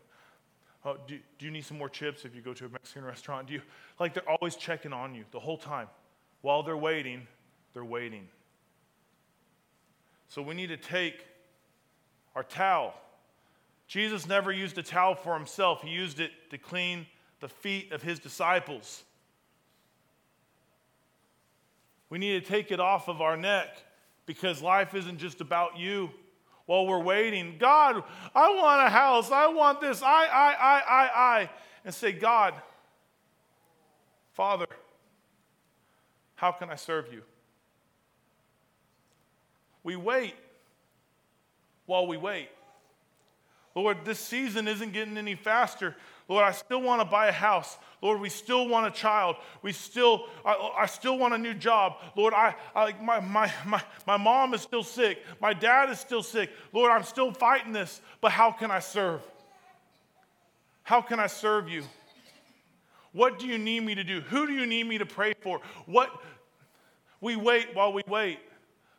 uh, 0.83 0.95
do, 1.07 1.17
do 1.39 1.45
you 1.45 1.49
need 1.49 1.63
some 1.63 1.77
more 1.77 1.87
chips 1.87 2.25
if 2.25 2.35
you 2.35 2.41
go 2.41 2.53
to 2.53 2.65
a 2.65 2.69
Mexican 2.69 3.05
restaurant? 3.05 3.47
Do 3.47 3.53
you, 3.53 3.61
like, 4.01 4.13
they're 4.13 4.29
always 4.29 4.57
checking 4.57 4.91
on 4.91 5.15
you 5.15 5.23
the 5.31 5.39
whole 5.39 5.57
time. 5.57 5.87
While 6.41 6.61
they're 6.61 6.75
waiting, 6.75 7.25
they're 7.73 7.85
waiting. 7.85 8.27
So 10.27 10.41
we 10.41 10.55
need 10.55 10.67
to 10.67 10.75
take 10.75 11.25
our 12.35 12.43
towel. 12.43 12.93
Jesus 13.87 14.27
never 14.27 14.51
used 14.51 14.77
a 14.77 14.83
towel 14.83 15.15
for 15.15 15.33
himself, 15.33 15.81
he 15.81 15.89
used 15.89 16.19
it 16.19 16.31
to 16.49 16.57
clean 16.57 17.05
the 17.39 17.47
feet 17.47 17.93
of 17.93 18.03
his 18.03 18.19
disciples. 18.19 19.05
We 22.09 22.17
need 22.17 22.43
to 22.43 22.45
take 22.45 22.73
it 22.73 22.81
off 22.81 23.07
of 23.07 23.21
our 23.21 23.37
neck 23.37 23.69
because 24.25 24.61
life 24.61 24.93
isn't 24.93 25.19
just 25.19 25.39
about 25.39 25.77
you 25.77 26.09
while 26.67 26.85
we're 26.85 27.01
waiting. 27.01 27.55
God, 27.57 28.03
I 28.35 28.53
want 28.53 28.85
a 28.85 28.89
house. 28.89 29.31
I 29.31 29.47
want 29.47 29.81
this. 29.81 30.03
I, 30.03 30.25
I, 30.25 30.53
I, 30.53 30.79
I, 30.79 31.09
I. 31.41 31.49
And 31.83 31.95
say, 31.95 32.11
God, 32.11 32.53
Father, 34.33 34.67
how 36.35 36.51
can 36.51 36.69
I 36.69 36.75
serve 36.75 37.11
you? 37.11 37.23
We 39.83 39.95
wait 39.95 40.35
while 41.85 42.05
we 42.05 42.17
wait. 42.17 42.49
Lord, 43.73 43.99
this 44.03 44.19
season 44.19 44.67
isn't 44.67 44.91
getting 44.91 45.17
any 45.17 45.35
faster. 45.35 45.95
Lord, 46.27 46.43
I 46.43 46.51
still 46.51 46.81
want 46.81 47.01
to 47.01 47.05
buy 47.05 47.27
a 47.27 47.31
house. 47.31 47.77
Lord, 48.01 48.19
we 48.19 48.29
still 48.29 48.67
want 48.67 48.85
a 48.85 48.91
child. 48.91 49.37
We 49.61 49.71
still, 49.71 50.25
I, 50.45 50.73
I 50.79 50.85
still 50.85 51.17
want 51.17 51.33
a 51.33 51.37
new 51.37 51.53
job. 51.53 51.95
Lord, 52.15 52.33
I, 52.33 52.53
I, 52.75 52.93
my, 53.01 53.19
my, 53.21 53.51
my, 53.65 53.81
my 54.05 54.17
mom 54.17 54.53
is 54.53 54.61
still 54.61 54.83
sick. 54.83 55.23
My 55.39 55.53
dad 55.53 55.89
is 55.89 55.99
still 55.99 56.21
sick. 56.21 56.49
Lord, 56.73 56.91
I'm 56.91 57.03
still 57.03 57.31
fighting 57.31 57.71
this, 57.71 58.01
but 58.19 58.31
how 58.31 58.51
can 58.51 58.71
I 58.71 58.79
serve? 58.79 59.21
How 60.83 61.01
can 61.01 61.19
I 61.19 61.27
serve 61.27 61.69
you? 61.69 61.83
What 63.13 63.39
do 63.39 63.47
you 63.47 63.57
need 63.57 63.81
me 63.81 63.95
to 63.95 64.03
do? 64.03 64.21
Who 64.21 64.47
do 64.47 64.53
you 64.53 64.65
need 64.65 64.83
me 64.83 64.97
to 64.97 65.05
pray 65.05 65.33
for? 65.41 65.61
What? 65.85 66.11
We 67.21 67.35
wait 67.35 67.73
while 67.73 67.93
we 67.93 68.03
wait. 68.07 68.39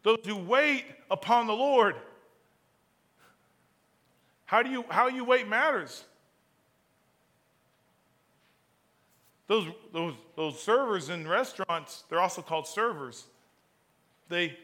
Those 0.02 0.18
who 0.24 0.36
wait 0.36 0.86
upon 1.10 1.46
the 1.46 1.52
Lord. 1.52 1.94
How 4.46 4.62
do 4.62 4.70
you 4.70 4.84
how 4.88 5.08
you 5.08 5.24
wait 5.24 5.46
matters. 5.46 6.04
Those, 9.48 9.66
those, 9.92 10.14
those 10.36 10.62
servers 10.62 11.08
in 11.08 11.26
restaurants, 11.26 12.04
they're 12.08 12.20
also 12.20 12.42
called 12.42 12.66
servers. 12.66 13.24
They, 14.28 14.56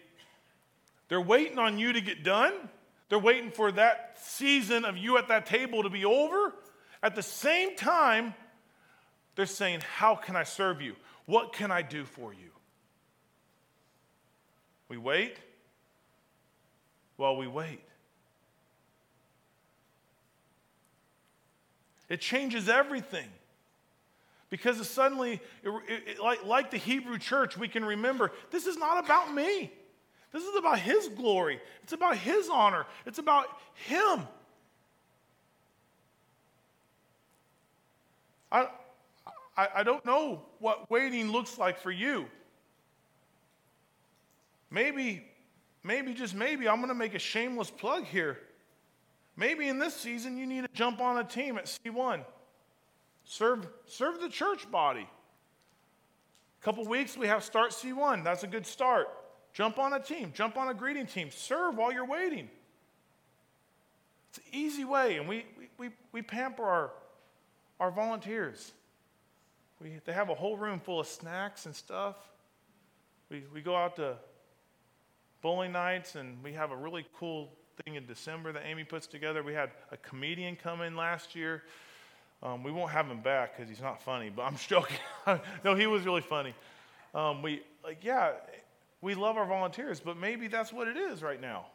they're 1.08 1.20
waiting 1.20 1.58
on 1.58 1.78
you 1.78 1.94
to 1.94 2.00
get 2.02 2.22
done. 2.22 2.52
They're 3.08 3.18
They're 3.18 3.18
waiting 3.18 3.50
for 3.50 3.72
that 3.72 4.18
season 4.22 4.84
of 4.84 4.98
you 4.98 5.16
at 5.16 5.28
that 5.28 5.46
table 5.46 5.82
to 5.82 5.90
be 5.90 6.04
over. 6.04 6.52
At 7.02 7.14
the 7.14 7.22
same 7.22 7.76
time, 7.76 8.34
they're 9.36 9.46
saying, 9.46 9.80
How 9.96 10.14
can 10.14 10.36
I 10.36 10.44
serve 10.44 10.82
you? 10.82 10.96
What 11.26 11.54
can 11.54 11.70
I 11.70 11.80
do 11.80 12.04
for 12.04 12.32
you? 12.32 12.50
We 14.88 14.98
wait 14.98 15.38
while 17.16 17.36
we 17.36 17.46
wait. 17.46 17.80
It 22.10 22.20
changes 22.20 22.68
everything. 22.68 23.28
Because 24.54 24.88
suddenly, 24.88 25.40
it, 25.64 25.72
it, 25.88 26.20
like, 26.20 26.44
like 26.44 26.70
the 26.70 26.76
Hebrew 26.76 27.18
church, 27.18 27.58
we 27.58 27.66
can 27.66 27.84
remember 27.84 28.30
this 28.52 28.66
is 28.66 28.76
not 28.76 29.04
about 29.04 29.34
me. 29.34 29.72
This 30.32 30.44
is 30.44 30.54
about 30.54 30.78
His 30.78 31.08
glory. 31.08 31.60
It's 31.82 31.92
about 31.92 32.16
His 32.16 32.48
honor. 32.48 32.86
It's 33.04 33.18
about 33.18 33.48
Him. 33.74 34.28
I, 38.52 38.68
I, 39.56 39.68
I 39.78 39.82
don't 39.82 40.06
know 40.06 40.44
what 40.60 40.88
waiting 40.88 41.32
looks 41.32 41.58
like 41.58 41.80
for 41.80 41.90
you. 41.90 42.26
Maybe, 44.70 45.24
maybe, 45.82 46.14
just 46.14 46.36
maybe, 46.36 46.68
I'm 46.68 46.76
going 46.76 46.90
to 46.90 46.94
make 46.94 47.16
a 47.16 47.18
shameless 47.18 47.70
plug 47.70 48.04
here. 48.04 48.38
Maybe 49.36 49.66
in 49.66 49.80
this 49.80 49.96
season 49.96 50.36
you 50.36 50.46
need 50.46 50.62
to 50.62 50.70
jump 50.72 51.00
on 51.00 51.18
a 51.18 51.24
team 51.24 51.58
at 51.58 51.64
C1. 51.64 52.24
Serve, 53.24 53.66
serve 53.86 54.20
the 54.20 54.28
church 54.28 54.70
body. 54.70 55.08
A 56.60 56.64
couple 56.64 56.86
weeks 56.86 57.16
we 57.16 57.26
have 57.26 57.42
Start 57.42 57.70
C1. 57.70 58.24
That's 58.24 58.42
a 58.42 58.46
good 58.46 58.66
start. 58.66 59.08
Jump 59.52 59.78
on 59.78 59.92
a 59.92 60.00
team, 60.00 60.32
jump 60.34 60.56
on 60.56 60.68
a 60.68 60.74
greeting 60.74 61.06
team, 61.06 61.30
serve 61.30 61.76
while 61.76 61.92
you're 61.92 62.06
waiting. 62.06 62.48
It's 64.30 64.38
an 64.38 64.44
easy 64.52 64.84
way, 64.84 65.16
and 65.16 65.28
we, 65.28 65.46
we, 65.56 65.68
we, 65.78 65.90
we 66.10 66.22
pamper 66.22 66.64
our, 66.64 66.90
our 67.78 67.92
volunteers. 67.92 68.72
We, 69.80 70.00
they 70.04 70.12
have 70.12 70.28
a 70.28 70.34
whole 70.34 70.56
room 70.56 70.80
full 70.80 70.98
of 70.98 71.06
snacks 71.06 71.66
and 71.66 71.74
stuff. 71.74 72.16
We, 73.30 73.44
we 73.54 73.60
go 73.60 73.76
out 73.76 73.94
to 73.96 74.16
bowling 75.40 75.70
nights, 75.70 76.16
and 76.16 76.42
we 76.42 76.52
have 76.54 76.72
a 76.72 76.76
really 76.76 77.06
cool 77.16 77.52
thing 77.84 77.94
in 77.94 78.06
December 78.06 78.50
that 78.52 78.64
Amy 78.66 78.82
puts 78.82 79.06
together. 79.06 79.44
We 79.44 79.54
had 79.54 79.70
a 79.92 79.96
comedian 79.98 80.56
come 80.56 80.80
in 80.80 80.96
last 80.96 81.36
year. 81.36 81.62
Um, 82.44 82.62
we 82.62 82.70
won't 82.70 82.90
have 82.90 83.06
him 83.06 83.20
back 83.20 83.56
because 83.56 83.70
he's 83.70 83.80
not 83.80 84.02
funny, 84.02 84.30
but 84.30 84.42
I'm 84.42 84.56
joking. 84.68 84.98
no, 85.64 85.74
he 85.74 85.86
was 85.86 86.04
really 86.04 86.20
funny. 86.20 86.54
Um, 87.14 87.42
we 87.42 87.62
like, 87.82 88.04
yeah, 88.04 88.32
we 89.00 89.14
love 89.14 89.36
our 89.36 89.46
volunteers, 89.46 90.00
but 90.00 90.16
maybe 90.16 90.48
that's 90.48 90.72
what 90.72 90.86
it 90.86 90.96
is 90.96 91.22
right 91.22 91.40
now. 91.40 91.66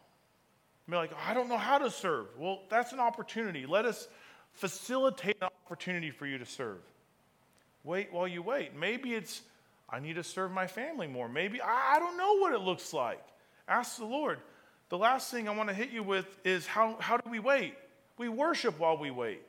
I 0.88 0.92
mean, 0.92 1.00
like, 1.00 1.12
I 1.28 1.34
don't 1.34 1.50
know 1.50 1.58
how 1.58 1.78
to 1.78 1.92
serve. 1.92 2.28
Well, 2.38 2.62
that's 2.70 2.94
an 2.94 3.00
opportunity. 3.00 3.66
Let 3.66 3.86
us 3.86 4.08
facilitate 4.54 5.38
an 5.42 5.50
opportunity 5.66 6.12
for 6.12 6.26
you 6.26 6.38
to 6.38 6.46
serve. 6.46 6.80
Wait 7.84 8.12
while 8.12 8.28
you 8.28 8.42
wait. 8.42 8.76
Maybe 8.76 9.14
it's, 9.14 9.42
I 9.90 10.00
need 10.00 10.16
to 10.16 10.24
serve 10.24 10.52
my 10.52 10.68
family 10.68 11.08
more. 11.08 11.30
Maybe, 11.30 11.62
I, 11.62 11.96
I 11.96 12.00
don't 12.00 12.18
know 12.18 12.38
what 12.38 12.54
it 12.54 12.62
looks 12.62 12.94
like. 12.94 13.24
Ask 13.68 13.98
the 13.98 14.06
Lord. 14.06 14.40
The 14.90 14.98
last 14.98 15.32
thing 15.32 15.48
I 15.48 15.56
want 15.56 15.70
to 15.70 15.76
hit 15.76 15.92
you 15.92 16.02
with 16.02 16.26
is 16.44 16.66
how, 16.66 16.98
how 17.00 17.18
do 17.18 17.30
we 17.30 17.40
wait? 17.40 17.76
We 18.18 18.28
worship 18.28 18.80
while 18.80 18.98
we 18.98 19.12
wait. 19.12 19.42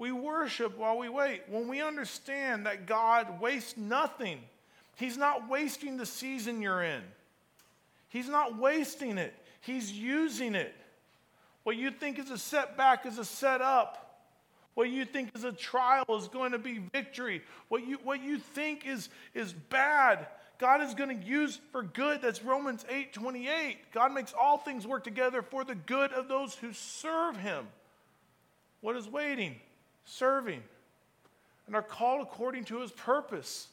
We 0.00 0.12
worship 0.12 0.78
while 0.78 0.96
we 0.96 1.10
wait. 1.10 1.42
When 1.46 1.68
we 1.68 1.82
understand 1.82 2.64
that 2.64 2.86
God 2.86 3.38
wastes 3.38 3.76
nothing, 3.76 4.40
He's 4.96 5.18
not 5.18 5.50
wasting 5.50 5.98
the 5.98 6.06
season 6.06 6.62
you're 6.62 6.82
in, 6.82 7.02
He's 8.08 8.26
not 8.26 8.56
wasting 8.56 9.18
it, 9.18 9.34
He's 9.60 9.92
using 9.92 10.54
it. 10.54 10.74
What 11.64 11.76
you 11.76 11.90
think 11.90 12.18
is 12.18 12.30
a 12.30 12.38
setback 12.38 13.04
is 13.04 13.18
a 13.18 13.26
setup. 13.26 14.06
What 14.72 14.88
you 14.88 15.04
think 15.04 15.32
is 15.34 15.44
a 15.44 15.52
trial 15.52 16.06
is 16.16 16.28
going 16.28 16.52
to 16.52 16.58
be 16.58 16.78
victory. 16.78 17.42
What 17.68 17.86
you, 17.86 17.98
what 18.02 18.22
you 18.22 18.38
think 18.38 18.86
is, 18.86 19.10
is 19.34 19.52
bad 19.52 20.26
God 20.58 20.82
is 20.82 20.94
going 20.94 21.20
to 21.20 21.26
use 21.26 21.58
for 21.72 21.82
good. 21.82 22.22
That's 22.22 22.42
Romans 22.42 22.86
8 22.88 23.12
28. 23.12 23.92
God 23.92 24.14
makes 24.14 24.32
all 24.32 24.56
things 24.56 24.86
work 24.86 25.04
together 25.04 25.42
for 25.42 25.62
the 25.62 25.74
good 25.74 26.12
of 26.14 26.26
those 26.26 26.54
who 26.54 26.72
serve 26.72 27.36
him. 27.36 27.66
What 28.80 28.96
is 28.96 29.06
waiting? 29.06 29.56
Serving. 30.10 30.62
And 31.66 31.76
are 31.76 31.82
called 31.82 32.22
according 32.22 32.64
to 32.64 32.80
his 32.80 32.90
purpose. 32.90 33.68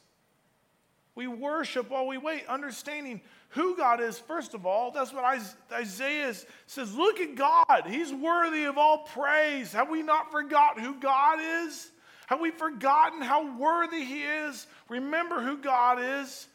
We 1.16 1.26
worship 1.26 1.90
while 1.90 2.06
we 2.06 2.16
wait, 2.16 2.46
understanding 2.46 3.20
who 3.50 3.76
God 3.76 4.00
is, 4.00 4.20
first 4.20 4.54
of 4.54 4.64
all. 4.64 4.92
That's 4.92 5.12
what 5.12 5.24
Isaiah 5.72 6.32
says. 6.66 6.94
Look 6.94 7.18
at 7.18 7.34
God. 7.34 7.86
He's 7.88 8.12
worthy 8.12 8.64
of 8.64 8.78
all 8.78 8.98
praise. 8.98 9.72
Have 9.72 9.90
we 9.90 10.02
not 10.02 10.30
forgot 10.30 10.78
who 10.78 10.94
God 11.00 11.40
is? 11.40 11.90
Have 12.28 12.40
we 12.40 12.52
forgotten 12.52 13.20
how 13.20 13.58
worthy 13.58 14.04
He 14.04 14.22
is? 14.22 14.68
Remember 14.88 15.42
who 15.42 15.56
God 15.56 15.98
is. 16.00 16.46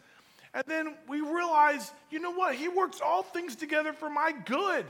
And 0.54 0.64
then 0.66 0.96
we 1.10 1.20
realize, 1.20 1.92
you 2.10 2.20
know 2.20 2.32
what? 2.32 2.56
He 2.56 2.70
works 2.70 3.02
all 3.04 3.24
things 3.24 3.56
together 3.58 3.92
for 3.92 4.10
my 4.10 4.32
good. 4.46 4.86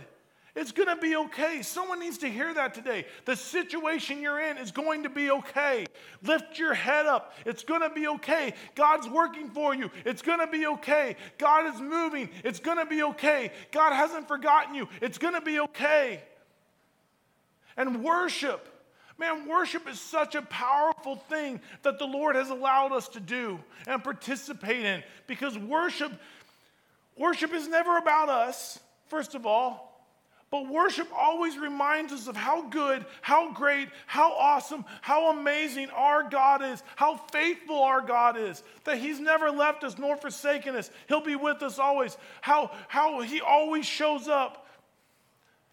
It's 0.56 0.72
going 0.72 0.88
to 0.88 0.96
be 0.96 1.16
okay. 1.16 1.63
Someone 1.63 2.00
needs 2.00 2.20
to 2.20 2.30
hear 2.30 2.54
that 2.54 2.76
today. 2.76 3.06
The 3.26 3.36
situation 3.36 4.22
you're 4.22 4.39
in 4.39 4.58
is 4.58 4.72
going 4.72 5.04
to 5.04 5.10
be 5.10 5.32
okay. 5.32 5.88
Lift 6.22 6.60
your 6.60 6.76
head 6.76 7.08
up. 7.08 7.34
It's 7.44 7.63
going 7.63 7.82
to 7.82 7.89
be 7.89 8.08
okay. 8.08 8.54
God's 8.76 9.10
working 9.10 9.50
for 9.50 9.74
you. 9.74 9.89
It's 10.06 10.22
going 10.22 10.39
to 10.39 10.48
be 10.48 10.68
okay. 10.68 11.16
God 11.39 11.74
is 11.74 11.82
moving. 11.82 12.30
It's 12.44 12.60
going 12.60 12.78
to 12.78 12.86
be 12.86 13.02
okay. 13.02 13.52
God 13.72 13.94
hasn't 13.94 14.28
forgotten 14.28 14.76
you. 14.76 14.88
It's 15.02 15.18
going 15.18 15.34
to 15.34 15.42
be 15.42 15.60
okay. 15.60 16.22
And 17.76 18.04
worship. 18.04 18.70
Man, 19.18 19.48
worship 19.48 19.89
is 19.89 20.00
such 20.00 20.36
a 20.36 20.44
powerful 20.44 21.16
thing 21.16 21.62
that 21.82 21.98
the 21.98 22.06
Lord 22.06 22.36
has 22.36 22.52
allowed 22.52 22.92
us 22.92 23.08
to 23.10 23.20
do 23.20 23.60
and 23.88 24.04
participate 24.04 24.86
in 24.86 25.04
because 25.26 25.58
worship 25.58 26.12
worship 27.18 27.54
is 27.54 27.68
never 27.68 27.98
about 27.98 28.30
us, 28.30 28.80
first 29.08 29.34
of 29.34 29.46
all. 29.48 29.93
But 30.54 30.68
worship 30.68 31.08
always 31.18 31.58
reminds 31.58 32.13
us 32.13 32.28
of 32.28 32.36
how 32.36 32.68
good, 32.68 33.08
how 33.24 33.52
great, 33.54 33.89
how 34.06 34.34
awesome, 34.34 34.86
how 35.02 35.32
amazing 35.32 35.89
our 35.89 36.30
God 36.30 36.63
is, 36.63 36.84
how 36.96 37.18
faithful 37.32 37.82
our 37.82 38.02
God 38.02 38.38
is, 38.38 38.62
that 38.84 39.00
He's 39.00 39.20
never 39.20 39.50
left 39.50 39.84
us 39.84 39.98
nor 39.98 40.16
forsaken 40.16 40.76
us. 40.76 40.92
He'll 41.08 41.26
be 41.26 41.36
with 41.36 41.63
us 41.63 41.80
always, 41.80 42.16
how, 42.42 42.70
how 42.88 43.22
He 43.22 43.42
always 43.42 43.88
shows 43.88 44.28
up. 44.28 44.68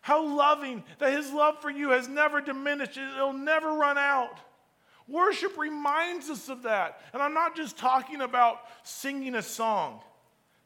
How 0.00 0.24
loving 0.24 0.82
that 0.98 1.12
his 1.12 1.30
love 1.30 1.60
for 1.60 1.68
you 1.68 1.90
has 1.90 2.08
never 2.08 2.40
diminished, 2.40 2.96
it'll 2.96 3.34
never 3.34 3.74
run 3.74 3.98
out. 3.98 4.38
Worship 5.06 5.58
reminds 5.58 6.30
us 6.30 6.48
of 6.48 6.62
that. 6.62 7.02
And 7.12 7.20
I'm 7.20 7.34
not 7.34 7.54
just 7.54 7.76
talking 7.76 8.22
about 8.22 8.60
singing 8.82 9.34
a 9.34 9.42
song, 9.42 10.00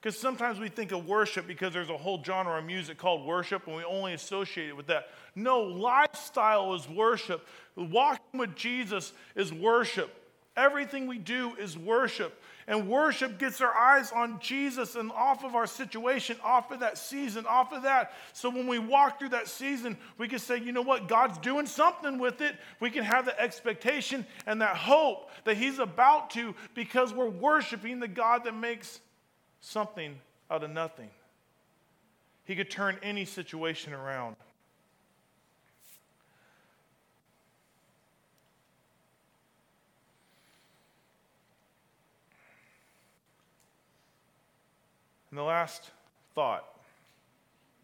because 0.04 0.18
sometimes 0.18 0.60
we 0.60 0.68
think 0.68 0.92
of 0.92 1.08
worship 1.08 1.46
because 1.46 1.72
there's 1.72 1.88
a 1.88 1.96
whole 1.96 2.22
genre 2.22 2.58
of 2.58 2.64
music 2.66 2.98
called 2.98 3.24
worship 3.24 3.66
and 3.66 3.74
we 3.74 3.84
only 3.84 4.12
associate 4.12 4.68
it 4.68 4.76
with 4.76 4.88
that. 4.88 5.08
No, 5.34 5.60
lifestyle 5.60 6.74
is 6.74 6.86
worship. 6.86 7.48
Walking 7.74 8.38
with 8.38 8.54
Jesus 8.54 9.14
is 9.34 9.50
worship. 9.50 10.14
Everything 10.58 11.06
we 11.06 11.16
do 11.16 11.54
is 11.58 11.78
worship. 11.78 12.38
And 12.66 12.86
worship 12.86 13.38
gets 13.38 13.62
our 13.62 13.74
eyes 13.74 14.12
on 14.12 14.40
Jesus 14.40 14.94
and 14.94 15.10
off 15.10 15.42
of 15.42 15.54
our 15.54 15.66
situation, 15.66 16.36
off 16.44 16.70
of 16.70 16.80
that 16.80 16.98
season, 16.98 17.46
off 17.46 17.72
of 17.72 17.84
that. 17.84 18.12
So 18.34 18.50
when 18.50 18.66
we 18.66 18.78
walk 18.78 19.18
through 19.18 19.30
that 19.30 19.48
season, 19.48 19.96
we 20.18 20.28
can 20.28 20.38
say, 20.38 20.58
you 20.58 20.72
know 20.72 20.82
what? 20.82 21.08
God's 21.08 21.38
doing 21.38 21.64
something 21.64 22.18
with 22.18 22.42
it. 22.42 22.56
We 22.78 22.90
can 22.90 23.04
have 23.04 23.24
the 23.24 23.40
expectation 23.40 24.26
and 24.46 24.60
that 24.60 24.76
hope 24.76 25.30
that 25.44 25.56
He's 25.56 25.78
about 25.78 26.28
to 26.32 26.54
because 26.74 27.14
we're 27.14 27.30
worshiping 27.30 28.00
the 28.00 28.08
God 28.08 28.44
that 28.44 28.54
makes 28.54 29.00
something 29.64 30.20
out 30.50 30.62
of 30.62 30.70
nothing. 30.70 31.08
He 32.44 32.54
could 32.54 32.70
turn 32.70 32.98
any 33.02 33.24
situation 33.24 33.94
around. 33.94 34.36
And 45.30 45.38
the 45.38 45.42
last 45.42 45.90
thought, 46.34 46.64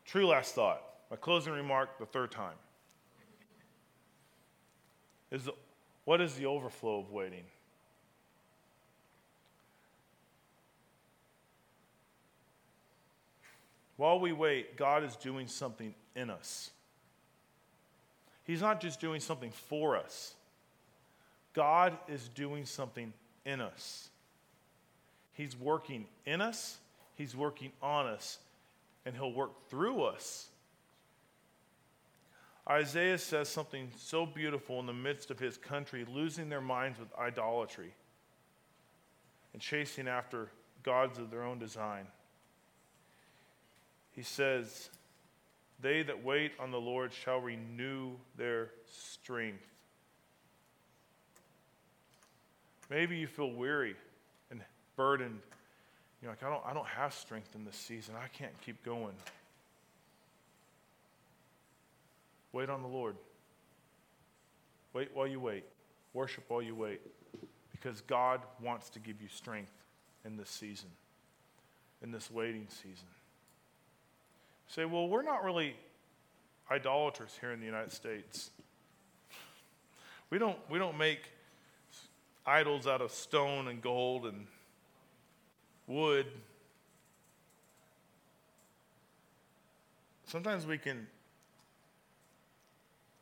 true 0.04 0.26
last 0.28 0.54
thought, 0.54 0.82
my 1.10 1.16
closing 1.16 1.52
remark 1.52 1.98
the 1.98 2.06
third 2.06 2.30
time, 2.30 2.54
is 5.32 5.48
what 6.04 6.20
is 6.20 6.34
the 6.34 6.46
overflow 6.46 7.00
of 7.00 7.10
waiting? 7.10 7.44
While 14.00 14.18
we 14.18 14.32
wait, 14.32 14.78
God 14.78 15.04
is 15.04 15.14
doing 15.14 15.46
something 15.46 15.94
in 16.16 16.30
us. 16.30 16.70
He's 18.44 18.62
not 18.62 18.80
just 18.80 18.98
doing 18.98 19.20
something 19.20 19.50
for 19.50 19.94
us, 19.94 20.32
God 21.52 21.98
is 22.08 22.28
doing 22.28 22.64
something 22.64 23.12
in 23.44 23.60
us. 23.60 24.08
He's 25.34 25.54
working 25.54 26.06
in 26.24 26.40
us 26.40 26.78
He's 27.16 27.36
working 27.36 27.72
on 27.82 28.06
us, 28.06 28.38
and 29.04 29.14
He'll 29.14 29.34
work 29.34 29.68
through 29.68 30.04
us 30.04 30.48
Isaiah 32.66 33.18
says 33.18 33.50
something 33.50 33.90
so 33.98 34.24
beautiful 34.24 34.80
in 34.80 34.86
the 34.86 34.94
midst 34.94 35.30
of 35.30 35.38
his 35.38 35.58
country 35.58 36.06
losing 36.10 36.48
their 36.48 36.60
minds 36.62 36.98
with 36.98 37.08
idolatry 37.18 37.92
and 39.52 39.60
chasing 39.60 40.08
after 40.08 40.48
gods 40.82 41.18
of 41.18 41.30
their 41.30 41.42
own 41.42 41.58
design. 41.58 42.06
He 44.20 44.24
says, 44.24 44.90
They 45.80 46.02
that 46.02 46.22
wait 46.22 46.52
on 46.60 46.70
the 46.70 46.78
Lord 46.78 47.10
shall 47.10 47.40
renew 47.40 48.10
their 48.36 48.68
strength. 48.84 49.64
Maybe 52.90 53.16
you 53.16 53.26
feel 53.26 53.50
weary 53.50 53.96
and 54.50 54.60
burdened. 54.94 55.40
You're 56.20 56.32
like, 56.32 56.42
I 56.42 56.50
don't, 56.50 56.62
I 56.66 56.74
don't 56.74 56.86
have 56.86 57.14
strength 57.14 57.54
in 57.54 57.64
this 57.64 57.76
season. 57.76 58.14
I 58.22 58.28
can't 58.28 58.52
keep 58.60 58.84
going. 58.84 59.14
Wait 62.52 62.68
on 62.68 62.82
the 62.82 62.88
Lord. 62.88 63.16
Wait 64.92 65.08
while 65.14 65.28
you 65.28 65.40
wait. 65.40 65.64
Worship 66.12 66.44
while 66.48 66.60
you 66.60 66.74
wait. 66.74 67.00
Because 67.72 68.02
God 68.02 68.42
wants 68.62 68.90
to 68.90 68.98
give 68.98 69.22
you 69.22 69.28
strength 69.28 69.72
in 70.26 70.36
this 70.36 70.50
season, 70.50 70.90
in 72.02 72.12
this 72.12 72.30
waiting 72.30 72.66
season. 72.68 73.06
Say, 74.70 74.84
well, 74.84 75.08
we're 75.08 75.22
not 75.22 75.42
really 75.44 75.74
idolaters 76.70 77.36
here 77.40 77.50
in 77.50 77.58
the 77.58 77.66
United 77.66 77.92
States. 77.92 78.50
We 80.30 80.38
don't, 80.38 80.56
we 80.70 80.78
don't 80.78 80.96
make 80.96 81.22
idols 82.46 82.86
out 82.86 83.00
of 83.00 83.10
stone 83.10 83.66
and 83.66 83.82
gold 83.82 84.26
and 84.26 84.46
wood. 85.88 86.26
Sometimes 90.26 90.64
we 90.66 90.78
can, 90.78 91.08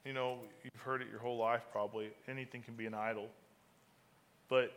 you 0.04 0.12
know, 0.12 0.40
you've 0.62 0.82
heard 0.82 1.00
it 1.00 1.08
your 1.10 1.20
whole 1.20 1.38
life 1.38 1.62
probably. 1.72 2.10
Anything 2.28 2.60
can 2.60 2.74
be 2.74 2.84
an 2.84 2.92
idol. 2.92 3.28
But 4.50 4.70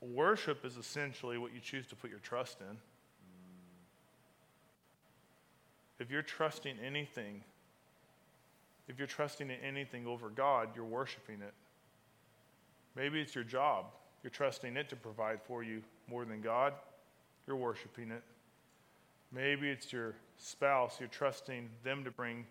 worship 0.00 0.64
is 0.64 0.76
essentially 0.76 1.38
what 1.38 1.54
you 1.54 1.60
choose 1.60 1.86
to 1.86 1.94
put 1.94 2.10
your 2.10 2.18
trust 2.18 2.60
in. 2.60 2.76
If 6.04 6.10
you're 6.10 6.20
trusting 6.20 6.76
anything, 6.86 7.42
if 8.88 8.98
you're 8.98 9.06
trusting 9.06 9.48
in 9.48 9.56
anything 9.66 10.06
over 10.06 10.28
God, 10.28 10.68
you're 10.76 10.84
worshiping 10.84 11.40
it. 11.40 11.54
Maybe 12.94 13.22
it's 13.22 13.34
your 13.34 13.42
job. 13.42 13.86
You're 14.22 14.30
trusting 14.30 14.76
it 14.76 14.90
to 14.90 14.96
provide 14.96 15.40
for 15.46 15.62
you 15.62 15.80
more 16.06 16.26
than 16.26 16.42
God. 16.42 16.74
You're 17.46 17.56
worshiping 17.56 18.10
it. 18.10 18.22
Maybe 19.32 19.70
it's 19.70 19.94
your 19.94 20.14
spouse. 20.36 20.96
You're 21.00 21.08
trusting 21.08 21.70
them 21.84 22.04
to 22.04 22.10
bring 22.10 22.44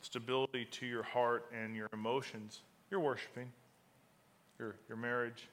stability 0.00 0.64
to 0.72 0.84
your 0.84 1.04
heart 1.04 1.52
and 1.56 1.76
your 1.76 1.88
emotions. 1.92 2.62
You're 2.90 2.98
worshiping 2.98 3.48
your, 4.58 4.74
your 4.88 4.98
marriage. 4.98 5.48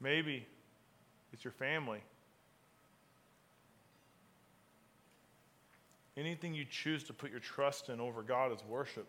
Maybe 0.00 0.48
it's 1.32 1.44
your 1.44 1.52
family. 1.52 2.00
Anything 6.16 6.54
you 6.54 6.64
choose 6.64 7.04
to 7.04 7.12
put 7.12 7.30
your 7.30 7.40
trust 7.40 7.88
in 7.88 8.00
over 8.00 8.22
God 8.22 8.52
is 8.52 8.64
worship. 8.68 9.06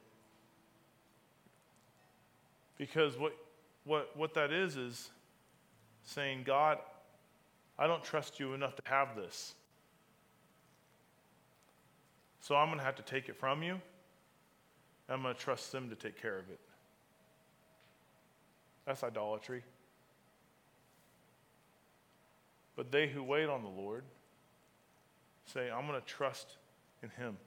Because 2.78 3.18
what 3.18 3.34
what, 3.88 4.16
what 4.16 4.34
that 4.34 4.52
is 4.52 4.76
is 4.76 5.10
saying, 6.04 6.44
God, 6.46 6.78
I 7.80 7.88
don't 7.88 8.04
trust 8.04 8.40
you 8.40 8.54
enough 8.54 8.76
to 8.76 8.82
have 8.86 9.16
this. 9.16 9.56
So 12.42 12.56
I'm 12.56 12.68
going 12.68 12.80
to 12.80 12.86
have 12.86 12.96
to 12.96 13.04
take 13.04 13.30
it 13.30 13.38
from 13.38 13.64
you. 13.64 13.80
I'm 15.10 15.22
going 15.22 15.34
to 15.34 15.40
trust 15.40 15.72
them 15.72 15.90
to 15.90 15.96
take 15.96 16.22
care 16.22 16.38
of 16.38 16.50
it. 16.50 16.60
That's 18.86 19.04
idolatry. 19.04 19.64
But 22.76 22.92
they 22.92 23.08
who 23.08 23.24
wait 23.24 23.48
on 23.48 23.64
the 23.64 23.70
Lord 23.70 24.04
say, 25.46 25.72
I'm 25.72 25.88
going 25.88 26.00
to 26.00 26.06
trust 26.06 26.58
in 27.04 27.10
Him. 27.10 27.38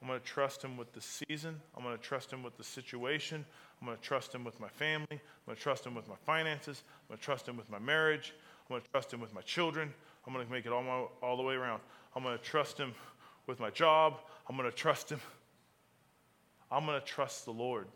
I'm 0.00 0.08
going 0.08 0.18
to 0.18 0.26
trust 0.26 0.62
Him 0.62 0.76
with 0.76 0.92
the 0.92 1.00
season. 1.00 1.60
I'm 1.76 1.82
going 1.82 1.96
to 1.96 2.02
trust 2.02 2.32
Him 2.32 2.42
with 2.42 2.56
the 2.56 2.64
situation. 2.64 3.44
I'm 3.80 3.86
going 3.86 3.98
to 3.98 4.02
trust 4.02 4.34
Him 4.34 4.44
with 4.44 4.58
my 4.58 4.68
family. 4.68 5.06
I'm 5.10 5.18
going 5.46 5.56
to 5.56 5.62
trust 5.62 5.84
Him 5.86 5.94
with 5.94 6.08
my 6.08 6.16
finances. 6.24 6.82
I'm 6.86 7.08
going 7.08 7.18
to 7.18 7.24
trust 7.24 7.46
Him 7.46 7.56
with 7.56 7.70
my 7.70 7.78
marriage. 7.78 8.34
I'm 8.68 8.74
going 8.74 8.82
to 8.82 8.88
trust 8.90 9.12
Him 9.12 9.20
with 9.20 9.34
my 9.34 9.42
children. 9.42 9.92
I'm 10.26 10.32
going 10.32 10.46
to 10.46 10.50
make 10.50 10.64
it 10.64 10.72
all, 10.72 10.82
my, 10.82 11.04
all 11.22 11.36
the 11.36 11.42
way 11.42 11.54
around. 11.54 11.80
I'm 12.16 12.22
going 12.22 12.36
to 12.36 12.42
trust 12.42 12.78
Him 12.78 12.94
with 13.46 13.60
my 13.60 13.70
job. 13.70 14.20
I'm 14.48 14.56
going 14.56 14.70
to 14.70 14.76
trust 14.76 15.10
Him. 15.10 15.20
I'm 16.70 16.86
going 16.86 16.98
to 16.98 17.06
trust 17.06 17.44
the 17.44 17.52
Lord. 17.52 17.86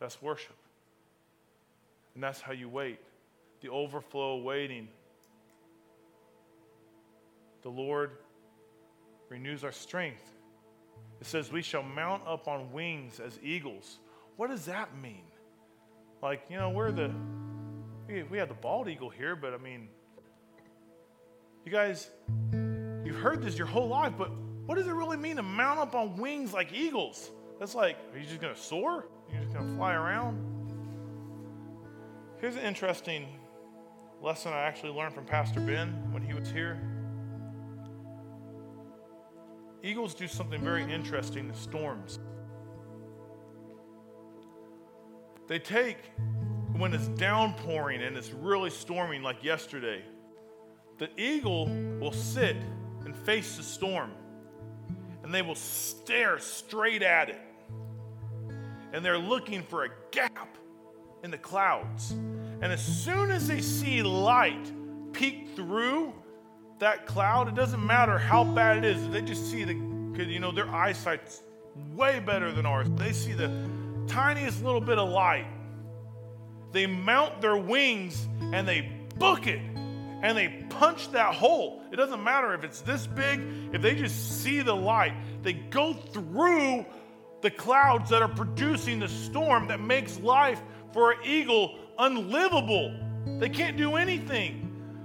That's 0.00 0.20
worship. 0.20 0.56
And 2.14 2.22
that's 2.22 2.40
how 2.40 2.52
you 2.52 2.68
wait. 2.68 2.98
The 3.60 3.68
overflow 3.68 4.38
waiting. 4.38 4.88
The 7.64 7.70
Lord 7.70 8.12
renews 9.30 9.64
our 9.64 9.72
strength. 9.72 10.30
It 11.20 11.26
says, 11.26 11.50
We 11.50 11.62
shall 11.62 11.82
mount 11.82 12.22
up 12.26 12.46
on 12.46 12.70
wings 12.72 13.18
as 13.18 13.38
eagles. 13.42 13.98
What 14.36 14.50
does 14.50 14.66
that 14.66 14.96
mean? 14.98 15.24
Like, 16.22 16.42
you 16.50 16.58
know, 16.58 16.70
we're 16.70 16.92
the, 16.92 17.10
we 18.06 18.38
have 18.38 18.48
the 18.48 18.54
bald 18.54 18.88
eagle 18.88 19.08
here, 19.08 19.34
but 19.34 19.54
I 19.54 19.58
mean, 19.58 19.88
you 21.64 21.72
guys, 21.72 22.10
you've 22.52 23.16
heard 23.16 23.42
this 23.42 23.56
your 23.56 23.66
whole 23.66 23.88
life, 23.88 24.12
but 24.18 24.30
what 24.66 24.76
does 24.76 24.86
it 24.86 24.92
really 24.92 25.16
mean 25.16 25.36
to 25.36 25.42
mount 25.42 25.78
up 25.78 25.94
on 25.94 26.16
wings 26.18 26.52
like 26.52 26.72
eagles? 26.72 27.30
That's 27.58 27.74
like, 27.74 27.96
are 28.12 28.18
you 28.18 28.26
just 28.26 28.40
going 28.40 28.54
to 28.54 28.60
soar? 28.60 29.06
You're 29.32 29.40
just 29.40 29.54
going 29.54 29.70
to 29.70 29.76
fly 29.76 29.94
around? 29.94 30.38
Here's 32.40 32.56
an 32.56 32.62
interesting 32.62 33.26
lesson 34.20 34.52
I 34.52 34.60
actually 34.60 34.92
learned 34.92 35.14
from 35.14 35.24
Pastor 35.24 35.60
Ben 35.60 36.12
when 36.12 36.22
he 36.22 36.34
was 36.34 36.50
here. 36.50 36.93
Eagles 39.84 40.14
do 40.14 40.26
something 40.26 40.62
very 40.62 40.90
interesting 40.90 41.46
in 41.46 41.54
storms. 41.54 42.18
They 45.46 45.58
take, 45.58 45.98
when 46.74 46.94
it's 46.94 47.08
downpouring 47.08 48.00
and 48.02 48.16
it's 48.16 48.30
really 48.30 48.70
storming 48.70 49.22
like 49.22 49.44
yesterday, 49.44 50.02
the 50.96 51.10
eagle 51.20 51.66
will 52.00 52.12
sit 52.12 52.56
and 53.04 53.14
face 53.14 53.58
the 53.58 53.62
storm 53.62 54.12
and 55.22 55.34
they 55.34 55.42
will 55.42 55.54
stare 55.54 56.38
straight 56.38 57.02
at 57.02 57.28
it. 57.28 57.40
And 58.94 59.04
they're 59.04 59.18
looking 59.18 59.62
for 59.62 59.84
a 59.84 59.90
gap 60.10 60.56
in 61.22 61.30
the 61.30 61.36
clouds. 61.36 62.12
And 62.12 62.64
as 62.72 62.82
soon 62.82 63.30
as 63.30 63.48
they 63.48 63.60
see 63.60 64.02
light 64.02 64.72
peek 65.12 65.50
through, 65.54 66.14
that 66.78 67.06
cloud, 67.06 67.48
it 67.48 67.54
doesn't 67.54 67.84
matter 67.84 68.18
how 68.18 68.44
bad 68.44 68.78
it 68.78 68.84
is. 68.84 69.08
They 69.10 69.22
just 69.22 69.50
see 69.50 69.64
the, 69.64 69.74
because, 69.74 70.32
you 70.32 70.40
know, 70.40 70.52
their 70.52 70.68
eyesight's 70.68 71.42
way 71.94 72.20
better 72.20 72.52
than 72.52 72.66
ours. 72.66 72.88
They 72.96 73.12
see 73.12 73.32
the 73.32 73.50
tiniest 74.06 74.62
little 74.62 74.80
bit 74.80 74.98
of 74.98 75.08
light. 75.08 75.46
They 76.72 76.86
mount 76.86 77.40
their 77.40 77.56
wings 77.56 78.26
and 78.52 78.66
they 78.66 78.90
book 79.16 79.46
it 79.46 79.60
and 80.24 80.36
they 80.36 80.48
punch 80.70 81.10
that 81.12 81.34
hole. 81.34 81.82
It 81.92 81.96
doesn't 81.96 82.22
matter 82.22 82.54
if 82.54 82.64
it's 82.64 82.80
this 82.80 83.06
big, 83.06 83.40
if 83.72 83.82
they 83.82 83.94
just 83.94 84.42
see 84.42 84.60
the 84.60 84.74
light, 84.74 85.12
they 85.42 85.52
go 85.52 85.92
through 85.92 86.86
the 87.42 87.50
clouds 87.50 88.10
that 88.10 88.22
are 88.22 88.28
producing 88.28 89.00
the 89.00 89.08
storm 89.08 89.68
that 89.68 89.80
makes 89.80 90.18
life 90.18 90.60
for 90.92 91.12
an 91.12 91.18
eagle 91.24 91.78
unlivable. 91.98 92.94
They 93.38 93.50
can't 93.50 93.76
do 93.76 93.96
anything. 93.96 94.63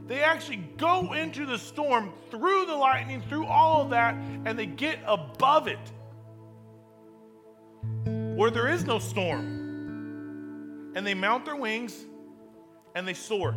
They 0.10 0.24
actually 0.24 0.57
go 0.78 1.14
into 1.14 1.45
the 1.45 1.60
storm 1.60 2.12
through 2.32 2.66
the 2.66 2.76
lightning, 2.76 3.22
through 3.30 3.45
all 3.45 3.84
of 3.84 3.91
that, 3.91 4.16
and 4.16 4.57
they 4.57 4.66
get 4.66 4.97
above 5.05 5.68
it 5.68 5.78
where 8.36 8.49
there 8.49 8.68
is 8.68 8.86
no 8.86 8.97
storm. 8.97 10.93
And 10.95 11.05
they 11.05 11.14
mount 11.14 11.45
their 11.45 11.55
wings 11.55 11.95
and 12.95 13.07
they 13.07 13.14
soar. 13.14 13.51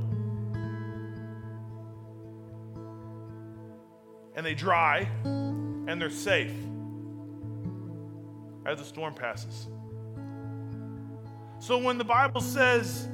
And 4.36 4.44
they 4.44 4.54
dry 4.54 5.08
and 5.24 5.98
they're 5.98 6.10
safe 6.10 6.52
as 8.66 8.78
the 8.78 8.84
storm 8.84 9.14
passes. 9.14 9.68
So 11.60 11.78
when 11.78 11.96
the 11.96 12.04
Bible 12.04 12.42
says, 12.42 13.08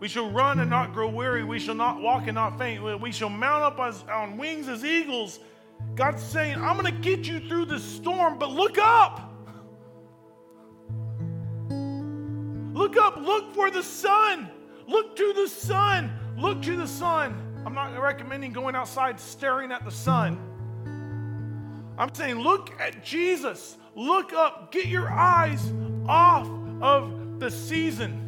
we 0.00 0.08
shall 0.08 0.30
run 0.30 0.60
and 0.60 0.70
not 0.70 0.92
grow 0.92 1.08
weary. 1.08 1.42
We 1.42 1.58
shall 1.58 1.74
not 1.74 2.00
walk 2.00 2.26
and 2.26 2.34
not 2.34 2.58
faint. 2.58 3.00
We 3.00 3.10
shall 3.10 3.30
mount 3.30 3.64
up 3.64 3.80
as, 3.80 4.04
on 4.12 4.36
wings 4.36 4.68
as 4.68 4.84
eagles. 4.84 5.40
God's 5.94 6.22
saying, 6.22 6.56
I'm 6.56 6.78
going 6.78 6.92
to 6.92 7.00
get 7.00 7.26
you 7.26 7.40
through 7.40 7.66
this 7.66 7.82
storm, 7.82 8.38
but 8.38 8.50
look 8.50 8.78
up. 8.78 9.32
Look 12.72 12.96
up. 12.96 13.16
Look 13.16 13.54
for 13.54 13.70
the 13.70 13.82
sun. 13.82 14.48
Look 14.86 15.16
to 15.16 15.32
the 15.34 15.48
sun. 15.48 16.12
Look 16.36 16.62
to 16.62 16.76
the 16.76 16.86
sun. 16.86 17.62
I'm 17.66 17.74
not 17.74 17.98
recommending 18.00 18.52
going 18.52 18.76
outside 18.76 19.18
staring 19.18 19.72
at 19.72 19.84
the 19.84 19.90
sun. 19.90 20.38
I'm 21.98 22.14
saying, 22.14 22.36
look 22.36 22.70
at 22.80 23.04
Jesus. 23.04 23.76
Look 23.96 24.32
up. 24.32 24.70
Get 24.70 24.86
your 24.86 25.10
eyes 25.10 25.72
off 26.06 26.48
of 26.80 27.40
the 27.40 27.50
season. 27.50 28.27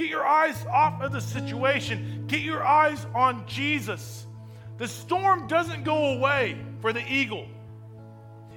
Get 0.00 0.08
your 0.08 0.26
eyes 0.26 0.64
off 0.72 1.02
of 1.02 1.12
the 1.12 1.20
situation. 1.20 2.24
Get 2.26 2.40
your 2.40 2.64
eyes 2.64 3.06
on 3.14 3.46
Jesus. 3.46 4.26
The 4.78 4.88
storm 4.88 5.46
doesn't 5.46 5.84
go 5.84 6.14
away 6.14 6.56
for 6.80 6.94
the 6.94 7.04
eagle, 7.06 7.46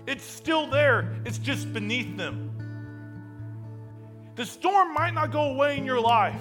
it's 0.07 0.23
still 0.23 0.67
there, 0.67 1.13
it's 1.25 1.37
just 1.37 1.73
beneath 1.73 2.15
them. 2.15 2.49
The 4.35 4.45
storm 4.45 4.93
might 4.93 5.13
not 5.13 5.33
go 5.33 5.51
away 5.51 5.77
in 5.77 5.83
your 5.83 5.99
life. 5.99 6.39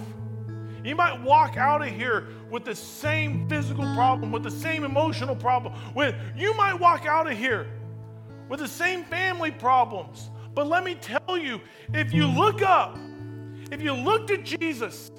You 0.84 0.94
might 0.94 1.20
walk 1.20 1.56
out 1.56 1.82
of 1.82 1.88
here 1.88 2.28
with 2.48 2.64
the 2.64 2.76
same 2.76 3.48
physical 3.48 3.82
problem, 3.96 4.30
with 4.30 4.44
the 4.44 4.52
same 4.52 4.84
emotional 4.84 5.34
problem. 5.34 5.74
With 5.96 6.14
you 6.36 6.54
might 6.54 6.74
walk 6.74 7.06
out 7.06 7.28
of 7.28 7.36
here 7.36 7.66
with 8.48 8.60
the 8.60 8.68
same 8.68 9.02
family 9.02 9.50
problems. 9.50 10.30
But 10.54 10.68
let 10.68 10.84
me 10.84 10.94
tell 10.94 11.36
you, 11.36 11.60
if 11.92 12.14
you 12.14 12.28
look 12.28 12.62
up, 12.62 12.96
if 13.72 13.80
you 13.80 13.94
look 13.94 14.26
to 14.26 14.36
Jesus, 14.36 15.10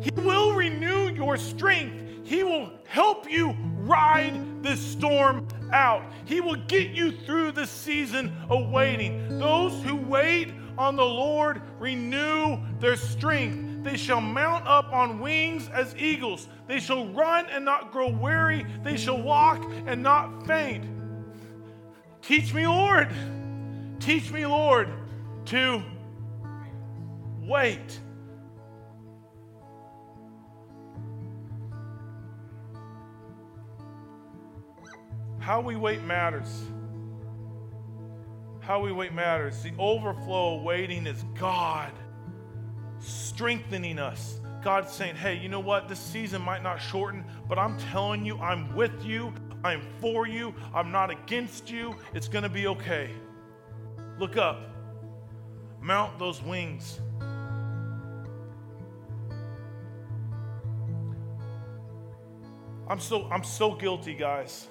He 0.00 0.10
will 0.16 0.54
renew 0.54 1.10
your 1.10 1.36
strength. 1.36 2.26
He 2.26 2.42
will 2.42 2.72
help 2.86 3.30
you 3.30 3.54
ride 3.80 4.62
this 4.62 4.80
storm 4.80 5.46
out. 5.72 6.02
He 6.24 6.40
will 6.40 6.56
get 6.56 6.90
you 6.90 7.12
through 7.12 7.52
the 7.52 7.66
season 7.66 8.34
of 8.48 8.70
waiting. 8.70 9.38
Those 9.38 9.82
who 9.82 9.96
wait 9.96 10.52
on 10.78 10.96
the 10.96 11.04
Lord 11.04 11.60
renew 11.78 12.58
their 12.78 12.96
strength. 12.96 13.84
They 13.84 13.96
shall 13.96 14.20
mount 14.20 14.66
up 14.66 14.92
on 14.92 15.20
wings 15.20 15.68
as 15.68 15.94
eagles. 15.96 16.48
They 16.66 16.80
shall 16.80 17.08
run 17.08 17.46
and 17.46 17.64
not 17.64 17.92
grow 17.92 18.08
weary. 18.08 18.64
They 18.82 18.96
shall 18.96 19.20
walk 19.20 19.62
and 19.86 20.02
not 20.02 20.46
faint. 20.46 20.84
Teach 22.22 22.54
me, 22.54 22.66
Lord. 22.66 23.10
Teach 23.98 24.30
me, 24.30 24.46
Lord, 24.46 24.88
to 25.50 25.82
wait. 27.40 27.98
How 35.40 35.60
we 35.60 35.74
wait 35.74 36.04
matters. 36.04 36.62
How 38.60 38.80
we 38.80 38.92
wait 38.92 39.12
matters. 39.12 39.60
The 39.64 39.72
overflow 39.76 40.58
of 40.58 40.62
waiting 40.62 41.08
is 41.08 41.24
God 41.36 41.90
strengthening 43.00 43.98
us. 43.98 44.38
God 44.62 44.88
saying, 44.88 45.16
hey, 45.16 45.36
you 45.36 45.48
know 45.48 45.58
what? 45.58 45.88
This 45.88 45.98
season 45.98 46.42
might 46.42 46.62
not 46.62 46.80
shorten, 46.80 47.24
but 47.48 47.58
I'm 47.58 47.76
telling 47.90 48.24
you, 48.24 48.38
I'm 48.38 48.72
with 48.76 49.04
you. 49.04 49.34
I'm 49.64 49.82
for 50.00 50.28
you. 50.28 50.54
I'm 50.72 50.92
not 50.92 51.10
against 51.10 51.68
you. 51.68 51.96
It's 52.14 52.28
going 52.28 52.44
to 52.44 52.48
be 52.48 52.68
okay. 52.68 53.10
Look 54.16 54.36
up. 54.36 54.69
Mount 55.80 56.18
those 56.18 56.42
wings. 56.42 57.00
I'm 62.88 62.98
so 62.98 63.28
I'm 63.30 63.44
so 63.44 63.72
guilty, 63.72 64.14
guys, 64.14 64.68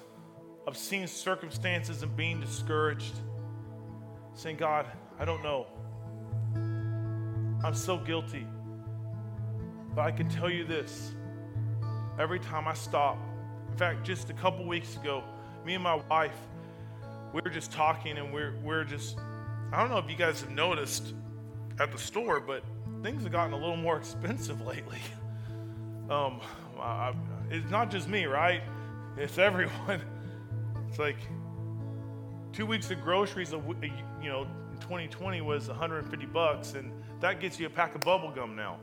of 0.66 0.76
seeing 0.76 1.06
circumstances 1.06 2.02
and 2.02 2.16
being 2.16 2.40
discouraged 2.40 3.14
saying, 4.34 4.56
God, 4.56 4.86
I 5.18 5.24
don't 5.24 5.42
know. 5.42 5.66
I'm 7.62 7.74
so 7.74 7.98
guilty. 7.98 8.46
But 9.94 10.02
I 10.02 10.12
can 10.12 10.28
tell 10.28 10.48
you 10.48 10.64
this 10.64 11.12
every 12.18 12.38
time 12.38 12.66
I 12.66 12.72
stop, 12.72 13.18
in 13.70 13.76
fact, 13.76 14.04
just 14.04 14.30
a 14.30 14.32
couple 14.32 14.66
weeks 14.66 14.96
ago, 14.96 15.22
me 15.64 15.74
and 15.74 15.82
my 15.82 15.96
wife, 16.08 16.36
we 17.34 17.40
were 17.42 17.50
just 17.50 17.70
talking 17.70 18.16
and 18.16 18.32
we're, 18.32 18.54
we're 18.62 18.84
just, 18.84 19.18
I 19.72 19.80
don't 19.80 19.90
know 19.90 19.98
if 19.98 20.10
you 20.10 20.16
guys 20.16 20.40
have 20.40 20.50
noticed 20.50 21.14
at 21.78 21.92
the 21.92 21.98
store, 21.98 22.40
but 22.40 22.64
things 23.02 23.22
have 23.22 23.32
gotten 23.32 23.52
a 23.52 23.56
little 23.56 23.76
more 23.76 23.96
expensive 23.98 24.66
lately. 24.66 24.98
Um, 26.08 26.40
I, 26.78 27.14
it's 27.50 27.70
not 27.70 27.90
just 27.90 28.08
me, 28.08 28.26
right? 28.26 28.62
It's 29.16 29.38
everyone. 29.38 30.02
It's 30.88 30.98
like 30.98 31.18
two 32.52 32.66
weeks 32.66 32.90
of 32.90 33.00
groceries, 33.00 33.52
you 33.52 34.28
know, 34.28 34.42
in 34.42 34.78
2020 34.80 35.40
was 35.40 35.68
150 35.68 36.26
bucks, 36.26 36.74
and 36.74 36.90
that 37.20 37.38
gets 37.38 37.60
you 37.60 37.66
a 37.66 37.70
pack 37.70 37.94
of 37.94 38.00
bubble 38.00 38.32
gum 38.32 38.56
now. 38.56 38.80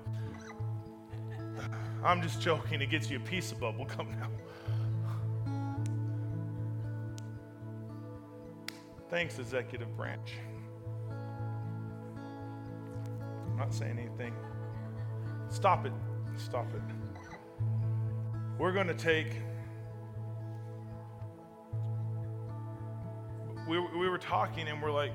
I'm 2.06 2.22
just 2.22 2.40
joking, 2.40 2.82
it 2.82 2.90
gets 2.90 3.10
you 3.10 3.18
a 3.18 3.20
piece 3.20 3.52
of 3.52 3.60
bubble 3.60 3.84
gum 3.84 4.08
now. 4.18 4.30
Thanks, 9.10 9.38
executive 9.38 9.94
branch. 9.98 10.32
I'm 13.58 13.64
not 13.64 13.74
saying 13.74 13.98
anything. 13.98 14.36
Stop 15.50 15.88
it. 15.88 15.94
Stop 16.38 16.68
it. 16.76 16.82
We're 18.60 18.72
going 18.72 18.86
to 18.86 18.94
take 18.94 19.34
we, 23.68 23.80
we 23.80 24.08
were 24.08 24.20
talking 24.20 24.68
and 24.68 24.80
we're 24.80 24.92
like, 24.92 25.12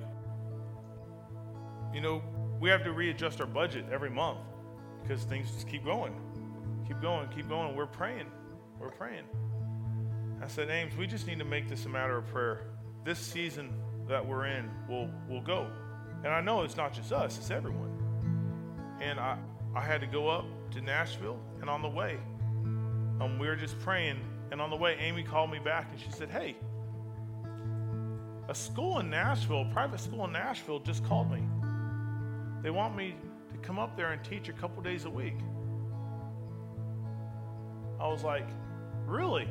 you 1.94 2.00
know, 2.00 2.20
we 2.60 2.68
have 2.68 2.82
to 2.82 2.92
readjust 2.92 3.40
our 3.40 3.46
budget 3.46 3.84
every 3.92 4.10
month 4.10 4.40
because 5.02 5.22
things 5.22 5.50
just 5.52 5.68
keep 5.68 5.84
going, 5.84 6.12
keep 6.86 7.00
going, 7.00 7.28
keep 7.28 7.48
going. 7.48 7.76
We're 7.76 7.86
praying. 7.86 8.26
We're 8.80 8.90
praying. 8.90 9.24
I 10.42 10.48
said, 10.48 10.68
Ames, 10.68 10.96
we 10.96 11.06
just 11.06 11.28
need 11.28 11.38
to 11.38 11.44
make 11.44 11.68
this 11.68 11.86
a 11.86 11.88
matter 11.88 12.18
of 12.18 12.26
prayer. 12.26 12.66
This 13.04 13.20
season 13.20 13.72
that 14.08 14.26
we're 14.26 14.46
in 14.46 14.68
will 14.88 15.08
will 15.28 15.40
go. 15.42 15.70
And 16.24 16.32
I 16.32 16.40
know 16.40 16.62
it's 16.62 16.76
not 16.76 16.92
just 16.92 17.12
us, 17.12 17.38
it's 17.38 17.52
everyone. 17.52 18.01
And 19.02 19.18
I, 19.18 19.36
I 19.74 19.80
had 19.80 20.00
to 20.00 20.06
go 20.06 20.28
up 20.28 20.44
to 20.72 20.80
Nashville, 20.80 21.38
and 21.60 21.68
on 21.68 21.82
the 21.82 21.88
way, 21.88 22.18
um, 23.20 23.38
we 23.38 23.46
were 23.46 23.56
just 23.56 23.78
praying. 23.80 24.20
And 24.50 24.60
on 24.60 24.70
the 24.70 24.76
way, 24.76 24.96
Amy 25.00 25.22
called 25.22 25.50
me 25.50 25.58
back 25.58 25.88
and 25.90 26.00
she 26.00 26.10
said, 26.10 26.30
Hey, 26.30 26.56
a 28.48 28.54
school 28.54 28.98
in 28.98 29.08
Nashville, 29.08 29.64
private 29.72 30.00
school 30.00 30.24
in 30.26 30.32
Nashville, 30.32 30.80
just 30.80 31.04
called 31.04 31.30
me. 31.30 31.42
They 32.62 32.70
want 32.70 32.96
me 32.96 33.16
to 33.52 33.58
come 33.58 33.78
up 33.78 33.96
there 33.96 34.12
and 34.12 34.22
teach 34.22 34.48
a 34.48 34.52
couple 34.52 34.82
days 34.82 35.04
a 35.04 35.10
week. 35.10 35.36
I 37.98 38.08
was 38.08 38.24
like, 38.24 38.46
really? 39.06 39.48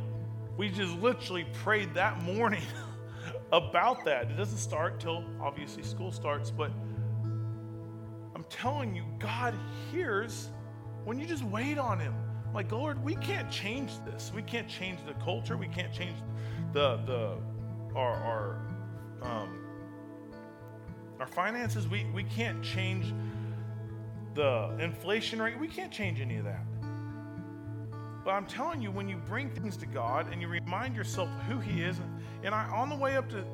We 0.57 0.69
just 0.69 0.95
literally 0.97 1.45
prayed 1.63 1.93
that 1.93 2.21
morning 2.21 2.63
about 3.51 4.05
that. 4.05 4.29
It 4.29 4.37
doesn't 4.37 4.57
start 4.57 4.99
till 4.99 5.23
obviously 5.41 5.83
school 5.83 6.11
starts, 6.11 6.51
but 6.51 6.71
telling 8.51 8.95
you, 8.95 9.03
God 9.17 9.55
hears 9.91 10.49
when 11.05 11.19
you 11.19 11.25
just 11.25 11.43
wait 11.43 11.77
on 11.77 11.99
Him. 11.99 12.13
I'm 12.47 12.53
like, 12.53 12.71
Lord, 12.71 13.03
we 13.03 13.15
can't 13.15 13.49
change 13.49 13.91
this. 14.05 14.31
We 14.35 14.43
can't 14.43 14.67
change 14.67 14.99
the 15.05 15.13
culture. 15.23 15.57
We 15.57 15.67
can't 15.67 15.91
change 15.91 16.17
the 16.73 16.97
the 17.05 17.37
our, 17.95 18.13
our 18.13 18.61
um, 19.21 19.61
our 21.21 21.27
finances, 21.27 21.87
we, 21.87 22.05
we 22.05 22.23
can't 22.23 22.63
change 22.63 23.13
the 24.33 24.75
inflation 24.79 25.39
rate. 25.39 25.59
We 25.59 25.67
can't 25.67 25.91
change 25.91 26.19
any 26.19 26.37
of 26.37 26.45
that. 26.45 26.65
But 28.25 28.31
I'm 28.31 28.47
telling 28.47 28.81
you, 28.81 28.91
when 28.91 29.07
you 29.07 29.17
bring 29.17 29.51
things 29.51 29.77
to 29.77 29.85
God 29.85 30.31
and 30.31 30.41
you 30.41 30.47
remind 30.47 30.95
yourself 30.95 31.29
who 31.47 31.59
He 31.59 31.83
is, 31.83 31.99
and 32.43 32.55
I, 32.55 32.67
on 32.69 32.89
the 32.89 32.95
way 32.95 33.17
up 33.17 33.29
to, 33.29 33.45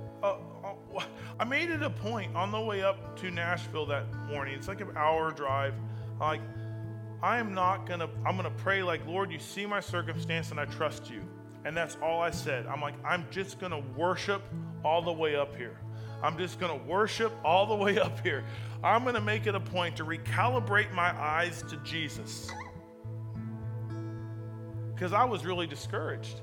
I 1.40 1.44
made 1.44 1.70
it 1.70 1.84
a 1.84 1.90
point 1.90 2.36
on 2.36 2.52
the 2.52 2.60
way 2.60 2.84
up 2.84 3.18
to 3.20 3.32
Nashville 3.32 3.86
that 3.88 4.12
morning. 4.30 4.56
It's 4.56 4.68
like 4.68 4.82
an 4.82 4.96
hour 4.96 5.32
drive. 5.32 5.74
Like, 6.20 6.42
I 7.22 7.38
am 7.38 7.54
not 7.54 7.86
gonna, 7.86 8.10
I'm 8.26 8.36
gonna 8.36 8.52
pray 8.52 8.84
like, 8.84 9.06
Lord, 9.06 9.32
you 9.32 9.40
see 9.40 9.66
my 9.66 9.80
circumstance 9.80 10.52
and 10.52 10.60
I 10.60 10.66
trust 10.66 11.10
you. 11.10 11.22
And 11.66 11.76
that's 11.76 11.98
all 12.02 12.22
I 12.22 12.32
said. 12.32 12.66
I'm 12.68 12.82
like, 12.82 12.96
I'm 13.04 13.26
just 13.32 13.60
gonna 13.60 13.84
worship 13.96 14.42
all 14.84 15.02
the 15.02 15.12
way 15.12 15.36
up 15.36 15.56
here. 15.56 15.78
I'm 16.22 16.38
just 16.38 16.60
to 16.60 16.76
worship 16.88 17.32
all 17.44 17.66
the 17.68 17.76
way 17.76 18.00
up 18.00 18.20
here. 18.22 18.44
I'm 18.84 19.06
to 19.06 19.22
make 19.22 19.46
it 19.48 19.56
a 19.56 19.60
point 19.60 19.98
to 19.98 20.06
recalibrate 20.06 20.94
my 20.94 21.16
eyes 21.20 21.64
to 21.70 21.78
Jesus. 21.78 22.50
Because 24.94 25.14
I 25.14 25.26
was 25.26 25.46
really 25.46 25.68
discouraged. 25.68 26.42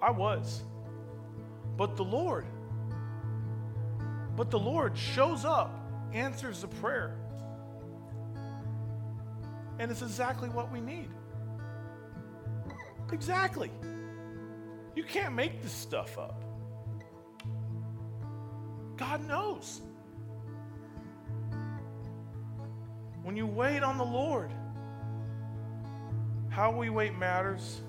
I 0.00 0.10
was. 0.10 0.62
But 1.76 1.96
the 1.96 2.04
Lord, 2.04 2.46
but 4.40 4.50
the 4.50 4.58
Lord 4.58 4.96
shows 4.96 5.44
up, 5.44 5.70
answers 6.14 6.62
the 6.62 6.68
prayer. 6.68 7.14
And 9.78 9.90
it's 9.90 10.00
exactly 10.00 10.48
what 10.48 10.72
we 10.72 10.80
need. 10.80 11.10
Exactly. 13.12 13.70
You 14.96 15.04
can't 15.04 15.34
make 15.34 15.60
this 15.62 15.74
stuff 15.74 16.16
up. 16.16 16.42
God 18.96 19.28
knows. 19.28 19.82
When 23.22 23.36
you 23.36 23.46
wait 23.46 23.82
on 23.82 23.98
the 23.98 24.06
Lord, 24.06 24.50
how 26.48 26.74
we 26.74 26.88
wait 26.88 27.14
matters. 27.14 27.82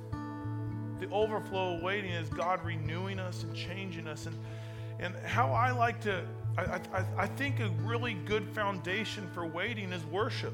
the 1.00 1.08
overflow 1.14 1.78
of 1.78 1.82
waiting 1.82 2.12
is 2.12 2.28
God 2.28 2.62
renewing 2.66 3.22
us 3.22 3.44
and 3.44 3.56
changing 3.56 4.06
us. 4.06 4.26
And, 4.26 4.38
and 5.00 5.16
how 5.26 5.54
I 5.54 5.72
like 5.72 6.02
to, 6.02 6.26
I, 6.58 6.64
I, 6.64 7.06
I 7.18 7.28
think 7.28 7.60
a 7.60 7.70
really 7.84 8.14
good 8.14 8.48
foundation 8.50 9.30
for 9.34 9.46
waiting 9.46 9.94
is 9.94 10.04
worship. 10.06 10.54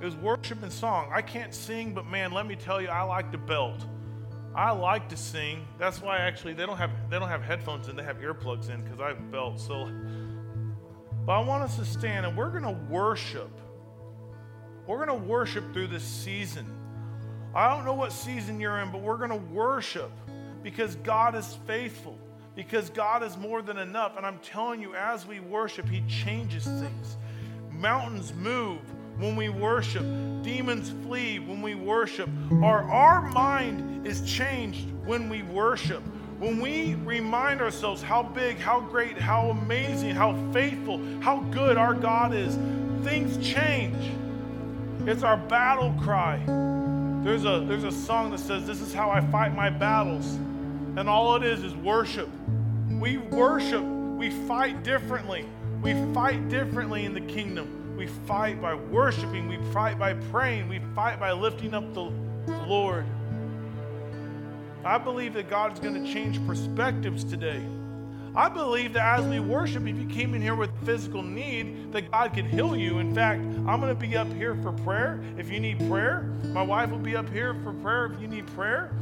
Is 0.00 0.16
worship 0.16 0.62
and 0.62 0.72
song. 0.72 1.10
I 1.14 1.22
can't 1.22 1.54
sing, 1.54 1.94
but 1.94 2.06
man, 2.06 2.32
let 2.32 2.46
me 2.46 2.56
tell 2.56 2.80
you, 2.80 2.88
I 2.88 3.02
like 3.02 3.30
to 3.32 3.38
belt. 3.38 3.86
I 4.54 4.72
like 4.72 5.08
to 5.10 5.16
sing. 5.16 5.66
That's 5.78 6.02
why 6.02 6.18
actually 6.18 6.54
they 6.54 6.66
don't 6.66 6.76
have 6.76 6.90
they 7.08 7.18
don't 7.18 7.28
have 7.28 7.42
headphones 7.42 7.88
in. 7.88 7.96
They 7.96 8.02
have 8.02 8.18
earplugs 8.18 8.68
in 8.68 8.82
because 8.82 9.00
I 9.00 9.12
belt. 9.12 9.60
So, 9.60 9.88
but 11.26 11.32
I 11.32 11.40
want 11.40 11.62
us 11.62 11.76
to 11.76 11.84
stand 11.84 12.26
and 12.26 12.36
we're 12.36 12.58
to 12.58 12.76
worship. 12.90 13.50
We're 14.86 15.06
to 15.06 15.14
worship 15.14 15.72
through 15.72 15.86
this 15.86 16.02
season. 16.02 16.66
I 17.54 17.68
don't 17.68 17.84
know 17.84 17.94
what 17.94 18.12
season 18.12 18.58
you're 18.58 18.80
in, 18.80 18.90
but 18.90 19.02
we're 19.02 19.26
to 19.28 19.36
worship 19.36 20.10
because 20.62 20.96
God 20.96 21.34
is 21.36 21.58
faithful. 21.66 22.18
Because 22.54 22.90
God 22.90 23.22
is 23.22 23.36
more 23.36 23.62
than 23.62 23.78
enough. 23.78 24.16
And 24.16 24.26
I'm 24.26 24.38
telling 24.40 24.80
you, 24.80 24.94
as 24.94 25.26
we 25.26 25.40
worship, 25.40 25.88
He 25.88 26.02
changes 26.02 26.64
things. 26.64 27.16
Mountains 27.70 28.32
move 28.34 28.80
when 29.18 29.36
we 29.36 29.48
worship. 29.48 30.04
Demons 30.42 30.90
flee 31.04 31.38
when 31.38 31.62
we 31.62 31.74
worship. 31.74 32.28
Our, 32.62 32.82
our 32.90 33.22
mind 33.30 34.06
is 34.06 34.20
changed 34.30 34.90
when 35.04 35.28
we 35.28 35.42
worship. 35.42 36.02
When 36.38 36.60
we 36.60 36.94
remind 37.04 37.60
ourselves 37.60 38.02
how 38.02 38.24
big, 38.24 38.58
how 38.58 38.80
great, 38.80 39.16
how 39.16 39.50
amazing, 39.50 40.10
how 40.10 40.34
faithful, 40.52 41.00
how 41.20 41.38
good 41.52 41.76
our 41.76 41.94
God 41.94 42.34
is, 42.34 42.56
things 43.04 43.36
change. 43.46 43.96
It's 45.08 45.22
our 45.22 45.36
battle 45.36 45.94
cry. 46.02 46.42
There's 47.24 47.44
a, 47.44 47.64
there's 47.66 47.84
a 47.84 47.92
song 47.92 48.32
that 48.32 48.40
says, 48.40 48.66
This 48.66 48.80
is 48.80 48.92
how 48.92 49.10
I 49.10 49.20
fight 49.20 49.54
my 49.54 49.70
battles. 49.70 50.38
And 50.96 51.08
all 51.08 51.36
it 51.36 51.42
is 51.42 51.64
is 51.64 51.74
worship. 51.74 52.28
We 52.88 53.16
worship, 53.16 53.82
we 53.82 54.30
fight 54.46 54.82
differently. 54.82 55.46
We 55.82 55.94
fight 56.14 56.48
differently 56.48 57.04
in 57.04 57.14
the 57.14 57.20
kingdom. 57.20 57.96
We 57.96 58.06
fight 58.06 58.62
by 58.62 58.74
worshiping. 58.74 59.48
We 59.48 59.58
fight 59.72 59.98
by 59.98 60.14
praying. 60.14 60.68
We 60.68 60.80
fight 60.94 61.18
by 61.18 61.32
lifting 61.32 61.74
up 61.74 61.92
the 61.94 62.12
Lord. 62.66 63.04
I 64.84 64.98
believe 64.98 65.34
that 65.34 65.50
God 65.50 65.72
is 65.72 65.80
going 65.80 66.04
to 66.04 66.12
change 66.12 66.44
perspectives 66.46 67.24
today. 67.24 67.62
I 68.34 68.48
believe 68.48 68.94
that 68.94 69.20
as 69.20 69.26
we 69.26 69.40
worship, 69.40 69.86
if 69.86 69.98
you 69.98 70.06
came 70.06 70.34
in 70.34 70.40
here 70.40 70.54
with 70.54 70.70
physical 70.86 71.22
need, 71.22 71.92
that 71.92 72.10
God 72.10 72.32
can 72.32 72.48
heal 72.48 72.74
you. 72.74 72.98
In 72.98 73.14
fact, 73.14 73.42
I'm 73.42 73.78
going 73.80 73.88
to 73.88 73.94
be 73.94 74.16
up 74.16 74.32
here 74.32 74.54
for 74.56 74.72
prayer 74.72 75.22
if 75.36 75.50
you 75.50 75.60
need 75.60 75.78
prayer. 75.88 76.22
My 76.44 76.62
wife 76.62 76.90
will 76.90 76.98
be 76.98 77.14
up 77.14 77.28
here 77.28 77.54
for 77.62 77.74
prayer 77.74 78.06
if 78.06 78.20
you 78.20 78.28
need 78.28 78.46
prayer. 78.48 78.92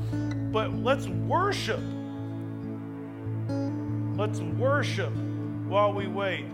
But 0.50 0.74
let's 0.74 1.06
worship. 1.06 1.80
Let's 4.16 4.40
worship 4.40 5.12
while 5.68 5.92
we 5.92 6.08
wait. 6.08 6.46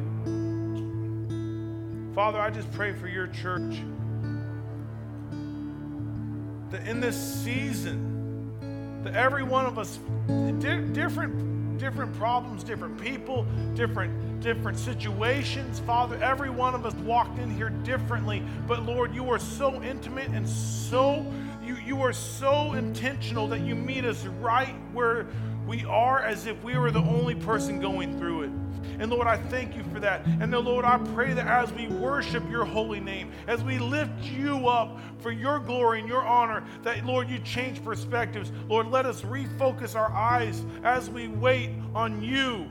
Father, 2.14 2.38
I 2.40 2.50
just 2.50 2.70
pray 2.72 2.92
for 2.92 3.08
your 3.08 3.26
church 3.28 3.76
that 6.70 6.86
in 6.86 7.00
this 7.00 7.16
season, 7.16 9.02
that 9.02 9.14
every 9.14 9.42
one 9.44 9.64
of 9.64 9.78
us, 9.78 9.98
di- 10.26 10.80
different, 10.92 11.55
different 11.78 12.14
problems, 12.14 12.64
different 12.64 13.00
people, 13.00 13.46
different, 13.74 14.40
different 14.40 14.78
situations, 14.78 15.80
Father, 15.80 16.22
every 16.22 16.50
one 16.50 16.74
of 16.74 16.84
us 16.86 16.94
walked 16.94 17.38
in 17.38 17.50
here 17.50 17.70
differently. 17.70 18.42
But 18.66 18.84
Lord, 18.84 19.14
you 19.14 19.30
are 19.30 19.38
so 19.38 19.82
intimate 19.82 20.28
and 20.28 20.48
so 20.48 21.26
you, 21.64 21.76
you 21.76 22.02
are 22.02 22.12
so 22.12 22.74
intentional 22.74 23.48
that 23.48 23.60
you 23.60 23.74
meet 23.74 24.04
us 24.04 24.24
right 24.24 24.74
where 24.92 25.26
we 25.66 25.84
are 25.84 26.22
as 26.22 26.46
if 26.46 26.62
we 26.62 26.78
were 26.78 26.90
the 26.90 27.00
only 27.00 27.34
person 27.34 27.80
going 27.80 28.18
through 28.18 28.42
it. 28.44 28.50
And 28.99 29.11
Lord, 29.11 29.26
I 29.26 29.36
thank 29.36 29.76
you 29.76 29.84
for 29.92 30.01
that. 30.01 30.24
And 30.26 30.53
then, 30.53 30.64
Lord, 30.64 30.84
I 30.84 30.99
pray 31.14 31.32
that 31.34 31.47
as 31.47 31.72
we 31.72 31.88
worship 31.88 32.49
your 32.51 32.64
holy 32.64 33.01
name, 33.01 33.32
as 33.47 33.62
we 33.62 33.78
lift 33.78 34.22
you 34.24 34.68
up 34.68 34.99
for 35.18 35.30
your 35.30 35.59
glory 35.59 36.01
and 36.01 36.09
your 36.09 36.24
honor, 36.24 36.64
that, 36.82 37.05
Lord, 37.05 37.28
you 37.28 37.38
change 37.40 37.84
perspectives. 37.84 38.51
Lord, 38.68 38.88
let 38.88 39.07
us 39.07 39.22
refocus 39.22 39.94
our 39.94 40.11
eyes 40.12 40.64
as 40.82 41.11
we 41.11 41.28
wait 41.28 41.70
on 41.94 42.22
you. 42.22 42.70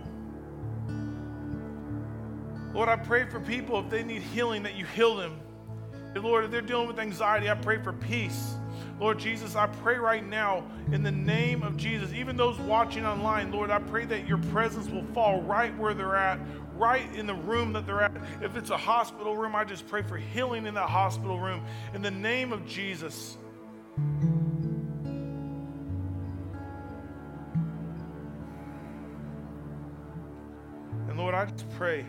Lord, 2.73 2.89
I 2.89 2.97
pray 2.97 3.25
for 3.29 3.39
people 3.39 3.79
if 3.79 3.89
they 3.89 4.03
need 4.03 4.21
healing, 4.21 4.63
that 4.63 4.75
you 4.75 4.85
heal 4.85 5.15
them. 5.15 5.39
And 6.13 6.23
Lord, 6.23 6.45
if 6.45 6.51
they're 6.51 6.61
dealing 6.61 6.87
with 6.87 6.99
anxiety, 6.99 7.49
I 7.49 7.55
pray 7.55 7.81
for 7.81 7.93
peace. 7.93 8.55
Lord 8.99 9.19
Jesus, 9.19 9.55
I 9.55 9.67
pray 9.67 9.97
right 9.97 10.25
now 10.25 10.63
in 10.91 11.03
the 11.03 11.11
name 11.11 11.63
of 11.63 11.77
Jesus, 11.77 12.13
even 12.13 12.37
those 12.37 12.57
watching 12.59 13.05
online, 13.05 13.51
Lord, 13.51 13.69
I 13.69 13.79
pray 13.79 14.05
that 14.05 14.27
your 14.27 14.37
presence 14.37 14.89
will 14.89 15.03
fall 15.13 15.41
right 15.41 15.77
where 15.77 15.93
they're 15.93 16.15
at, 16.15 16.39
right 16.75 17.13
in 17.15 17.27
the 17.27 17.33
room 17.33 17.73
that 17.73 17.85
they're 17.85 18.01
at. 18.01 18.15
If 18.41 18.55
it's 18.55 18.69
a 18.69 18.77
hospital 18.77 19.35
room, 19.35 19.55
I 19.55 19.63
just 19.63 19.87
pray 19.87 20.01
for 20.01 20.17
healing 20.17 20.65
in 20.65 20.73
that 20.75 20.89
hospital 20.89 21.39
room 21.39 21.65
in 21.93 22.01
the 22.01 22.11
name 22.11 22.53
of 22.53 22.65
Jesus. 22.65 23.37
And 31.07 31.17
Lord, 31.17 31.33
I 31.33 31.45
just 31.45 31.69
pray 31.71 32.05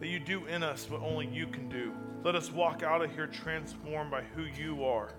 that 0.00 0.08
you 0.08 0.18
do 0.18 0.46
in 0.46 0.62
us 0.62 0.88
what 0.88 1.02
only 1.02 1.26
you 1.26 1.46
can 1.46 1.68
do. 1.68 1.92
Let 2.24 2.34
us 2.34 2.50
walk 2.50 2.82
out 2.82 3.02
of 3.02 3.12
here 3.12 3.26
transformed 3.26 4.10
by 4.10 4.22
who 4.22 4.44
you 4.44 4.84
are. 4.84 5.14